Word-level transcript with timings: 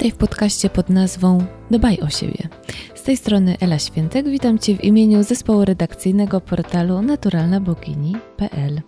Witaj 0.00 0.12
w 0.12 0.16
podcaście 0.16 0.70
pod 0.70 0.88
nazwą 0.88 1.44
Dbaj 1.70 1.98
o 2.00 2.10
siebie. 2.10 2.48
Z 2.94 3.02
tej 3.02 3.16
strony 3.16 3.56
Ela 3.60 3.78
Świętek, 3.78 4.28
witam 4.28 4.58
Cię 4.58 4.76
w 4.76 4.84
imieniu 4.84 5.22
zespołu 5.22 5.64
redakcyjnego 5.64 6.40
portalu 6.40 7.02
naturalnabogini.pl. 7.02 8.80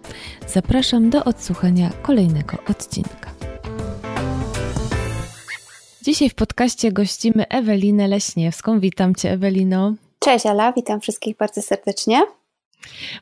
Zapraszam 0.46 1.10
do 1.10 1.24
odsłuchania 1.24 1.90
kolejnego 2.02 2.56
odcinka. 2.70 3.30
Dzisiaj 6.02 6.30
w 6.30 6.34
podcaście 6.34 6.92
gościmy 6.92 7.48
Ewelinę 7.48 8.08
Leśniewską. 8.08 8.80
Witam 8.80 9.14
Cię, 9.14 9.32
Ewelino. 9.32 9.94
Cześć, 10.18 10.46
Ela, 10.46 10.72
witam 10.72 11.00
wszystkich 11.00 11.36
bardzo 11.36 11.62
serdecznie. 11.62 12.22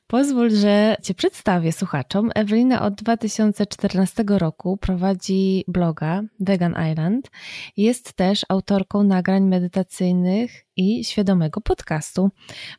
Pozwól, 0.07 0.51
że 0.51 0.97
Cię 1.03 1.15
przedstawię 1.15 1.73
słuchaczom. 1.73 2.31
Ewelina 2.35 2.83
od 2.83 2.95
2014 2.95 4.25
roku 4.29 4.77
prowadzi 4.77 5.65
bloga 5.69 6.23
Vegan 6.41 6.75
Island. 6.93 7.31
Jest 7.77 8.13
też 8.13 8.43
autorką 8.49 9.03
nagrań 9.03 9.43
medytacyjnych 9.43 10.67
i 10.77 11.04
świadomego 11.04 11.61
podcastu. 11.61 12.31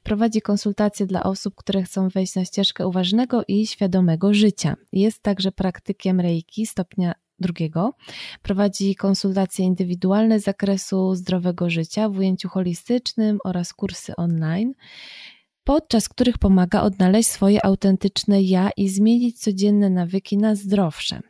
Prowadzi 0.03 0.41
konsultacje 0.41 1.05
dla 1.05 1.23
osób, 1.23 1.55
które 1.55 1.83
chcą 1.83 2.09
wejść 2.09 2.35
na 2.35 2.45
ścieżkę 2.45 2.87
uważnego 2.87 3.43
i 3.47 3.67
świadomego 3.67 4.33
życia. 4.33 4.75
Jest 4.91 5.23
także 5.23 5.51
praktykiem 5.51 6.19
reiki 6.19 6.65
stopnia 6.65 7.13
drugiego. 7.41 7.93
Prowadzi 8.41 8.95
konsultacje 8.95 9.65
indywidualne 9.65 10.39
z 10.39 10.43
zakresu 10.43 11.15
zdrowego 11.15 11.69
życia 11.69 12.09
w 12.09 12.17
ujęciu 12.17 12.49
holistycznym 12.49 13.39
oraz 13.43 13.73
kursy 13.73 14.15
online 14.15 14.73
podczas 15.63 16.09
których 16.09 16.37
pomaga 16.37 16.81
odnaleźć 16.81 17.29
swoje 17.29 17.65
autentyczne 17.65 18.41
ja 18.41 18.69
i 18.77 18.89
zmienić 18.89 19.39
codzienne 19.39 19.89
nawyki 19.89 20.37
na 20.37 20.55
zdrowsze. 20.55 21.21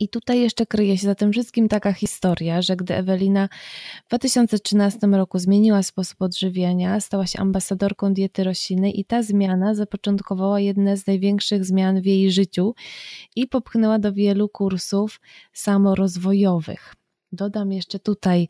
I 0.00 0.08
tutaj 0.08 0.40
jeszcze 0.40 0.66
kryje 0.66 0.98
się 0.98 1.06
za 1.06 1.14
tym 1.14 1.32
wszystkim 1.32 1.68
taka 1.68 1.92
historia, 1.92 2.62
że 2.62 2.76
gdy 2.76 2.94
Ewelina 2.94 3.48
w 4.04 4.08
2013 4.08 5.06
roku 5.06 5.38
zmieniła 5.38 5.82
sposób 5.82 6.22
odżywiania, 6.22 7.00
stała 7.00 7.26
się 7.26 7.38
ambasadorką 7.38 8.14
diety 8.14 8.44
roślinnej 8.44 9.00
i 9.00 9.04
ta 9.04 9.22
zmiana 9.22 9.74
zapoczątkowała 9.74 10.60
jedne 10.60 10.96
z 10.96 11.06
największych 11.06 11.64
zmian 11.64 12.00
w 12.00 12.06
jej 12.06 12.32
życiu 12.32 12.74
i 13.36 13.46
popchnęła 13.46 13.98
do 13.98 14.12
wielu 14.12 14.48
kursów 14.48 15.20
samorozwojowych. 15.52 16.94
Dodam 17.32 17.72
jeszcze 17.72 17.98
tutaj 17.98 18.48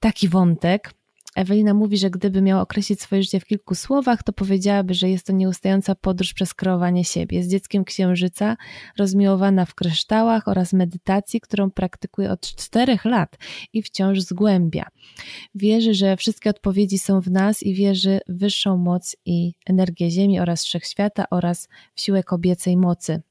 taki 0.00 0.28
wątek, 0.28 0.94
Ewelina 1.36 1.74
mówi, 1.74 1.98
że 1.98 2.10
gdyby 2.10 2.42
miała 2.42 2.62
określić 2.62 3.00
swoje 3.00 3.22
życie 3.22 3.40
w 3.40 3.44
kilku 3.44 3.74
słowach, 3.74 4.22
to 4.22 4.32
powiedziałaby, 4.32 4.94
że 4.94 5.10
jest 5.10 5.26
to 5.26 5.32
nieustająca 5.32 5.94
podróż 5.94 6.34
przez 6.34 6.54
kreowanie 6.54 7.04
siebie. 7.04 7.42
Z 7.42 7.48
dzieckiem 7.48 7.84
księżyca, 7.84 8.56
rozmiłowana 8.98 9.64
w 9.64 9.74
kryształach 9.74 10.48
oraz 10.48 10.72
medytacji, 10.72 11.40
którą 11.40 11.70
praktykuje 11.70 12.30
od 12.30 12.40
czterech 12.40 13.04
lat 13.04 13.36
i 13.72 13.82
wciąż 13.82 14.20
zgłębia. 14.20 14.88
Wierzy, 15.54 15.94
że 15.94 16.16
wszystkie 16.16 16.50
odpowiedzi 16.50 16.98
są 16.98 17.20
w 17.20 17.30
nas 17.30 17.62
i 17.62 17.74
wierzy 17.74 18.20
w 18.28 18.38
wyższą 18.38 18.76
moc 18.76 19.16
i 19.24 19.52
energię 19.66 20.10
Ziemi 20.10 20.40
oraz 20.40 20.64
wszechświata 20.64 21.24
oraz 21.30 21.68
w 21.94 22.00
siłę 22.00 22.22
kobiecej 22.22 22.76
mocy. 22.76 23.22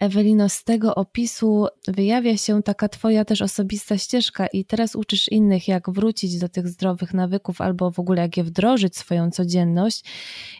Ewelino, 0.00 0.48
z 0.48 0.64
tego 0.64 0.94
opisu 0.94 1.66
wyjawia 1.88 2.36
się 2.36 2.62
taka 2.62 2.88
Twoja 2.88 3.24
też 3.24 3.42
osobista 3.42 3.98
ścieżka, 3.98 4.46
i 4.46 4.64
teraz 4.64 4.96
uczysz 4.96 5.28
innych, 5.28 5.68
jak 5.68 5.90
wrócić 5.90 6.38
do 6.38 6.48
tych 6.48 6.68
zdrowych 6.68 7.14
nawyków, 7.14 7.60
albo 7.60 7.90
w 7.90 7.98
ogóle 7.98 8.22
jak 8.22 8.36
je 8.36 8.44
wdrożyć 8.44 8.96
swoją 8.96 9.30
codzienność. 9.30 10.04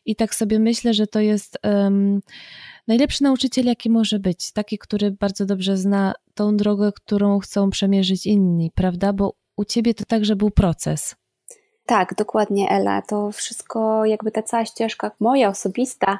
I 0.04 0.16
tak 0.16 0.34
sobie 0.34 0.58
myślę, 0.58 0.94
że 0.94 1.06
to 1.06 1.20
jest 1.20 1.58
um, 1.64 2.20
najlepszy 2.88 3.22
nauczyciel, 3.22 3.66
jaki 3.66 3.90
może 3.90 4.18
być. 4.18 4.52
Taki, 4.52 4.78
który 4.78 5.10
bardzo 5.10 5.46
dobrze 5.46 5.76
zna 5.76 6.14
tą 6.34 6.56
drogę, 6.56 6.92
którą 6.92 7.38
chcą 7.38 7.70
przemierzyć 7.70 8.26
inni, 8.26 8.70
prawda? 8.74 9.12
Bo 9.12 9.34
u 9.56 9.64
Ciebie 9.64 9.94
to 9.94 10.04
także 10.04 10.36
był 10.36 10.50
proces. 10.50 11.16
Tak, 11.86 12.14
dokładnie, 12.14 12.68
Ela. 12.70 13.02
To 13.02 13.32
wszystko, 13.32 14.04
jakby 14.04 14.30
ta 14.30 14.42
cała 14.42 14.64
ścieżka 14.64 15.10
moja 15.20 15.48
osobista, 15.48 16.18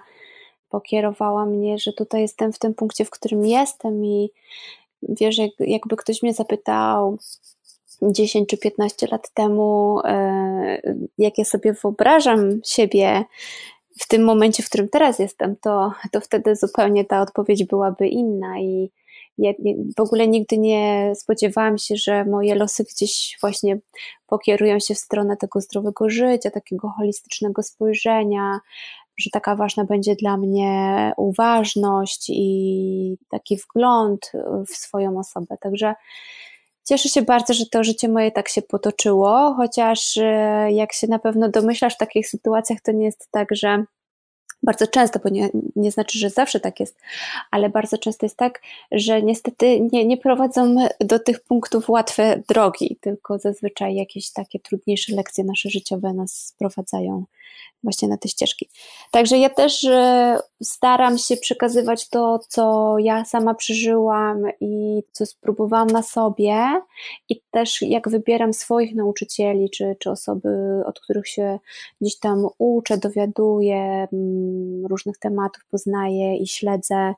pokierowała 0.72 1.47
mnie, 1.47 1.78
że 1.78 1.93
tutaj 1.93 2.21
jestem 2.21 2.53
w 2.53 2.59
tym 2.59 2.75
punkcie, 2.75 3.05
w 3.05 3.10
którym 3.10 3.47
jestem 3.47 4.05
i 4.05 4.31
wiesz, 5.03 5.38
jak, 5.38 5.50
jakby 5.60 5.97
ktoś 5.97 6.22
mnie 6.22 6.34
zapytał 6.34 7.19
10 8.03 8.49
czy 8.49 8.59
15 8.59 9.06
lat 9.06 9.31
temu, 9.34 10.00
e, 10.05 10.83
jak 11.19 11.38
ja 11.38 11.44
sobie 11.44 11.72
wyobrażam 11.72 12.60
siebie 12.65 13.25
w 14.00 14.09
tym 14.09 14.25
momencie, 14.25 14.62
w 14.62 14.69
którym 14.69 14.88
teraz 14.88 15.19
jestem, 15.19 15.56
to, 15.56 15.93
to 16.12 16.21
wtedy 16.21 16.56
zupełnie 16.56 17.04
ta 17.04 17.21
odpowiedź 17.21 17.65
byłaby 17.65 18.09
inna 18.09 18.60
i 18.60 18.91
ja 19.39 19.53
w 19.97 20.00
ogóle 20.00 20.28
nigdy 20.28 20.59
nie 20.59 21.12
spodziewałam 21.15 21.78
się, 21.78 21.97
że 21.97 22.25
moje 22.25 22.54
losy 22.54 22.84
gdzieś 22.84 23.39
właśnie 23.41 23.78
pokierują 24.27 24.78
się 24.81 24.94
w 24.94 24.99
stronę 24.99 25.37
tego 25.37 25.60
zdrowego 25.60 26.10
życia, 26.10 26.50
takiego 26.50 26.89
holistycznego 26.89 27.62
spojrzenia, 27.62 28.60
że 29.18 29.30
taka 29.32 29.56
ważna 29.56 29.84
będzie 29.84 30.14
dla 30.14 30.36
mnie 30.36 31.12
uważność 31.16 32.30
i 32.30 33.16
taki 33.30 33.56
wgląd 33.56 34.32
w 34.68 34.76
swoją 34.76 35.18
osobę. 35.18 35.56
Także 35.60 35.94
cieszę 36.84 37.08
się 37.08 37.22
bardzo, 37.22 37.54
że 37.54 37.64
to 37.66 37.84
życie 37.84 38.08
moje 38.08 38.30
tak 38.30 38.48
się 38.48 38.62
potoczyło, 38.62 39.54
chociaż 39.56 40.16
e, 40.16 40.72
jak 40.72 40.92
się 40.92 41.06
na 41.06 41.18
pewno 41.18 41.48
domyślasz 41.48 41.94
w 41.94 41.98
takich 41.98 42.28
sytuacjach, 42.28 42.80
to 42.80 42.92
nie 42.92 43.04
jest 43.04 43.28
tak, 43.30 43.48
że 43.52 43.84
bardzo 44.62 44.86
często, 44.86 45.18
bo 45.24 45.28
nie, 45.28 45.50
nie 45.76 45.90
znaczy, 45.90 46.18
że 46.18 46.30
zawsze 46.30 46.60
tak 46.60 46.80
jest, 46.80 47.00
ale 47.50 47.68
bardzo 47.68 47.98
często 47.98 48.26
jest 48.26 48.36
tak, 48.36 48.62
że 48.92 49.22
niestety 49.22 49.80
nie, 49.92 50.06
nie 50.06 50.16
prowadzą 50.16 50.76
do 51.00 51.18
tych 51.18 51.40
punktów 51.40 51.88
łatwe 51.88 52.42
drogi, 52.48 52.96
tylko 53.00 53.38
zazwyczaj 53.38 53.94
jakieś 53.94 54.32
takie 54.32 54.60
trudniejsze 54.60 55.14
lekcje 55.14 55.44
nasze 55.44 55.70
życiowe 55.70 56.12
nas 56.12 56.32
sprowadzają 56.32 57.24
właśnie 57.82 58.08
na 58.08 58.16
te 58.16 58.28
ścieżki. 58.28 58.68
Także 59.10 59.38
ja 59.38 59.50
też 59.50 59.84
e, 59.84 60.38
staram 60.62 61.18
się 61.18 61.36
przekazywać 61.36 62.08
to, 62.08 62.40
co 62.48 62.94
ja 62.98 63.24
sama 63.24 63.54
przeżyłam 63.54 64.42
i 64.60 65.02
co 65.12 65.26
spróbowałam 65.26 65.86
na 65.86 66.02
sobie 66.02 66.80
i 67.28 67.41
też 67.52 67.82
jak 67.82 68.08
wybieram 68.08 68.52
swoich 68.52 68.94
nauczycieli, 68.94 69.70
czy, 69.70 69.96
czy 69.98 70.10
osoby, 70.10 70.82
od 70.86 71.00
których 71.00 71.28
się 71.28 71.58
gdzieś 72.00 72.18
tam 72.18 72.46
uczę, 72.58 72.98
dowiaduję, 72.98 74.08
mm, 74.12 74.86
różnych 74.86 75.18
tematów 75.18 75.64
poznaję 75.70 76.36
i 76.36 76.46
śledzę 76.46 77.14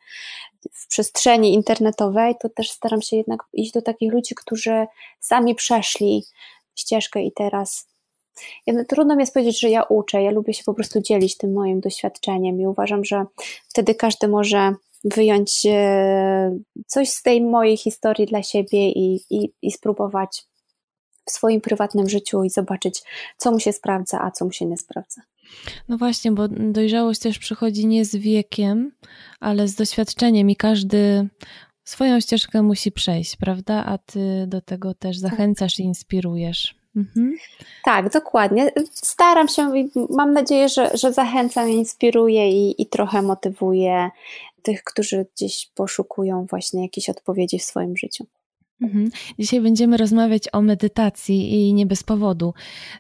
w 0.72 0.88
przestrzeni 0.88 1.54
internetowej, 1.54 2.34
to 2.40 2.48
też 2.48 2.70
staram 2.70 3.02
się 3.02 3.16
jednak 3.16 3.40
iść 3.52 3.72
do 3.72 3.82
takich 3.82 4.12
ludzi, 4.12 4.34
którzy 4.34 4.86
sami 5.20 5.54
przeszli 5.54 6.24
ścieżkę 6.74 7.22
i 7.22 7.32
teraz 7.32 7.94
ja, 8.66 8.84
trudno 8.84 9.16
mi 9.16 9.22
jest 9.22 9.34
powiedzieć, 9.34 9.60
że 9.60 9.70
ja 9.70 9.82
uczę. 9.82 10.22
Ja 10.22 10.30
lubię 10.30 10.54
się 10.54 10.64
po 10.64 10.74
prostu 10.74 11.00
dzielić 11.00 11.36
tym 11.36 11.52
moim 11.52 11.80
doświadczeniem 11.80 12.60
i 12.60 12.66
uważam, 12.66 13.04
że 13.04 13.24
wtedy 13.68 13.94
każdy 13.94 14.28
może 14.28 14.74
wyjąć 15.04 15.66
e, 15.66 16.58
coś 16.86 17.08
z 17.10 17.22
tej 17.22 17.42
mojej 17.42 17.76
historii 17.76 18.26
dla 18.26 18.42
siebie 18.42 18.90
i, 18.90 19.20
i, 19.30 19.52
i 19.62 19.72
spróbować 19.72 20.44
w 21.26 21.30
swoim 21.30 21.60
prywatnym 21.60 22.08
życiu 22.08 22.44
i 22.44 22.50
zobaczyć, 22.50 23.02
co 23.36 23.50
mu 23.50 23.60
się 23.60 23.72
sprawdza, 23.72 24.20
a 24.20 24.30
co 24.30 24.44
mu 24.44 24.52
się 24.52 24.66
nie 24.66 24.76
sprawdza. 24.76 25.22
No 25.88 25.98
właśnie, 25.98 26.32
bo 26.32 26.48
dojrzałość 26.48 27.20
też 27.20 27.38
przychodzi 27.38 27.86
nie 27.86 28.04
z 28.04 28.16
wiekiem, 28.16 28.92
ale 29.40 29.68
z 29.68 29.74
doświadczeniem 29.74 30.50
i 30.50 30.56
każdy 30.56 31.28
swoją 31.84 32.20
ścieżkę 32.20 32.62
musi 32.62 32.92
przejść, 32.92 33.36
prawda? 33.36 33.84
A 33.86 33.98
ty 33.98 34.46
do 34.46 34.60
tego 34.60 34.94
też 34.94 35.20
tak. 35.20 35.30
zachęcasz 35.30 35.78
i 35.78 35.82
inspirujesz. 35.82 36.74
Mhm. 36.96 37.36
Tak, 37.84 38.12
dokładnie. 38.12 38.72
Staram 38.92 39.48
się 39.48 39.78
i 39.78 39.90
mam 40.10 40.32
nadzieję, 40.32 40.68
że, 40.68 40.90
że 40.94 41.12
zachęcam, 41.12 41.68
inspiruję 41.68 42.50
i, 42.50 42.82
i 42.82 42.86
trochę 42.86 43.22
motywuję 43.22 44.10
tych, 44.64 44.84
którzy 44.84 45.26
gdzieś 45.36 45.70
poszukują 45.74 46.46
właśnie 46.50 46.82
jakichś 46.82 47.08
odpowiedzi 47.08 47.58
w 47.58 47.62
swoim 47.62 47.96
życiu. 47.96 48.26
Mhm. 48.80 49.10
Dzisiaj 49.38 49.60
będziemy 49.60 49.96
rozmawiać 49.96 50.48
o 50.52 50.62
medytacji 50.62 51.52
i 51.52 51.74
nie 51.74 51.86
bez 51.86 52.02
powodu, 52.02 52.54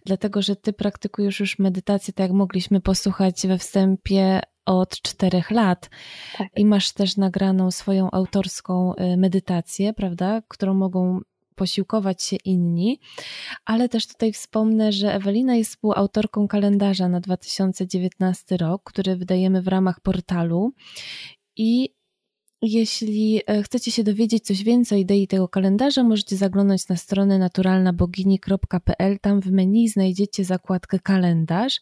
dlatego 0.06 0.42
że 0.42 0.56
Ty 0.56 0.72
praktykujesz 0.72 1.40
już 1.40 1.58
medytację, 1.58 2.14
tak 2.14 2.24
jak 2.24 2.32
mogliśmy 2.32 2.80
posłuchać 2.80 3.46
we 3.46 3.58
wstępie, 3.58 4.40
od 4.66 4.90
czterech 4.90 5.50
lat 5.50 5.90
tak. 6.38 6.48
i 6.56 6.64
masz 6.64 6.92
też 6.92 7.16
nagraną 7.16 7.70
swoją 7.70 8.10
autorską 8.10 8.94
y, 8.94 9.16
medytację, 9.16 9.92
prawda, 9.92 10.42
którą 10.48 10.74
mogą 10.74 11.20
posiłkować 11.54 12.22
się 12.22 12.36
inni, 12.44 13.00
ale 13.64 13.88
też 13.88 14.06
tutaj 14.06 14.32
wspomnę, 14.32 14.92
że 14.92 15.14
Ewelina 15.14 15.56
jest 15.56 15.70
współautorką 15.70 16.48
kalendarza 16.48 17.08
na 17.08 17.20
2019 17.20 18.56
rok, 18.56 18.82
który 18.84 19.16
wydajemy 19.16 19.62
w 19.62 19.68
ramach 19.68 20.00
portalu 20.00 20.72
i 21.56 21.94
jeśli 22.62 23.42
e, 23.46 23.62
chcecie 23.62 23.90
się 23.90 24.04
dowiedzieć 24.04 24.44
coś 24.46 24.62
więcej 24.62 24.98
o 24.98 25.00
idei 25.00 25.26
tego 25.26 25.48
kalendarza, 25.48 26.02
możecie 26.02 26.36
zaglądać 26.36 26.88
na 26.88 26.96
stronę 26.96 27.38
naturalnabogini.pl. 27.38 29.18
Tam 29.20 29.40
w 29.40 29.50
menu 29.50 29.88
znajdziecie 29.88 30.44
zakładkę 30.44 30.98
kalendarz. 30.98 31.80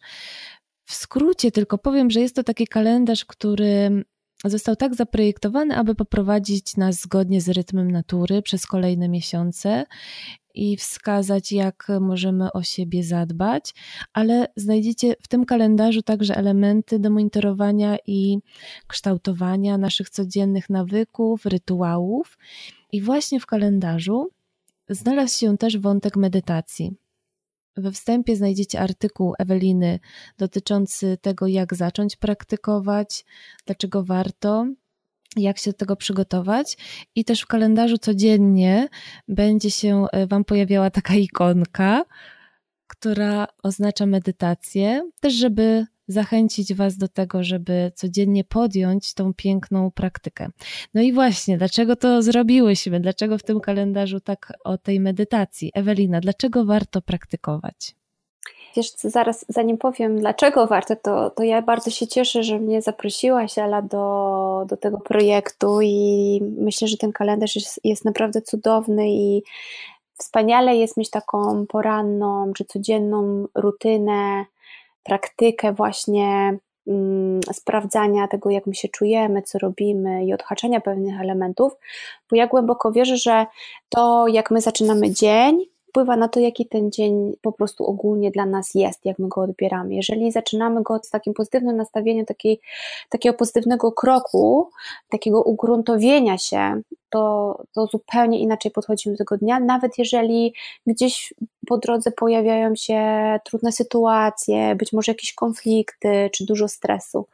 W 0.85 0.93
skrócie 0.93 1.51
tylko 1.51 1.77
powiem, 1.77 2.11
że 2.11 2.19
jest 2.19 2.35
to 2.35 2.43
taki 2.43 2.67
kalendarz, 2.67 3.25
który 3.25 4.03
został 4.45 4.75
tak 4.75 4.95
zaprojektowany, 4.95 5.75
aby 5.75 5.95
poprowadzić 5.95 6.77
nas 6.77 7.01
zgodnie 7.01 7.41
z 7.41 7.49
rytmem 7.49 7.91
natury 7.91 8.41
przez 8.41 8.65
kolejne 8.65 9.09
miesiące 9.09 9.85
i 10.53 10.77
wskazać, 10.77 11.51
jak 11.51 11.87
możemy 12.01 12.51
o 12.51 12.63
siebie 12.63 13.03
zadbać, 13.03 13.73
ale 14.13 14.47
znajdziecie 14.55 15.15
w 15.21 15.27
tym 15.27 15.45
kalendarzu 15.45 16.01
także 16.01 16.35
elementy 16.35 16.99
do 16.99 17.09
monitorowania 17.09 17.97
i 18.07 18.37
kształtowania 18.87 19.77
naszych 19.77 20.09
codziennych 20.09 20.69
nawyków, 20.69 21.45
rytuałów. 21.45 22.37
I 22.91 23.01
właśnie 23.01 23.39
w 23.39 23.45
kalendarzu 23.45 24.29
znalazł 24.89 25.39
się 25.39 25.57
też 25.57 25.77
wątek 25.77 26.15
medytacji. 26.15 26.93
We 27.77 27.91
wstępie 27.91 28.35
znajdziecie 28.35 28.79
artykuł 28.79 29.33
Eweliny 29.39 29.99
dotyczący 30.37 31.17
tego, 31.21 31.47
jak 31.47 31.75
zacząć 31.75 32.15
praktykować, 32.15 33.25
dlaczego 33.65 34.03
warto, 34.03 34.67
jak 35.41 35.57
się 35.57 35.71
do 35.71 35.77
tego 35.77 35.95
przygotować. 35.95 36.77
I 37.15 37.25
też 37.25 37.41
w 37.41 37.47
kalendarzu 37.47 37.97
codziennie 37.97 38.87
będzie 39.27 39.71
się 39.71 40.05
e, 40.11 40.27
Wam 40.27 40.43
pojawiała 40.43 40.89
taka 40.89 41.15
ikonka, 41.15 42.05
która 42.87 43.47
oznacza 43.63 44.05
medytację, 44.05 45.09
też 45.19 45.33
żeby 45.33 45.85
zachęcić 46.07 46.73
Was 46.73 46.97
do 46.97 47.07
tego, 47.07 47.43
żeby 47.43 47.91
codziennie 47.95 48.43
podjąć 48.43 49.13
tą 49.13 49.33
piękną 49.33 49.91
praktykę. 49.91 50.49
No 50.93 51.01
i 51.01 51.13
właśnie, 51.13 51.57
dlaczego 51.57 51.95
to 51.95 52.21
zrobiłyśmy? 52.21 52.99
Dlaczego 52.99 53.37
w 53.37 53.43
tym 53.43 53.59
kalendarzu 53.59 54.19
tak 54.19 54.53
o 54.63 54.77
tej 54.77 54.99
medytacji? 54.99 55.71
Ewelina, 55.73 56.19
dlaczego 56.19 56.65
warto 56.65 57.01
praktykować? 57.01 57.95
Wiesz, 58.75 58.91
zaraz 58.91 59.45
zanim 59.49 59.77
powiem, 59.77 60.19
dlaczego 60.19 60.67
warto, 60.67 60.95
to, 60.95 61.29
to 61.29 61.43
ja 61.43 61.61
bardzo 61.61 61.91
się 61.91 62.07
cieszę, 62.07 62.43
że 62.43 62.59
mnie 62.59 62.81
zaprosiłaś, 62.81 63.57
Ala, 63.57 63.81
do, 63.81 64.65
do 64.69 64.77
tego 64.77 64.99
projektu 64.99 65.81
i 65.81 66.39
myślę, 66.57 66.87
że 66.87 66.97
ten 66.97 67.11
kalendarz 67.11 67.55
jest, 67.55 67.79
jest 67.83 68.05
naprawdę 68.05 68.41
cudowny 68.41 69.09
i 69.09 69.43
wspaniale 70.17 70.75
jest 70.75 70.97
mieć 70.97 71.09
taką 71.09 71.65
poranną 71.67 72.53
czy 72.53 72.65
codzienną 72.65 73.47
rutynę, 73.55 74.45
praktykę 75.03 75.73
właśnie 75.73 76.57
mm, 76.87 77.39
sprawdzania 77.53 78.27
tego, 78.27 78.49
jak 78.49 78.67
my 78.67 78.75
się 78.75 78.87
czujemy, 78.87 79.41
co 79.41 79.59
robimy 79.59 80.25
i 80.25 80.33
odhaczania 80.33 80.81
pewnych 80.81 81.21
elementów, 81.21 81.73
bo 82.29 82.35
ja 82.35 82.47
głęboko 82.47 82.91
wierzę, 82.91 83.17
że 83.17 83.45
to, 83.89 84.27
jak 84.27 84.51
my 84.51 84.61
zaczynamy 84.61 85.11
dzień, 85.11 85.72
wpływa 85.93 86.17
na 86.17 86.27
to, 86.27 86.39
jaki 86.39 86.65
ten 86.65 86.91
dzień 86.91 87.33
po 87.41 87.51
prostu 87.51 87.85
ogólnie 87.85 88.31
dla 88.31 88.45
nas 88.45 88.75
jest, 88.75 89.05
jak 89.05 89.19
my 89.19 89.27
go 89.27 89.41
odbieramy. 89.41 89.95
Jeżeli 89.95 90.31
zaczynamy 90.31 90.83
go 90.83 90.99
z 91.03 91.09
takim 91.09 91.33
pozytywnym 91.33 91.77
nastawieniem, 91.77 92.25
takiej, 92.25 92.59
takiego 93.09 93.37
pozytywnego 93.37 93.91
kroku, 93.91 94.69
takiego 95.09 95.43
ugruntowienia 95.43 96.37
się, 96.37 96.81
to, 97.09 97.63
to 97.73 97.87
zupełnie 97.87 98.39
inaczej 98.39 98.71
podchodzimy 98.71 99.15
do 99.15 99.17
tego 99.17 99.37
dnia, 99.37 99.59
nawet 99.59 99.97
jeżeli 99.97 100.53
gdzieś 100.87 101.33
po 101.67 101.77
drodze 101.77 102.11
pojawiają 102.11 102.75
się 102.75 102.99
trudne 103.45 103.71
sytuacje, 103.71 104.75
być 104.75 104.93
może 104.93 105.11
jakieś 105.11 105.33
konflikty 105.33 106.29
czy 106.33 106.45
dużo 106.45 106.67
stresu. 106.67 107.25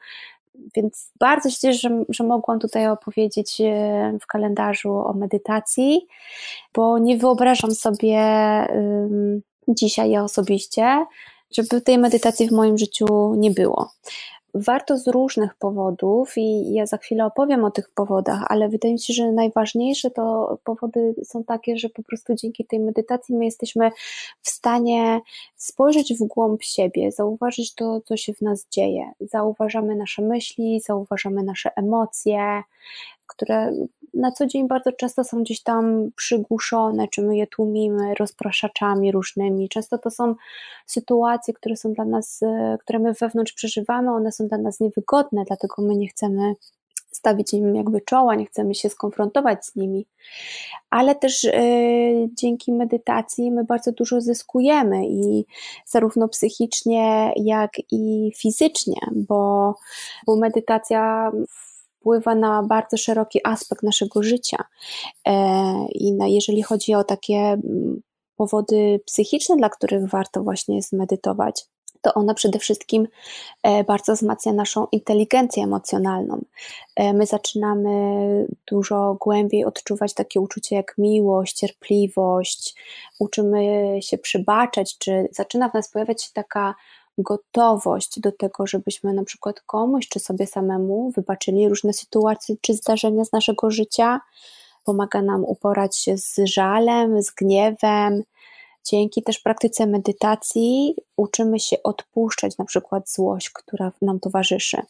Więc 0.76 1.12
bardzo 1.20 1.50
się 1.50 1.58
cieszę, 1.62 1.80
że, 1.90 2.04
że 2.10 2.24
mogłam 2.24 2.60
tutaj 2.60 2.88
opowiedzieć 2.88 3.62
e, 3.62 4.18
w 4.22 4.28
kalendarzu 4.28 4.94
o 4.94 5.14
medytacji, 5.14 6.08
bo 6.76 6.98
nie 6.98 7.18
wyobrażam 7.18 7.72
sobie 7.72 8.20
dzisiaj 9.68 10.12
ja 10.12 10.24
osobiście, 10.24 11.06
żeby 11.58 11.82
tej 11.82 11.98
medytacji 11.98 12.48
w 12.48 12.52
moim 12.52 12.78
życiu 12.78 13.36
nie 13.36 13.52
było 13.52 13.92
warto 14.54 14.98
z 14.98 15.08
różnych 15.08 15.56
powodów 15.56 16.38
i 16.38 16.74
ja 16.74 16.86
za 16.86 16.98
chwilę 16.98 17.26
opowiem 17.26 17.64
o 17.64 17.72
tych 17.72 17.90
powodach, 17.90 18.44
ale 18.48 18.70
wydaje 18.70 18.94
mi 18.94 19.00
się, 19.00 19.14
że 19.14 19.32
najważniejsze 19.32 20.12
to 20.12 20.58
powody 20.64 21.16
są 21.24 21.44
takie, 21.44 21.78
że 21.78 21.90
po 21.90 22.04
prostu 22.04 22.36
dzięki 22.36 22.66
tej 22.66 22.80
medytacji 22.80 23.36
my 23.36 23.46
jesteśmy 23.46 23.92
w 24.42 24.50
stanie 24.50 25.22
spojrzeć 25.56 26.14
w 26.14 26.28
głąb 26.28 26.64
siebie, 26.64 27.12
zauważyć 27.12 27.76
to, 27.76 28.02
co 28.02 28.18
się 28.18 28.34
w 28.34 28.42
nas 28.42 28.68
dzieje. 28.70 29.12
Zauważamy 29.22 29.96
nasze 29.96 30.22
myśli, 30.22 30.82
zauważamy 30.82 31.44
nasze 31.44 31.72
emocje, 31.76 32.64
które 33.30 33.72
na 34.14 34.32
co 34.32 34.46
dzień 34.46 34.68
bardzo 34.68 34.92
często 34.92 35.24
są 35.24 35.44
gdzieś 35.44 35.64
tam 35.64 36.12
przygłuszone, 36.16 37.08
czy 37.08 37.22
my 37.22 37.38
je 37.38 37.48
tłumimy 37.48 38.14
rozpraszaczami 38.20 39.12
różnymi. 39.12 39.70
Często 39.70 39.98
to 39.98 40.12
są 40.12 40.36
sytuacje, 40.86 41.54
które 41.54 41.76
są 41.76 41.94
dla 41.94 42.06
nas, 42.06 42.44
e, 42.44 42.78
które 42.82 43.00
my 43.00 43.14
wewnątrz 43.14 43.54
przeżywamy, 43.54 44.12
one 44.12 44.32
są 44.32 44.48
dla 44.48 44.58
nas 44.58 44.80
niewygodne, 44.80 45.44
dlatego 45.48 45.82
my 45.82 45.96
nie 45.96 46.08
chcemy 46.08 46.56
stawić 47.12 47.54
im 47.54 47.76
jakby 47.76 48.02
czoła, 48.02 48.36
nie 48.36 48.46
chcemy 48.46 48.76
się 48.76 48.90
skonfrontować 48.90 49.66
z 49.66 49.76
nimi. 49.76 50.06
Ale 50.90 51.16
też 51.16 51.44
y, 51.44 52.30
dzięki 52.34 52.74
medytacji 52.74 53.52
my 53.52 53.64
bardzo 53.64 53.92
dużo 53.92 54.22
zyskujemy 54.22 55.08
i 55.08 55.46
zarówno 55.86 56.28
psychicznie, 56.28 57.34
jak 57.36 57.72
i 57.92 58.32
fizycznie, 58.38 59.02
bo, 59.12 59.76
bo 60.26 60.36
medytacja 60.36 61.32
wpływa 62.00 62.36
na 62.36 62.64
bardzo 62.64 62.98
szeroki 62.98 63.40
aspekt 63.44 63.84
naszego 63.84 64.24
życia. 64.24 64.64
E, 65.28 65.34
I 65.92 66.14
na, 66.14 66.28
jeżeli 66.28 66.64
chodzi 66.64 66.94
o 66.94 67.04
takie 67.04 67.36
mm, 67.36 68.02
powody 68.36 69.00
psychiczne, 69.06 69.56
dla 69.56 69.70
których 69.70 70.10
warto 70.10 70.44
właśnie 70.44 70.82
zmedytować, 70.82 71.66
to 72.02 72.14
ona 72.14 72.34
przede 72.34 72.60
wszystkim 72.60 73.08
e, 73.64 73.84
bardzo 73.84 74.14
wzmacnia 74.14 74.54
naszą 74.54 74.88
inteligencję 74.92 75.64
emocjonalną. 75.64 76.46
E, 76.96 77.14
my 77.14 77.26
zaczynamy 77.26 77.90
dużo 78.68 79.18
głębiej 79.20 79.66
odczuwać 79.66 80.14
takie 80.14 80.42
uczucie 80.42 80.76
jak 80.76 80.98
miłość, 80.98 81.54
cierpliwość, 81.54 82.76
uczymy 83.20 83.98
się 84.02 84.18
przybaczać, 84.18 84.98
czy 84.98 85.28
zaczyna 85.32 85.70
w 85.70 85.74
nas 85.74 85.92
pojawiać 85.92 86.24
się 86.24 86.30
taka 86.34 86.76
gotowość 87.20 88.20
do 88.20 88.32
tego, 88.32 88.68
żebyśmy 88.68 89.14
na 89.14 89.24
przykład 89.24 89.62
komuś 89.62 90.08
czy 90.08 90.20
sobie 90.20 90.48
samemu 90.48 91.12
wybaczyli 91.12 91.70
różne 91.70 91.94
sytuacje 91.94 92.56
czy 92.62 92.74
zdarzenia 92.74 93.26
z 93.26 93.32
naszego 93.32 93.72
życia. 93.72 94.22
Pomaga 94.84 95.22
nam 95.22 95.44
uporać 95.44 95.98
się 95.98 96.18
z 96.18 96.36
żalem, 96.46 97.22
z 97.24 97.32
gniewem. 97.32 98.24
Dzięki 98.86 99.24
też 99.24 99.40
praktyce 99.40 99.88
medytacji 99.88 100.96
uczymy 101.18 101.60
się 101.60 101.84
odpuszczać 101.84 102.58
na 102.58 102.66
przykład 102.66 103.12
złość, 103.12 103.50
która 103.50 103.92
nam 104.02 104.20
towarzyszy. 104.20 104.82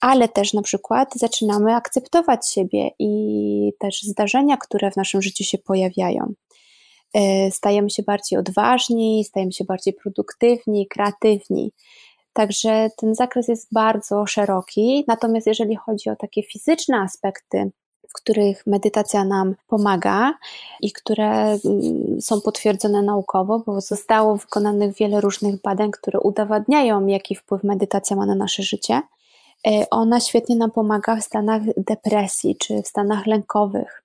Ale 0.00 0.28
też 0.28 0.52
na 0.52 0.62
przykład 0.62 1.14
zaczynamy 1.14 1.74
akceptować 1.74 2.48
siebie 2.48 2.90
i 2.98 3.72
też 3.78 4.02
zdarzenia, 4.02 4.56
które 4.56 4.90
w 4.90 4.96
naszym 4.96 5.22
życiu 5.22 5.44
się 5.44 5.58
pojawiają. 5.58 6.32
E, 7.14 7.50
stajemy 7.50 7.90
się 7.90 8.02
bardziej 8.02 8.38
odważni, 8.38 9.24
stajemy 9.24 9.52
się 9.52 9.64
bardziej 9.64 9.94
produktywni, 9.94 10.88
kreatywni. 10.88 11.72
Także 12.32 12.90
ten 12.96 13.14
zakres 13.14 13.48
jest 13.48 13.68
bardzo 13.72 14.26
szeroki. 14.26 15.04
Natomiast 15.08 15.46
jeżeli 15.46 15.76
chodzi 15.76 16.10
o 16.10 16.16
takie 16.16 16.42
fizyczne 16.42 17.00
aspekty, 17.00 17.70
w 18.08 18.12
których 18.12 18.66
medytacja 18.66 19.24
nam 19.24 19.54
pomaga 19.66 20.34
i 20.80 20.92
które 20.92 21.58
mm, 21.64 22.20
są 22.20 22.40
potwierdzone 22.40 23.02
naukowo, 23.02 23.58
bo 23.66 23.80
zostało 23.80 24.36
wykonanych 24.36 24.94
wiele 24.94 25.20
różnych 25.20 25.60
badań, 25.62 25.90
które 25.90 26.20
udowadniają, 26.20 27.06
jaki 27.06 27.34
wpływ 27.34 27.64
medytacja 27.64 28.16
ma 28.16 28.26
na 28.26 28.34
nasze 28.34 28.62
życie. 28.62 29.02
E, 29.66 29.86
ona 29.90 30.20
świetnie 30.20 30.56
nam 30.56 30.70
pomaga 30.70 31.16
w 31.16 31.24
stanach 31.24 31.62
depresji 31.76 32.56
czy 32.56 32.82
w 32.82 32.88
stanach 32.88 33.26
lękowych. 33.26 34.02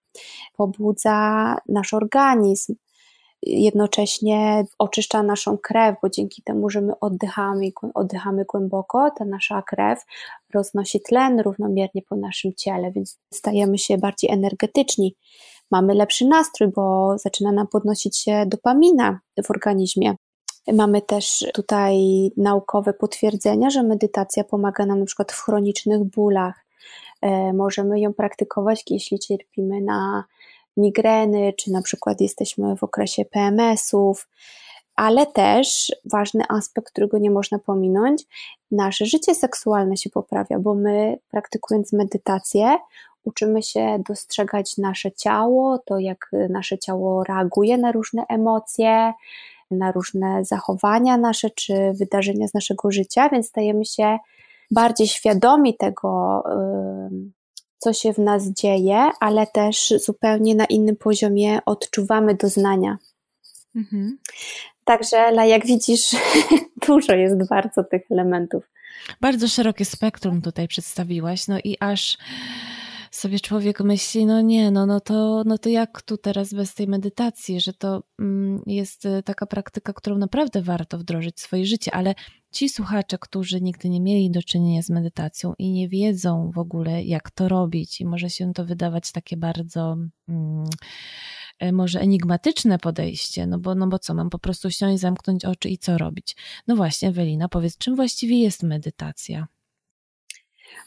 Pobudza 0.58 1.58
nasz 1.70 1.94
organizm, 1.94 2.76
jednocześnie 3.44 4.66
oczyszcza 4.80 5.24
naszą 5.24 5.58
krew, 5.58 5.96
bo 6.02 6.10
dzięki 6.10 6.42
temu, 6.42 6.70
że 6.70 6.82
my 6.82 7.00
oddychamy, 7.00 7.70
oddychamy 7.94 8.46
głęboko, 8.46 9.12
ta 9.18 9.26
nasza 9.26 9.62
krew 9.62 10.06
roznosi 10.54 11.02
tlen 11.02 11.40
równomiernie 11.40 12.02
po 12.10 12.16
naszym 12.16 12.54
ciele, 12.54 12.92
więc 12.92 13.18
stajemy 13.34 13.78
się 13.78 13.98
bardziej 13.98 14.32
energetyczni. 14.32 15.16
Mamy 15.72 15.94
lepszy 15.94 16.26
nastrój, 16.26 16.70
bo 16.76 17.16
zaczyna 17.18 17.52
nam 17.52 17.68
podnosić 17.68 18.18
się 18.18 18.46
dopamina 18.46 19.20
w 19.44 19.52
organizmie. 19.52 20.16
Mamy 20.74 21.02
też 21.02 21.46
tutaj 21.54 21.98
naukowe 22.38 22.94
potwierdzenia, 22.94 23.70
że 23.70 23.84
medytacja 23.84 24.44
pomaga 24.44 24.86
nam 24.86 25.00
na 25.00 25.06
przykład 25.06 25.32
w 25.32 25.42
chronicznych 25.42 26.04
bólach. 26.04 26.66
E, 27.22 27.54
możemy 27.54 28.00
ją 28.00 28.14
praktykować, 28.14 28.84
jeśli 28.90 29.20
cierpimy 29.20 29.82
na 29.82 30.24
migreny, 30.80 31.54
czy 31.54 31.72
na 31.72 31.82
przykład 31.82 32.22
jesteśmy 32.22 32.76
w 32.76 32.84
okresie 32.84 33.26
PMS-ów, 33.26 34.28
ale 34.96 35.26
też 35.26 35.92
ważny 36.06 36.44
aspekt, 36.50 36.92
którego 36.92 37.18
nie 37.18 37.32
można 37.32 37.60
pominąć, 37.60 38.24
nasze 38.72 39.06
życie 39.06 39.36
seksualne 39.36 39.98
się 39.98 40.10
poprawia, 40.10 40.60
bo 40.60 40.76
my 40.76 41.18
praktykując 41.32 41.94
medytację, 41.94 42.78
uczymy 43.24 43.64
się 43.64 44.04
dostrzegać 44.10 44.78
nasze 44.78 45.12
ciało, 45.12 45.80
to 45.86 46.00
jak 46.00 46.32
nasze 46.50 46.78
ciało 46.78 47.24
reaguje 47.24 47.78
na 47.78 47.92
różne 47.92 48.26
emocje, 48.30 49.14
na 49.72 49.92
różne 49.92 50.46
zachowania 50.46 51.18
nasze 51.18 51.50
czy 51.50 51.94
wydarzenia 51.94 52.48
z 52.48 52.54
naszego 52.54 52.92
życia, 52.92 53.30
więc 53.30 53.48
stajemy 53.48 53.86
się 53.86 54.18
bardziej 54.72 55.08
świadomi 55.08 55.78
tego, 55.78 56.44
co 57.80 57.94
się 57.94 58.14
w 58.14 58.18
nas 58.18 58.48
dzieje, 58.48 59.10
ale 59.20 59.48
też 59.48 59.94
zupełnie 60.06 60.56
na 60.56 60.66
innym 60.66 60.96
poziomie 60.96 61.60
odczuwamy 61.66 62.36
doznania. 62.36 62.98
Mhm. 63.76 64.18
Także, 64.84 65.18
Ela, 65.18 65.46
jak 65.46 65.66
widzisz, 65.66 66.16
dużo 66.88 67.14
jest 67.14 67.48
bardzo 67.50 67.84
tych 67.84 68.02
elementów. 68.12 68.64
Bardzo 69.22 69.48
szerokie 69.48 69.86
spektrum 69.86 70.42
tutaj 70.42 70.68
przedstawiłaś, 70.68 71.48
no 71.48 71.60
i 71.64 71.78
aż 71.80 72.18
sobie 73.20 73.40
człowiek 73.40 73.82
myśli, 73.82 74.26
no 74.26 74.42
nie, 74.42 74.72
no, 74.72 74.86
no, 74.86 75.00
to, 75.00 75.44
no 75.46 75.58
to 75.58 75.70
jak 75.70 76.02
tu 76.02 76.18
teraz 76.18 76.54
bez 76.54 76.74
tej 76.74 76.88
medytacji, 76.88 77.62
że 77.62 77.74
to 77.74 78.04
mm, 78.20 78.62
jest 78.66 79.06
e, 79.06 79.24
taka 79.24 79.46
praktyka, 79.46 79.94
którą 79.94 80.18
naprawdę 80.18 80.62
warto 80.62 80.98
wdrożyć 80.98 81.38
w 81.38 81.40
swoje 81.40 81.66
życie, 81.66 81.94
ale 81.94 82.16
ci 82.52 82.70
słuchacze, 82.70 83.18
którzy 83.18 83.62
nigdy 83.62 83.90
nie 83.90 84.02
mieli 84.02 84.32
do 84.32 84.44
czynienia 84.44 84.82
z 84.82 84.90
medytacją 84.90 85.54
i 85.58 85.72
nie 85.72 85.90
wiedzą 85.90 86.52
w 86.54 86.58
ogóle, 86.58 87.04
jak 87.04 87.32
to 87.32 87.50
robić, 87.50 88.02
i 88.02 88.06
może 88.06 88.30
się 88.30 88.54
to 88.54 88.66
wydawać 88.66 89.12
takie 89.12 89.38
bardzo. 89.38 89.98
Mm, 90.30 90.66
e, 91.60 91.72
może 91.72 92.00
enigmatyczne 92.00 92.80
podejście, 92.80 93.48
no 93.48 93.60
bo, 93.60 93.76
no 93.76 93.88
bo 93.88 94.00
co, 94.00 94.14
mam 94.14 94.30
po 94.30 94.40
prostu 94.40 94.72
siąść, 94.72 95.02
zamknąć 95.02 95.46
oczy 95.46 95.70
i 95.70 95.78
co 95.78 95.98
robić? 95.98 96.36
No 96.68 96.76
właśnie, 96.76 97.10
Ewelina, 97.10 97.50
powiedz, 97.50 97.78
czym 97.78 97.96
właściwie 97.96 98.40
jest 98.40 98.64
medytacja? 98.64 99.48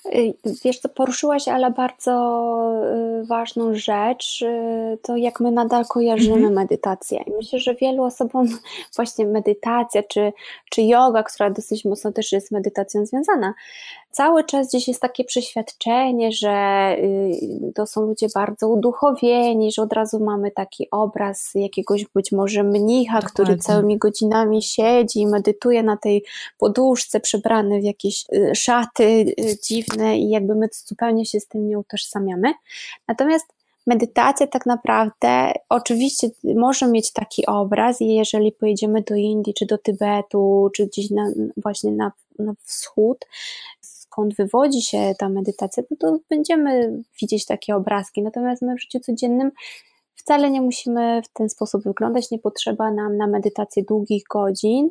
Y, 0.07 0.35
wiesz 0.65 0.79
co, 0.79 0.89
poruszyłaś, 0.89 1.49
ale 1.49 1.71
bardzo 1.71 2.13
y, 3.23 3.25
ważną 3.25 3.75
rzecz, 3.75 4.43
y, 4.43 4.99
to 5.03 5.17
jak 5.17 5.41
my 5.41 5.51
nadal 5.51 5.85
kojarzymy 5.87 6.35
mhm. 6.35 6.55
medytację. 6.55 7.23
I 7.27 7.31
myślę, 7.31 7.59
że 7.59 7.75
wielu 7.75 8.03
osobom 8.03 8.49
właśnie 8.97 9.27
medytacja 9.27 10.03
czy, 10.03 10.33
czy 10.71 10.83
yoga, 10.83 11.23
która 11.23 11.51
dosyć 11.51 11.85
mocno 11.85 12.13
też 12.13 12.33
jest 12.33 12.51
medytacją 12.51 13.07
związana, 13.07 13.55
cały 14.13 14.45
czas 14.45 14.69
gdzieś 14.69 14.89
jest 14.89 15.01
takie 15.01 15.25
przeświadczenie, 15.25 16.33
że 16.33 16.97
to 17.75 17.87
są 17.87 18.01
ludzie 18.01 18.27
bardzo 18.35 18.69
uduchowieni, 18.69 19.73
że 19.73 19.83
od 19.83 19.93
razu 19.93 20.25
mamy 20.25 20.51
taki 20.51 20.91
obraz 20.91 21.51
jakiegoś 21.55 22.05
być 22.15 22.33
może 22.33 22.63
mnicha, 22.63 23.21
Dokładnie. 23.21 23.33
który 23.33 23.59
całymi 23.59 23.99
godzinami 23.99 24.63
siedzi 24.63 25.21
i 25.21 25.27
medytuje 25.27 25.83
na 25.83 25.97
tej 25.97 26.25
poduszce, 26.59 27.21
przebrany 27.21 27.81
w 27.81 27.85
jakieś 27.85 28.25
szaty 28.55 29.35
dziwne, 29.69 30.19
i 30.19 30.31
jakby 30.31 30.55
my 30.55 30.69
zupełnie 30.73 31.27
się 31.27 31.41
z 31.41 31.49
tym 31.49 31.69
nie 31.69 31.79
utożsamiamy. 31.79 32.53
Natomiast 33.09 33.47
medytacja 33.87 34.47
tak 34.47 34.67
naprawdę 34.67 35.53
oczywiście 35.69 36.29
może 36.45 36.87
mieć 36.87 37.13
taki 37.13 37.47
obraz 37.47 38.01
i 38.01 38.15
jeżeli 38.15 38.53
pojedziemy 38.53 39.03
do 39.03 39.15
Indii, 39.15 39.55
czy 39.55 39.67
do 39.67 39.79
Tybetu, 39.79 40.71
czy 40.75 40.87
gdzieś 40.87 41.11
na, 41.11 41.31
właśnie 41.57 41.93
na, 41.93 42.13
na 42.39 42.53
wschód, 42.65 43.27
skąd 44.13 44.35
wywodzi 44.35 44.83
się 44.83 45.15
ta 45.19 45.29
medytacja, 45.29 45.83
no 45.91 45.97
to 46.01 46.19
będziemy 46.31 47.03
widzieć 47.21 47.47
takie 47.47 47.77
obrazki. 47.77 48.23
Natomiast 48.23 48.63
my 48.63 48.75
w 48.75 48.81
życiu 48.81 49.01
codziennym 49.01 49.51
wcale 50.15 50.51
nie 50.51 50.61
musimy 50.61 51.23
w 51.23 51.29
ten 51.29 51.49
sposób 51.49 51.85
wyglądać, 51.85 52.31
nie 52.31 52.39
potrzeba 52.39 52.91
nam 52.91 53.17
na 53.17 53.27
medytację 53.27 53.83
długich 53.85 54.23
godzin, 54.31 54.91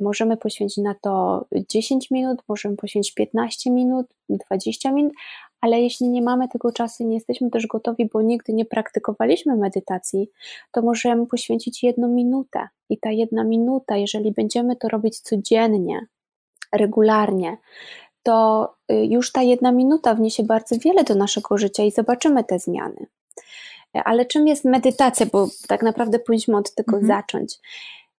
Możemy 0.00 0.36
poświęcić 0.36 0.84
na 0.84 0.94
to 0.94 1.44
10 1.68 2.10
minut, 2.10 2.38
możemy 2.48 2.76
poświęcić 2.76 3.14
15 3.14 3.70
minut, 3.70 4.06
20 4.28 4.92
minut, 4.92 5.12
ale 5.60 5.80
jeśli 5.80 6.08
nie 6.08 6.22
mamy 6.22 6.48
tego 6.48 6.72
czasu 6.72 7.02
i 7.02 7.06
nie 7.06 7.14
jesteśmy 7.14 7.50
też 7.50 7.66
gotowi, 7.66 8.08
bo 8.12 8.22
nigdy 8.22 8.52
nie 8.52 8.64
praktykowaliśmy 8.64 9.56
medytacji, 9.56 10.30
to 10.72 10.82
możemy 10.82 11.26
poświęcić 11.26 11.82
jedną 11.82 12.08
minutę. 12.08 12.68
I 12.90 12.98
ta 12.98 13.10
jedna 13.10 13.44
minuta, 13.44 13.96
jeżeli 13.96 14.32
będziemy 14.32 14.76
to 14.76 14.88
robić 14.88 15.20
codziennie, 15.20 16.06
regularnie, 16.72 17.56
to 18.26 18.68
y, 18.92 19.06
już 19.06 19.32
ta 19.32 19.42
jedna 19.42 19.72
minuta 19.72 20.14
wniesie 20.14 20.42
bardzo 20.42 20.76
wiele 20.78 21.04
do 21.04 21.14
naszego 21.14 21.58
życia 21.58 21.82
i 21.82 21.90
zobaczymy 21.90 22.44
te 22.44 22.58
zmiany. 22.58 23.06
Ale 23.92 24.24
czym 24.24 24.46
jest 24.46 24.64
medytacja? 24.64 25.26
Bo 25.32 25.48
tak 25.68 25.82
naprawdę 25.82 26.18
powinniśmy 26.18 26.56
od 26.56 26.74
tego 26.74 26.96
mhm. 26.96 27.06
zacząć. 27.06 27.54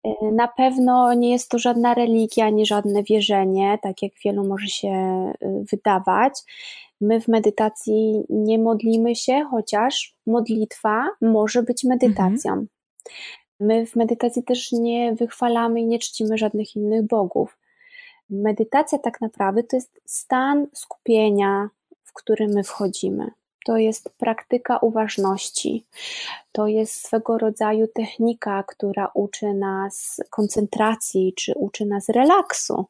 Y, 0.08 0.32
na 0.32 0.48
pewno 0.48 1.14
nie 1.14 1.32
jest 1.32 1.50
to 1.50 1.60
żadna 1.60 1.94
religia, 1.94 2.46
ani 2.46 2.66
żadne 2.66 3.04
wierzenie, 3.04 3.80
tak 3.82 4.02
jak 4.02 4.12
wielu 4.26 4.48
może 4.48 4.68
się 4.68 4.94
y, 5.44 5.66
wydawać. 5.72 6.34
My 7.02 7.22
w 7.22 7.28
medytacji 7.28 8.24
nie 8.30 8.60
modlimy 8.60 9.16
się, 9.16 9.48
chociaż 9.52 10.16
modlitwa 10.28 11.08
może 11.22 11.64
być 11.64 11.84
medytacją. 11.84 12.52
Mhm. 12.52 12.68
My 13.60 13.86
w 13.86 13.96
medytacji 13.96 14.44
też 14.44 14.72
nie 14.72 15.16
wychwalamy 15.16 15.82
i 15.82 15.88
nie 15.88 16.00
czcimy 16.00 16.38
żadnych 16.38 16.76
innych 16.76 17.08
bogów. 17.08 17.58
Medytacja 18.30 18.98
tak 18.98 19.22
naprawdę 19.22 19.64
to 19.64 19.76
jest 19.76 20.02
stan 20.06 20.68
skupienia, 20.74 21.70
w 22.04 22.14
który 22.14 22.48
my 22.48 22.64
wchodzimy 22.64 23.32
to 23.68 23.78
jest 23.78 24.10
praktyka 24.18 24.78
uważności. 24.78 25.86
To 26.52 26.68
jest 26.68 27.06
swego 27.06 27.38
rodzaju 27.38 27.88
technika, 27.88 28.64
która 28.64 29.12
uczy 29.14 29.54
nas 29.54 30.22
koncentracji, 30.30 31.34
czy 31.38 31.54
uczy 31.56 31.86
nas 31.86 32.10
relaksu 32.10 32.86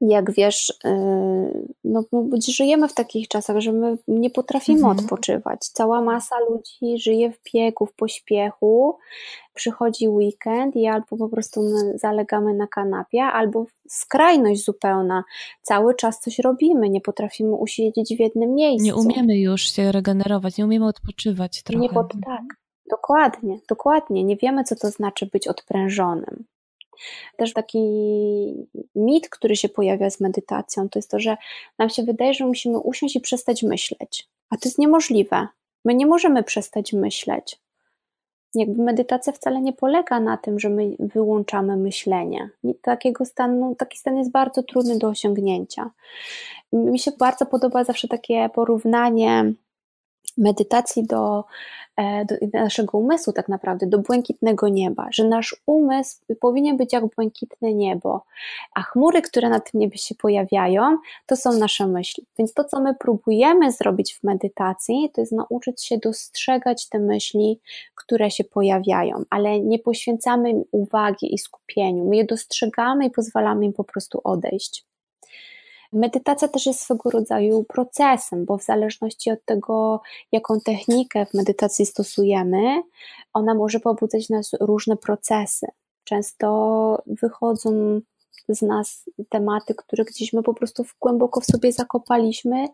jak 0.00 0.32
wiesz, 0.32 0.70
y, 0.70 1.74
no, 1.84 2.04
żyjemy 2.48 2.88
w 2.88 2.94
takich 2.94 3.28
czasach, 3.28 3.60
że 3.60 3.72
my 3.72 3.98
nie 4.08 4.30
potrafimy 4.30 4.78
mhm. 4.78 4.98
odpoczywać. 4.98 5.60
Cała 5.60 6.00
masa 6.00 6.36
ludzi 6.50 6.98
żyje 7.02 7.32
w 7.32 7.52
biegu, 7.54 7.86
w 7.86 7.94
pośpiechu. 7.94 8.98
Przychodzi 9.54 10.08
weekend 10.08 10.76
i 10.76 10.86
albo 10.86 11.16
po 11.16 11.28
prostu 11.28 11.60
zalegamy 11.94 12.54
na 12.54 12.66
kanapie, 12.66 13.22
albo 13.22 13.66
skrajność 13.88 14.64
zupełna. 14.64 15.24
Cały 15.62 15.94
czas 15.94 16.20
coś 16.20 16.38
robimy, 16.38 16.90
nie 16.90 17.00
potrafimy 17.00 17.54
usiedzieć 17.54 18.16
w 18.16 18.20
jednym 18.20 18.54
miejscu. 18.54 18.86
Nie 18.86 18.94
umiemy 18.94 19.38
już 19.38 19.62
się 19.62 19.92
regenerować, 19.92 20.58
nie 20.58 20.64
umiemy 20.64 20.86
odpoczywać 20.86 21.62
trochę. 21.62 21.82
Nie 21.82 21.88
pod, 21.88 22.12
tak, 22.26 22.42
dokładnie, 22.90 23.58
dokładnie. 23.68 24.24
Nie 24.24 24.36
wiemy, 24.36 24.64
co 24.64 24.76
to 24.76 24.90
znaczy 24.90 25.26
być 25.26 25.48
odprężonym. 25.48 26.44
Też 27.36 27.52
taki 27.52 27.78
mit, 28.94 29.28
który 29.28 29.56
się 29.56 29.68
pojawia 29.68 30.10
z 30.10 30.20
medytacją, 30.20 30.88
to 30.88 30.98
jest 30.98 31.10
to, 31.10 31.20
że 31.20 31.36
nam 31.78 31.90
się 31.90 32.02
wydaje, 32.02 32.34
że 32.34 32.46
musimy 32.46 32.78
usiąść 32.78 33.16
i 33.16 33.20
przestać 33.20 33.62
myśleć. 33.62 34.28
A 34.50 34.56
to 34.56 34.60
jest 34.64 34.78
niemożliwe. 34.78 35.48
My 35.84 35.94
nie 35.94 36.06
możemy 36.06 36.42
przestać 36.42 36.92
myśleć. 36.92 37.58
Jakby 38.54 38.82
medytacja 38.82 39.32
wcale 39.32 39.60
nie 39.60 39.72
polega 39.72 40.20
na 40.20 40.36
tym, 40.36 40.60
że 40.60 40.68
my 40.68 40.96
wyłączamy 40.98 41.76
myślenie. 41.76 42.50
takiego 42.82 43.24
stanu, 43.24 43.74
taki 43.78 43.98
stan 43.98 44.16
jest 44.16 44.30
bardzo 44.30 44.62
trudny 44.62 44.98
do 44.98 45.08
osiągnięcia. 45.08 45.90
Mi 46.72 46.98
się 46.98 47.12
bardzo 47.18 47.46
podoba 47.46 47.84
zawsze 47.84 48.08
takie 48.08 48.48
porównanie 48.54 49.52
medytacji 50.38 51.06
do, 51.06 51.44
e, 51.96 52.24
do, 52.24 52.34
naszego 52.52 52.98
umysłu, 52.98 53.32
tak 53.32 53.48
naprawdę, 53.48 53.86
do 53.86 53.98
błękitnego 53.98 54.68
nieba, 54.68 55.08
że 55.10 55.24
nasz 55.24 55.56
umysł 55.66 56.20
powinien 56.40 56.76
być 56.76 56.92
jak 56.92 57.06
błękitne 57.06 57.74
niebo, 57.74 58.24
a 58.74 58.82
chmury, 58.82 59.22
które 59.22 59.48
na 59.48 59.60
tym 59.60 59.80
niebie 59.80 59.98
się 59.98 60.14
pojawiają, 60.14 60.98
to 61.26 61.36
są 61.36 61.52
nasze 61.58 61.86
myśli. 61.86 62.24
Więc 62.38 62.54
to, 62.54 62.64
co 62.64 62.80
my 62.80 62.94
próbujemy 62.94 63.72
zrobić 63.72 64.14
w 64.14 64.24
medytacji, 64.24 65.10
to 65.14 65.20
jest 65.20 65.32
nauczyć 65.32 65.84
się 65.84 65.98
dostrzegać 65.98 66.88
te 66.88 66.98
myśli, 66.98 67.60
które 67.94 68.30
się 68.30 68.44
pojawiają, 68.44 69.22
ale 69.30 69.60
nie 69.60 69.78
poświęcamy 69.78 70.50
im 70.50 70.64
uwagi 70.72 71.34
i 71.34 71.38
skupieniu. 71.38 72.08
My 72.08 72.16
je 72.16 72.24
dostrzegamy 72.24 73.06
i 73.06 73.10
pozwalamy 73.10 73.64
im 73.64 73.72
po 73.72 73.84
prostu 73.84 74.20
odejść. 74.24 74.84
Medytacja 75.94 76.48
też 76.48 76.66
jest 76.66 76.80
swego 76.80 77.10
rodzaju 77.10 77.64
procesem, 77.64 78.44
bo 78.44 78.58
w 78.58 78.62
zależności 78.62 79.30
od 79.30 79.44
tego, 79.44 80.00
jaką 80.32 80.60
technikę 80.60 81.26
w 81.26 81.34
medytacji 81.34 81.86
stosujemy, 81.86 82.82
ona 83.32 83.54
może 83.54 83.80
pobudzać 83.80 84.28
nas 84.28 84.50
różne 84.60 84.96
procesy. 84.96 85.66
Często 86.04 87.02
wychodzą 87.06 88.00
z 88.48 88.62
nas 88.62 89.10
tematy, 89.28 89.74
które 89.74 90.04
gdzieś 90.04 90.32
my 90.32 90.42
po 90.42 90.54
prostu 90.54 90.84
głęboko 91.00 91.40
w 91.40 91.44
sobie 91.44 91.72
zakopaliśmy 91.72 92.68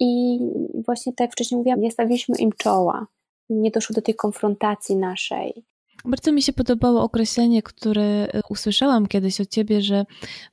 i 0.00 0.38
właśnie 0.86 1.12
tak 1.12 1.20
jak 1.24 1.32
wcześniej 1.32 1.58
mówiłam, 1.58 1.80
nie 1.80 1.90
stawiliśmy 1.90 2.36
im 2.38 2.52
czoła. 2.52 3.06
Nie 3.50 3.70
doszło 3.70 3.94
do 3.94 4.02
tej 4.02 4.14
konfrontacji 4.14 4.96
naszej. 4.96 5.64
Bardzo 6.04 6.32
mi 6.32 6.42
się 6.42 6.52
podobało 6.52 7.02
określenie, 7.02 7.62
które 7.62 8.02
e, 8.02 8.40
usłyszałam 8.48 9.06
kiedyś 9.06 9.40
od 9.40 9.48
ciebie, 9.48 9.80
że 9.80 10.06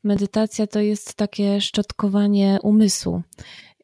medytacja 0.03 0.67
to 0.67 0.79
jest 0.79 1.13
takie 1.13 1.61
szczotkowanie 1.61 2.59
umysłu. 2.63 3.21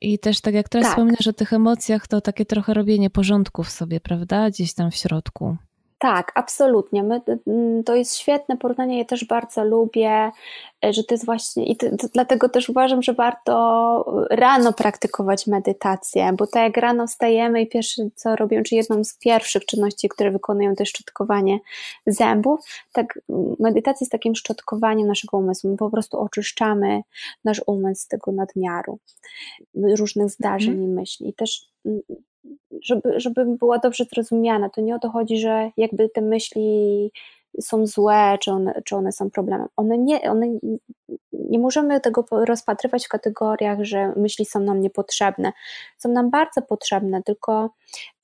I 0.02 0.20
też 0.20 0.42
tak 0.42 0.54
jak 0.54 0.70
teraz 0.70 0.86
tak. 0.88 0.94
wspominasz 0.94 1.28
o 1.28 1.34
tych 1.34 1.54
emocjach, 1.54 2.08
to 2.08 2.22
takie 2.22 2.46
trochę 2.46 2.74
robienie 2.74 3.10
porządku 3.10 3.64
w 3.64 3.70
sobie, 3.70 4.00
prawda? 4.00 4.50
Gdzieś 4.50 4.74
tam 4.74 4.92
w 4.92 4.96
środku. 4.96 5.58
Tak, 6.02 6.32
absolutnie. 6.36 7.04
My, 7.04 7.22
mm, 7.48 7.84
to 7.84 7.96
jest 7.96 8.18
świetne 8.18 8.58
porównanie, 8.58 8.98
ja 8.98 9.06
też 9.06 9.26
bardzo 9.26 9.64
lubię, 9.64 10.32
e, 10.86 10.94
że 10.94 11.04
to 11.04 11.14
jest 11.14 11.26
właśnie, 11.26 11.66
i 11.66 11.76
to, 11.76 11.98
to, 11.98 12.08
dlatego 12.14 12.50
też 12.50 12.70
uważam, 12.70 13.04
że 13.04 13.14
warto 13.14 14.26
rano 14.30 14.74
praktykować 14.74 15.48
medytację, 15.48 16.32
bo 16.38 16.48
tak 16.48 16.64
jak 16.64 16.78
rano 16.78 17.08
wstajemy 17.08 17.62
i 17.62 17.68
pierwsze 17.68 18.04
co 18.16 18.36
robią, 18.36 18.64
czy 18.64 18.76
jedną 18.76 19.04
z 19.04 19.18
pierwszych 19.18 19.66
czynności, 19.66 20.10
które 20.10 20.32
wykonują, 20.32 20.76
to 20.76 20.84
jest 20.84 20.90
szczotkowanie 20.90 21.60
zębów, 22.08 22.60
tak 22.92 23.20
medytacja 23.60 23.98
jest 24.06 24.12
takim 24.12 24.36
szczotkowaniem 24.36 25.08
naszego 25.08 25.38
umysłu. 25.38 25.72
My 25.72 25.78
po 25.78 25.90
prostu 25.90 26.20
oczyszczamy 26.20 27.02
nasz 27.44 27.62
umysł 27.68 28.02
z 28.02 28.08
tego 28.08 28.32
nadmiaru 28.32 29.00
różnych 29.76 30.30
zdarzeń 30.30 30.74
mm. 30.74 30.84
i 30.84 30.88
myśli. 30.88 31.30
I 31.30 31.34
też 31.34 31.66
mm, 31.86 32.02
żeby, 32.82 33.20
żeby 33.20 33.46
była 33.46 33.78
dobrze 33.78 34.06
zrozumiana. 34.14 34.70
To 34.70 34.82
nie 34.82 34.96
o 34.96 35.00
to 35.00 35.10
chodzi, 35.10 35.38
że 35.38 35.72
jakby 35.78 36.10
te 36.10 36.22
myśli 36.22 37.12
są 37.62 37.88
złe, 37.88 38.38
czy 38.42 38.52
one, 38.52 38.82
czy 38.86 38.96
one 38.96 39.12
są 39.12 39.30
problemem. 39.30 39.68
One 39.76 39.98
nie, 39.98 40.32
one 40.32 40.48
nie 41.34 41.60
możemy 41.60 42.02
tego 42.02 42.26
rozpatrywać 42.32 43.06
w 43.06 43.10
kategoriach, 43.10 43.84
że 43.84 44.14
myśli 44.16 44.46
są 44.46 44.60
nam 44.60 44.82
niepotrzebne. 44.82 45.52
Są 45.98 46.10
nam 46.10 46.30
bardzo 46.30 46.62
potrzebne, 46.62 47.24
tylko 47.24 47.70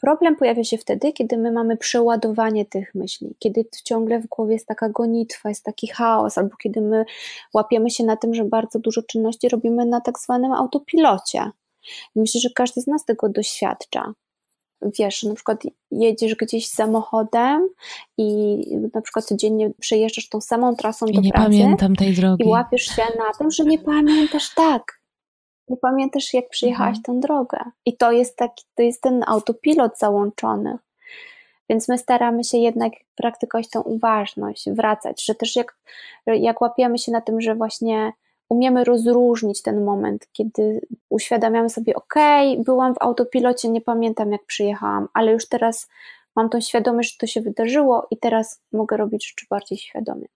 problem 0.02 0.36
pojawia 0.36 0.64
się 0.64 0.78
wtedy, 0.78 1.14
kiedy 1.14 1.38
my 1.38 1.52
mamy 1.52 1.78
przeładowanie 1.78 2.66
tych 2.66 2.96
myśli, 2.96 3.36
kiedy 3.40 3.66
ciągle 3.84 4.20
w 4.20 4.28
głowie 4.28 4.54
jest 4.54 4.68
taka 4.68 4.90
gonitwa, 4.90 5.50
jest 5.50 5.64
taki 5.64 5.88
chaos, 5.88 6.38
albo 6.38 6.56
kiedy 6.58 6.82
my 6.82 7.06
łapiemy 7.54 7.90
się 7.90 8.04
na 8.04 8.18
tym, 8.18 8.34
że 8.34 8.44
bardzo 8.44 8.80
dużo 8.80 9.02
czynności 9.04 9.50
robimy 9.50 9.86
na 9.86 10.02
tak 10.02 10.20
zwanym 10.20 10.52
autopilocie. 10.52 11.52
Myślę, 12.15 12.41
że 12.41 12.50
każdy 12.56 12.82
z 12.82 12.88
nas 12.88 13.06
tego 13.06 13.29
doświadcza 13.29 14.13
wiesz, 14.82 15.24
na 15.24 15.36
przykład 15.36 15.63
jedziesz 15.91 16.36
gdzieś 16.36 16.67
samochodem 16.67 17.70
i 18.17 18.58
na 18.94 19.01
przykład 19.01 19.25
codziennie 19.25 19.72
przejeżdżasz 19.79 20.29
tą 20.29 20.41
samą 20.41 20.75
trasą 20.75 21.06
I 21.06 21.13
do 21.13 21.22
nie 21.22 21.32
pracy. 21.32 21.46
pamiętam 21.46 21.96
tej 21.96 22.13
drogi. 22.13 22.44
I 22.44 22.48
łapiesz 22.48 22.86
się 22.86 23.01
na 23.01 23.34
tym, 23.39 23.51
że 23.51 23.65
nie 23.65 23.79
pamiętasz 23.79 24.53
tak. 24.53 25.01
Nie 25.70 25.77
pamiętasz, 25.77 26.34
jak 26.34 26.50
przyjechałaś 26.50 26.98
mhm. 26.98 27.03
tą 27.03 27.20
drogę. 27.20 27.60
I 27.86 27.98
to 27.98 28.12
jest 28.12 28.38
taki, 28.38 28.65
to 28.75 28.84
jest 28.84 29.01
ten 29.01 29.24
autopilot 29.27 29.98
załączony. 29.98 30.77
Więc 31.70 31.88
my 31.88 31.98
staramy 31.98 32.44
się 32.44 32.58
jednak 32.58 32.94
praktykować 33.15 33.70
tą 33.70 33.82
uważność, 33.82 34.70
wracać, 34.70 35.25
że 35.25 35.36
też 35.36 35.56
jak, 35.56 35.79
jak 36.25 36.62
łapiemy 36.62 36.98
się 36.98 37.12
na 37.12 37.22
tym, 37.22 37.41
że 37.41 37.56
właśnie 37.56 38.13
umiemy 38.50 38.84
rozróżnić 38.84 39.62
ten 39.62 39.84
moment, 39.84 40.27
kiedy 40.32 40.82
uświadamiamy 41.10 41.70
sobie, 41.70 41.96
ok, 41.96 42.16
byłam 42.66 42.94
w 42.94 43.01
autopilocie, 43.01 43.70
nie 43.70 43.82
pamiętam 43.82 44.32
jak 44.32 44.46
przyjechałam, 44.46 45.08
ale 45.13 45.32
już 45.32 45.48
teraz 45.48 45.88
mam 46.36 46.50
tą 46.50 46.62
świadomość, 46.62 47.12
że 47.12 47.18
to 47.18 47.27
się 47.27 47.42
wydarzyło 47.42 48.08
i 48.12 48.18
teraz 48.18 48.62
mogę 48.72 48.98
robić 48.98 49.27
rzeczy 49.27 49.46
bardziej 49.50 49.77
świadomie. 49.77 50.27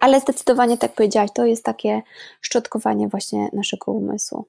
Ale 0.00 0.20
zdecydowanie, 0.20 0.78
tak 0.78 0.94
powiedziałaś, 0.94 1.30
to 1.34 1.46
jest 1.46 1.64
takie 1.64 2.02
szczotkowanie 2.40 3.08
właśnie 3.08 3.48
naszego 3.52 3.92
umysłu. 3.92 4.46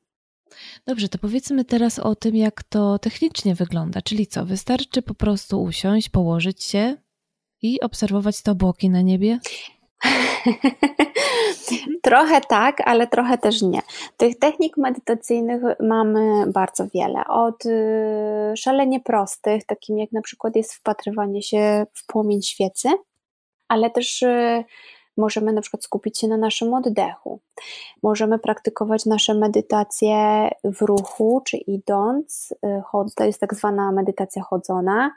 Dobrze, 0.86 1.10
to 1.10 1.18
powiedzmy 1.18 1.66
teraz 1.66 2.00
o 2.00 2.16
tym, 2.16 2.36
jak 2.36 2.64
to 2.64 3.00
technicznie 3.00 3.56
wygląda. 3.56 4.02
Czyli 4.02 4.28
co, 4.28 4.46
wystarczy 4.46 5.02
po 5.02 5.14
prostu 5.14 5.64
usiąść, 5.64 6.10
położyć 6.10 6.64
się 6.64 6.98
i 7.62 7.82
obserwować 7.82 8.42
te 8.42 8.52
obłoki 8.52 8.90
na 8.90 9.02
niebie? 9.02 9.40
trochę 12.02 12.42
tak, 12.42 12.82
ale 12.88 13.08
trochę 13.08 13.38
też 13.38 13.62
nie. 13.62 13.82
Tych 14.18 14.40
technik 14.40 14.78
medytacyjnych 14.78 15.62
mamy 15.80 16.52
bardzo 16.52 16.88
wiele. 16.94 17.28
Od 17.28 17.66
y, 17.66 18.54
szalenie 18.56 19.00
prostych, 19.00 19.66
takim 19.66 19.98
jak 19.98 20.12
na 20.12 20.22
przykład 20.22 20.56
jest 20.56 20.74
wpatrywanie 20.74 21.42
się 21.42 21.86
w 21.94 22.06
płomień 22.06 22.42
świecy, 22.42 22.90
ale 23.68 23.90
też 23.90 24.22
y, 24.22 24.64
Możemy 25.18 25.54
na 25.54 25.62
przykład 25.62 25.84
skupić 25.84 26.20
się 26.20 26.28
na 26.28 26.38
naszym 26.38 26.74
oddechu. 26.74 27.40
Możemy 28.04 28.40
praktykować 28.40 29.06
nasze 29.06 29.34
medytacje 29.34 30.50
w 30.64 30.82
ruchu, 30.82 31.42
czy 31.46 31.58
idąc. 31.58 32.54
Y, 32.66 33.14
to 33.16 33.24
jest 33.24 33.40
tak 33.40 33.56
zwana 33.56 33.92
medytacja 33.92 34.44
chodzona, 34.44 35.12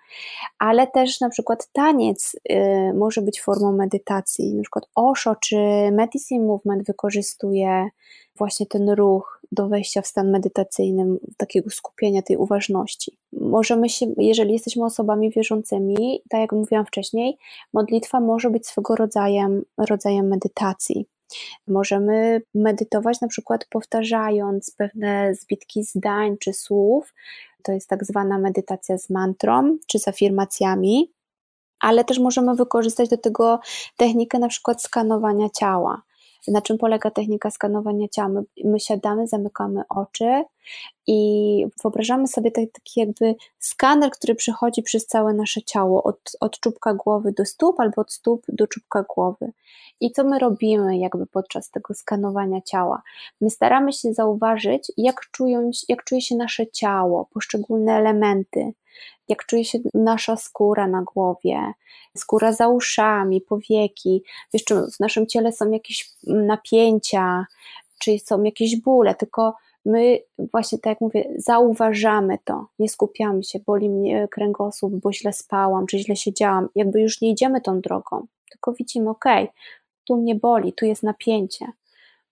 ale 0.58 0.86
też 0.86 1.20
na 1.20 1.28
przykład 1.30 1.68
taniec 1.72 2.36
y, 2.50 2.94
może 2.94 3.22
być 3.22 3.42
formą 3.42 3.72
medytacji. 3.72 4.54
Na 4.54 4.62
przykład 4.62 4.84
Osho 4.94 5.36
czy 5.36 5.56
Medicine 5.92 6.46
Movement 6.46 6.86
wykorzystuje 6.86 7.88
właśnie 8.36 8.66
ten 8.66 8.90
ruch 8.90 9.40
do 9.52 9.68
wejścia 9.68 10.02
w 10.02 10.06
stan 10.06 10.30
medytacyjny, 10.30 11.18
takiego 11.36 11.70
skupienia 11.70 12.22
tej 12.22 12.36
uważności. 12.36 13.18
Możemy 13.32 13.88
się, 13.88 14.06
jeżeli 14.16 14.52
jesteśmy 14.52 14.84
osobami 14.84 15.30
wierzącymi, 15.30 16.22
tak 16.28 16.40
jak 16.40 16.52
mówiłam 16.52 16.86
wcześniej, 16.86 17.38
modlitwa 17.72 18.20
może 18.20 18.50
być 18.50 18.66
swego 18.66 18.96
rodzajem, 18.96 19.62
rodzajem 19.88 20.28
medytacji. 20.28 21.06
Możemy 21.68 22.42
medytować 22.54 23.20
na 23.20 23.28
przykład 23.28 23.66
powtarzając 23.70 24.70
pewne 24.70 25.34
zbitki 25.34 25.84
zdań 25.84 26.36
czy 26.40 26.52
słów. 26.52 27.14
To 27.62 27.72
jest 27.72 27.88
tak 27.88 28.04
zwana 28.04 28.38
medytacja 28.38 28.98
z 28.98 29.10
mantrą 29.10 29.78
czy 29.86 29.98
z 29.98 30.08
afirmacjami, 30.08 31.12
ale 31.80 32.04
też 32.04 32.18
możemy 32.18 32.54
wykorzystać 32.54 33.08
do 33.08 33.18
tego 33.18 33.60
technikę 33.96 34.38
na 34.38 34.48
przykład 34.48 34.82
skanowania 34.82 35.48
ciała 35.50 36.02
na 36.48 36.62
czym 36.62 36.78
polega 36.78 37.10
technika 37.10 37.50
skanowania 37.50 38.08
ciała? 38.08 38.28
My, 38.28 38.42
my 38.64 38.80
siadamy, 38.80 39.26
zamykamy 39.26 39.82
oczy 39.88 40.44
i 41.06 41.66
wyobrażamy 41.82 42.28
sobie 42.28 42.50
taki, 42.50 42.68
taki 42.68 43.00
jakby 43.00 43.34
skaner, 43.58 44.10
który 44.10 44.34
przechodzi 44.34 44.82
przez 44.82 45.06
całe 45.06 45.34
nasze 45.34 45.62
ciało, 45.62 46.02
od, 46.02 46.32
od 46.40 46.60
czubka 46.60 46.94
głowy 46.94 47.32
do 47.32 47.44
stóp 47.44 47.80
albo 47.80 48.02
od 48.02 48.12
stóp 48.12 48.42
do 48.48 48.66
czubka 48.66 49.04
głowy. 49.14 49.52
I 50.00 50.12
co 50.12 50.24
my 50.24 50.38
robimy 50.38 50.98
jakby 50.98 51.26
podczas 51.26 51.70
tego 51.70 51.94
skanowania 51.94 52.60
ciała? 52.60 53.02
My 53.40 53.50
staramy 53.50 53.92
się 53.92 54.12
zauważyć, 54.12 54.92
jak, 54.96 55.20
czują, 55.30 55.70
jak 55.88 56.04
czuje 56.04 56.20
się 56.20 56.36
nasze 56.36 56.66
ciało, 56.66 57.28
poszczególne 57.32 57.92
elementy, 57.92 58.72
jak 59.28 59.46
czuje 59.46 59.64
się 59.64 59.78
nasza 59.94 60.36
skóra 60.36 60.86
na 60.86 61.02
głowie, 61.02 61.72
skóra 62.16 62.52
za 62.52 62.68
uszami, 62.68 63.40
powieki, 63.40 64.22
wiesz, 64.52 64.64
czy 64.64 64.74
w 64.74 65.00
naszym 65.00 65.26
ciele 65.26 65.52
są 65.52 65.70
jakieś 65.70 66.10
napięcia, 66.26 67.46
czy 67.98 68.18
są 68.18 68.42
jakieś 68.42 68.80
bóle, 68.80 69.14
tylko 69.14 69.54
my 69.84 70.18
właśnie, 70.38 70.78
tak 70.78 70.90
jak 70.90 71.00
mówię, 71.00 71.34
zauważamy 71.36 72.38
to, 72.44 72.66
nie 72.78 72.88
skupiamy 72.88 73.44
się, 73.44 73.58
boli 73.66 73.90
mnie 73.90 74.28
kręgosłup, 74.28 74.94
bo 74.94 75.12
źle 75.12 75.32
spałam, 75.32 75.86
czy 75.86 75.98
źle 75.98 76.16
siedziałam, 76.16 76.68
jakby 76.74 77.00
już 77.00 77.20
nie 77.20 77.30
idziemy 77.30 77.60
tą 77.60 77.80
drogą, 77.80 78.26
tylko 78.50 78.72
widzimy, 78.72 79.10
ok, 79.10 79.24
tu 80.04 80.16
mnie 80.16 80.34
boli, 80.34 80.72
tu 80.72 80.86
jest 80.86 81.02
napięcie. 81.02 81.66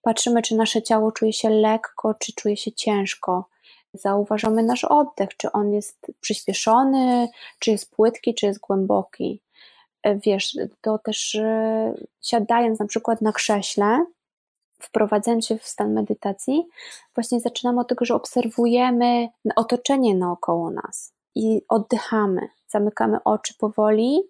Patrzymy, 0.03 0.43
czy 0.43 0.57
nasze 0.57 0.83
ciało 0.83 1.13
czuje 1.13 1.33
się 1.33 1.51
lekko, 1.51 2.15
czy 2.15 2.33
czuje 2.33 2.57
się 2.57 2.73
ciężko. 2.73 3.49
Zauważamy 3.95 4.63
nasz 4.63 4.85
oddech, 4.85 5.29
czy 5.37 5.53
on 5.53 5.73
jest 5.73 6.07
przyspieszony, 6.21 7.29
czy 7.59 7.71
jest 7.71 7.91
płytki, 7.91 8.35
czy 8.35 8.47
jest 8.47 8.61
głęboki. 8.61 9.43
E, 10.03 10.19
wiesz, 10.19 10.57
to 10.81 10.99
też 10.99 11.35
e, 11.35 11.95
siadając 12.21 12.79
na 12.79 12.87
przykład 12.87 13.21
na 13.21 13.33
krześle, 13.33 14.07
wprowadzając 14.83 15.47
się 15.47 15.59
w 15.59 15.67
stan 15.67 15.93
medytacji, 15.93 16.65
właśnie 17.15 17.41
zaczynamy 17.41 17.81
od 17.81 17.89
tego, 17.89 18.05
że 18.05 18.15
obserwujemy 18.15 19.29
otoczenie 19.57 20.15
naokoło 20.15 20.71
nas 20.71 21.15
i 21.35 21.63
oddychamy, 21.69 22.49
zamykamy 22.69 23.19
oczy 23.25 23.55
powoli 23.59 24.23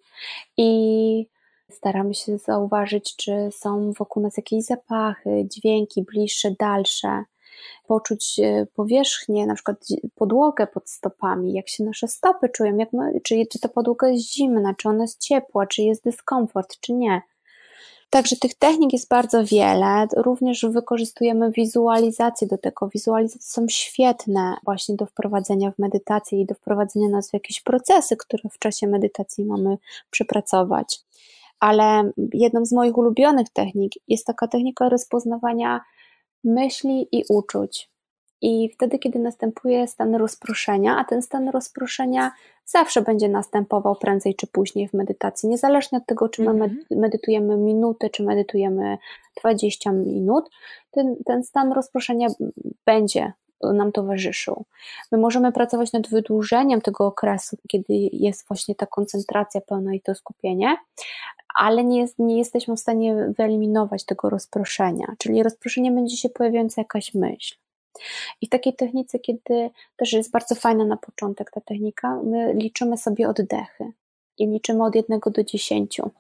i 0.57 1.27
staramy 1.71 2.15
się 2.15 2.39
zauważyć, 2.39 3.17
czy 3.17 3.49
są 3.53 3.93
wokół 3.93 4.23
nas 4.23 4.37
jakieś 4.37 4.65
zapachy, 4.65 5.45
dźwięki 5.45 6.03
bliższe, 6.03 6.51
dalsze 6.59 7.25
poczuć 7.87 8.41
e, 8.41 8.67
powierzchnię, 8.75 9.47
na 9.47 9.55
przykład 9.55 9.77
podłogę 10.15 10.67
pod 10.67 10.91
stopami, 10.91 11.53
jak 11.53 11.69
się 11.69 11.85
nasze 11.85 12.09
stopy 12.09 12.49
czują, 12.49 12.77
jak 12.77 12.93
my, 12.93 13.21
czy, 13.25 13.47
czy 13.47 13.59
ta 13.61 13.69
podłoga 13.69 14.09
jest 14.09 14.33
zimna, 14.33 14.75
czy 14.75 14.89
ona 14.89 15.05
jest 15.05 15.21
ciepła, 15.21 15.67
czy 15.67 15.83
jest 15.83 16.05
dyskomfort, 16.05 16.81
czy 16.81 16.93
nie. 16.93 17.23
Także 18.13 18.37
tych 18.37 18.55
technik 18.55 18.93
jest 18.93 19.09
bardzo 19.09 19.45
wiele. 19.45 20.07
Również 20.17 20.67
wykorzystujemy 20.71 21.51
wizualizację 21.51 22.47
do 22.47 22.59
tego. 22.59 22.89
Wizualizacje 22.89 23.43
są 23.43 23.69
świetne 23.69 24.57
właśnie 24.65 24.97
do 24.97 25.07
wprowadzenia 25.07 25.71
w 25.71 25.79
medytację 25.79 26.41
i 26.41 26.47
do 26.47 26.55
wprowadzenia 26.55 27.09
nas 27.09 27.31
w 27.31 27.35
jakieś 27.35 27.61
procesy, 27.61 28.17
które 28.17 28.49
w 28.51 28.59
czasie 28.59 28.87
medytacji 28.87 29.45
mamy 29.45 29.79
przepracować. 30.11 31.01
Ale 31.61 32.11
jedną 32.35 32.65
z 32.65 32.73
moich 32.73 32.99
ulubionych 32.99 33.49
technik 33.49 33.93
jest 34.09 34.27
taka 34.27 34.49
technika 34.49 34.89
rozpoznawania 34.89 35.81
myśli 36.45 37.09
i 37.13 37.25
uczuć. 37.29 37.92
I 38.43 38.69
wtedy, 38.69 38.99
kiedy 38.99 39.19
następuje 39.19 39.89
stan 39.89 40.15
rozproszenia, 40.15 40.97
a 40.99 41.05
ten 41.05 41.23
stan 41.23 41.49
rozproszenia 41.49 42.33
zawsze 42.65 43.03
będzie 43.03 43.29
następował 43.29 43.97
prędzej 43.97 44.35
czy 44.35 44.47
później 44.47 44.89
w 44.89 44.95
medytacji, 44.95 45.49
niezależnie 45.49 45.99
od 45.99 46.07
tego, 46.07 46.29
czy 46.29 46.43
my 46.43 46.51
mhm. 46.51 46.85
medytujemy 46.91 47.57
minutę, 47.57 48.11
czy 48.11 48.23
medytujemy 48.23 48.99
20 49.41 49.93
minut, 49.93 50.51
ten, 50.91 51.17
ten 51.25 51.45
stan 51.45 51.73
rozproszenia 51.73 52.29
będzie 52.87 53.33
nam 53.63 53.93
towarzyszył. 53.93 54.65
My 55.13 55.19
możemy 55.19 55.53
pracować 55.53 55.93
nad 55.93 56.09
wydłużeniem 56.09 56.81
tego 56.81 57.07
okresu, 57.07 57.57
kiedy 57.69 57.95
jest 58.13 58.49
właśnie 58.49 58.75
ta 58.75 58.87
koncentracja 58.87 59.61
pełna 59.61 59.95
i 59.95 60.01
to 60.01 60.15
skupienie, 60.15 60.77
ale 61.55 61.85
nie, 61.85 62.01
jest, 62.01 62.19
nie 62.19 62.39
jesteśmy 62.39 62.77
w 62.77 62.81
stanie 62.81 63.33
wyeliminować 63.39 64.05
tego 64.05 64.31
rozproszenia, 64.31 65.07
czyli 65.19 65.43
rozproszenie 65.43 65.91
będzie 65.91 66.17
się 66.17 66.29
pojawiająca 66.29 66.81
jakaś 66.81 67.15
myśl. 67.15 67.57
I 68.41 68.47
w 68.47 68.51
takiej 68.51 68.77
technice, 68.77 69.19
kiedy 69.19 69.71
też 69.97 70.13
jest 70.13 70.31
bardzo 70.31 70.55
fajna 70.55 70.85
na 70.85 70.97
początek 70.97 71.51
ta 71.51 71.61
technika, 71.61 72.23
my 72.23 72.55
liczymy 72.55 72.99
sobie 72.99 73.29
oddechy 73.29 73.93
i 74.39 74.47
liczymy 74.47 74.85
od 74.85 74.95
jednego 74.95 75.31
do 75.31 75.45
dziesięciu 75.45 76.11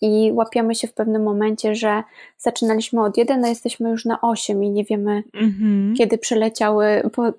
i 0.00 0.32
łapiemy 0.32 0.74
się 0.74 0.88
w 0.88 0.94
pewnym 0.94 1.22
momencie, 1.22 1.74
że 1.74 2.02
zaczynaliśmy 2.38 3.02
od 3.02 3.16
1, 3.16 3.44
a 3.44 3.48
jesteśmy 3.48 3.90
już 3.90 4.04
na 4.04 4.20
8 4.20 4.64
i 4.64 4.70
nie 4.70 4.84
wiemy, 4.84 5.22
mm-hmm. 5.34 5.96
kiedy 5.96 6.18
przeleciały 6.18 7.10
po, 7.12 7.32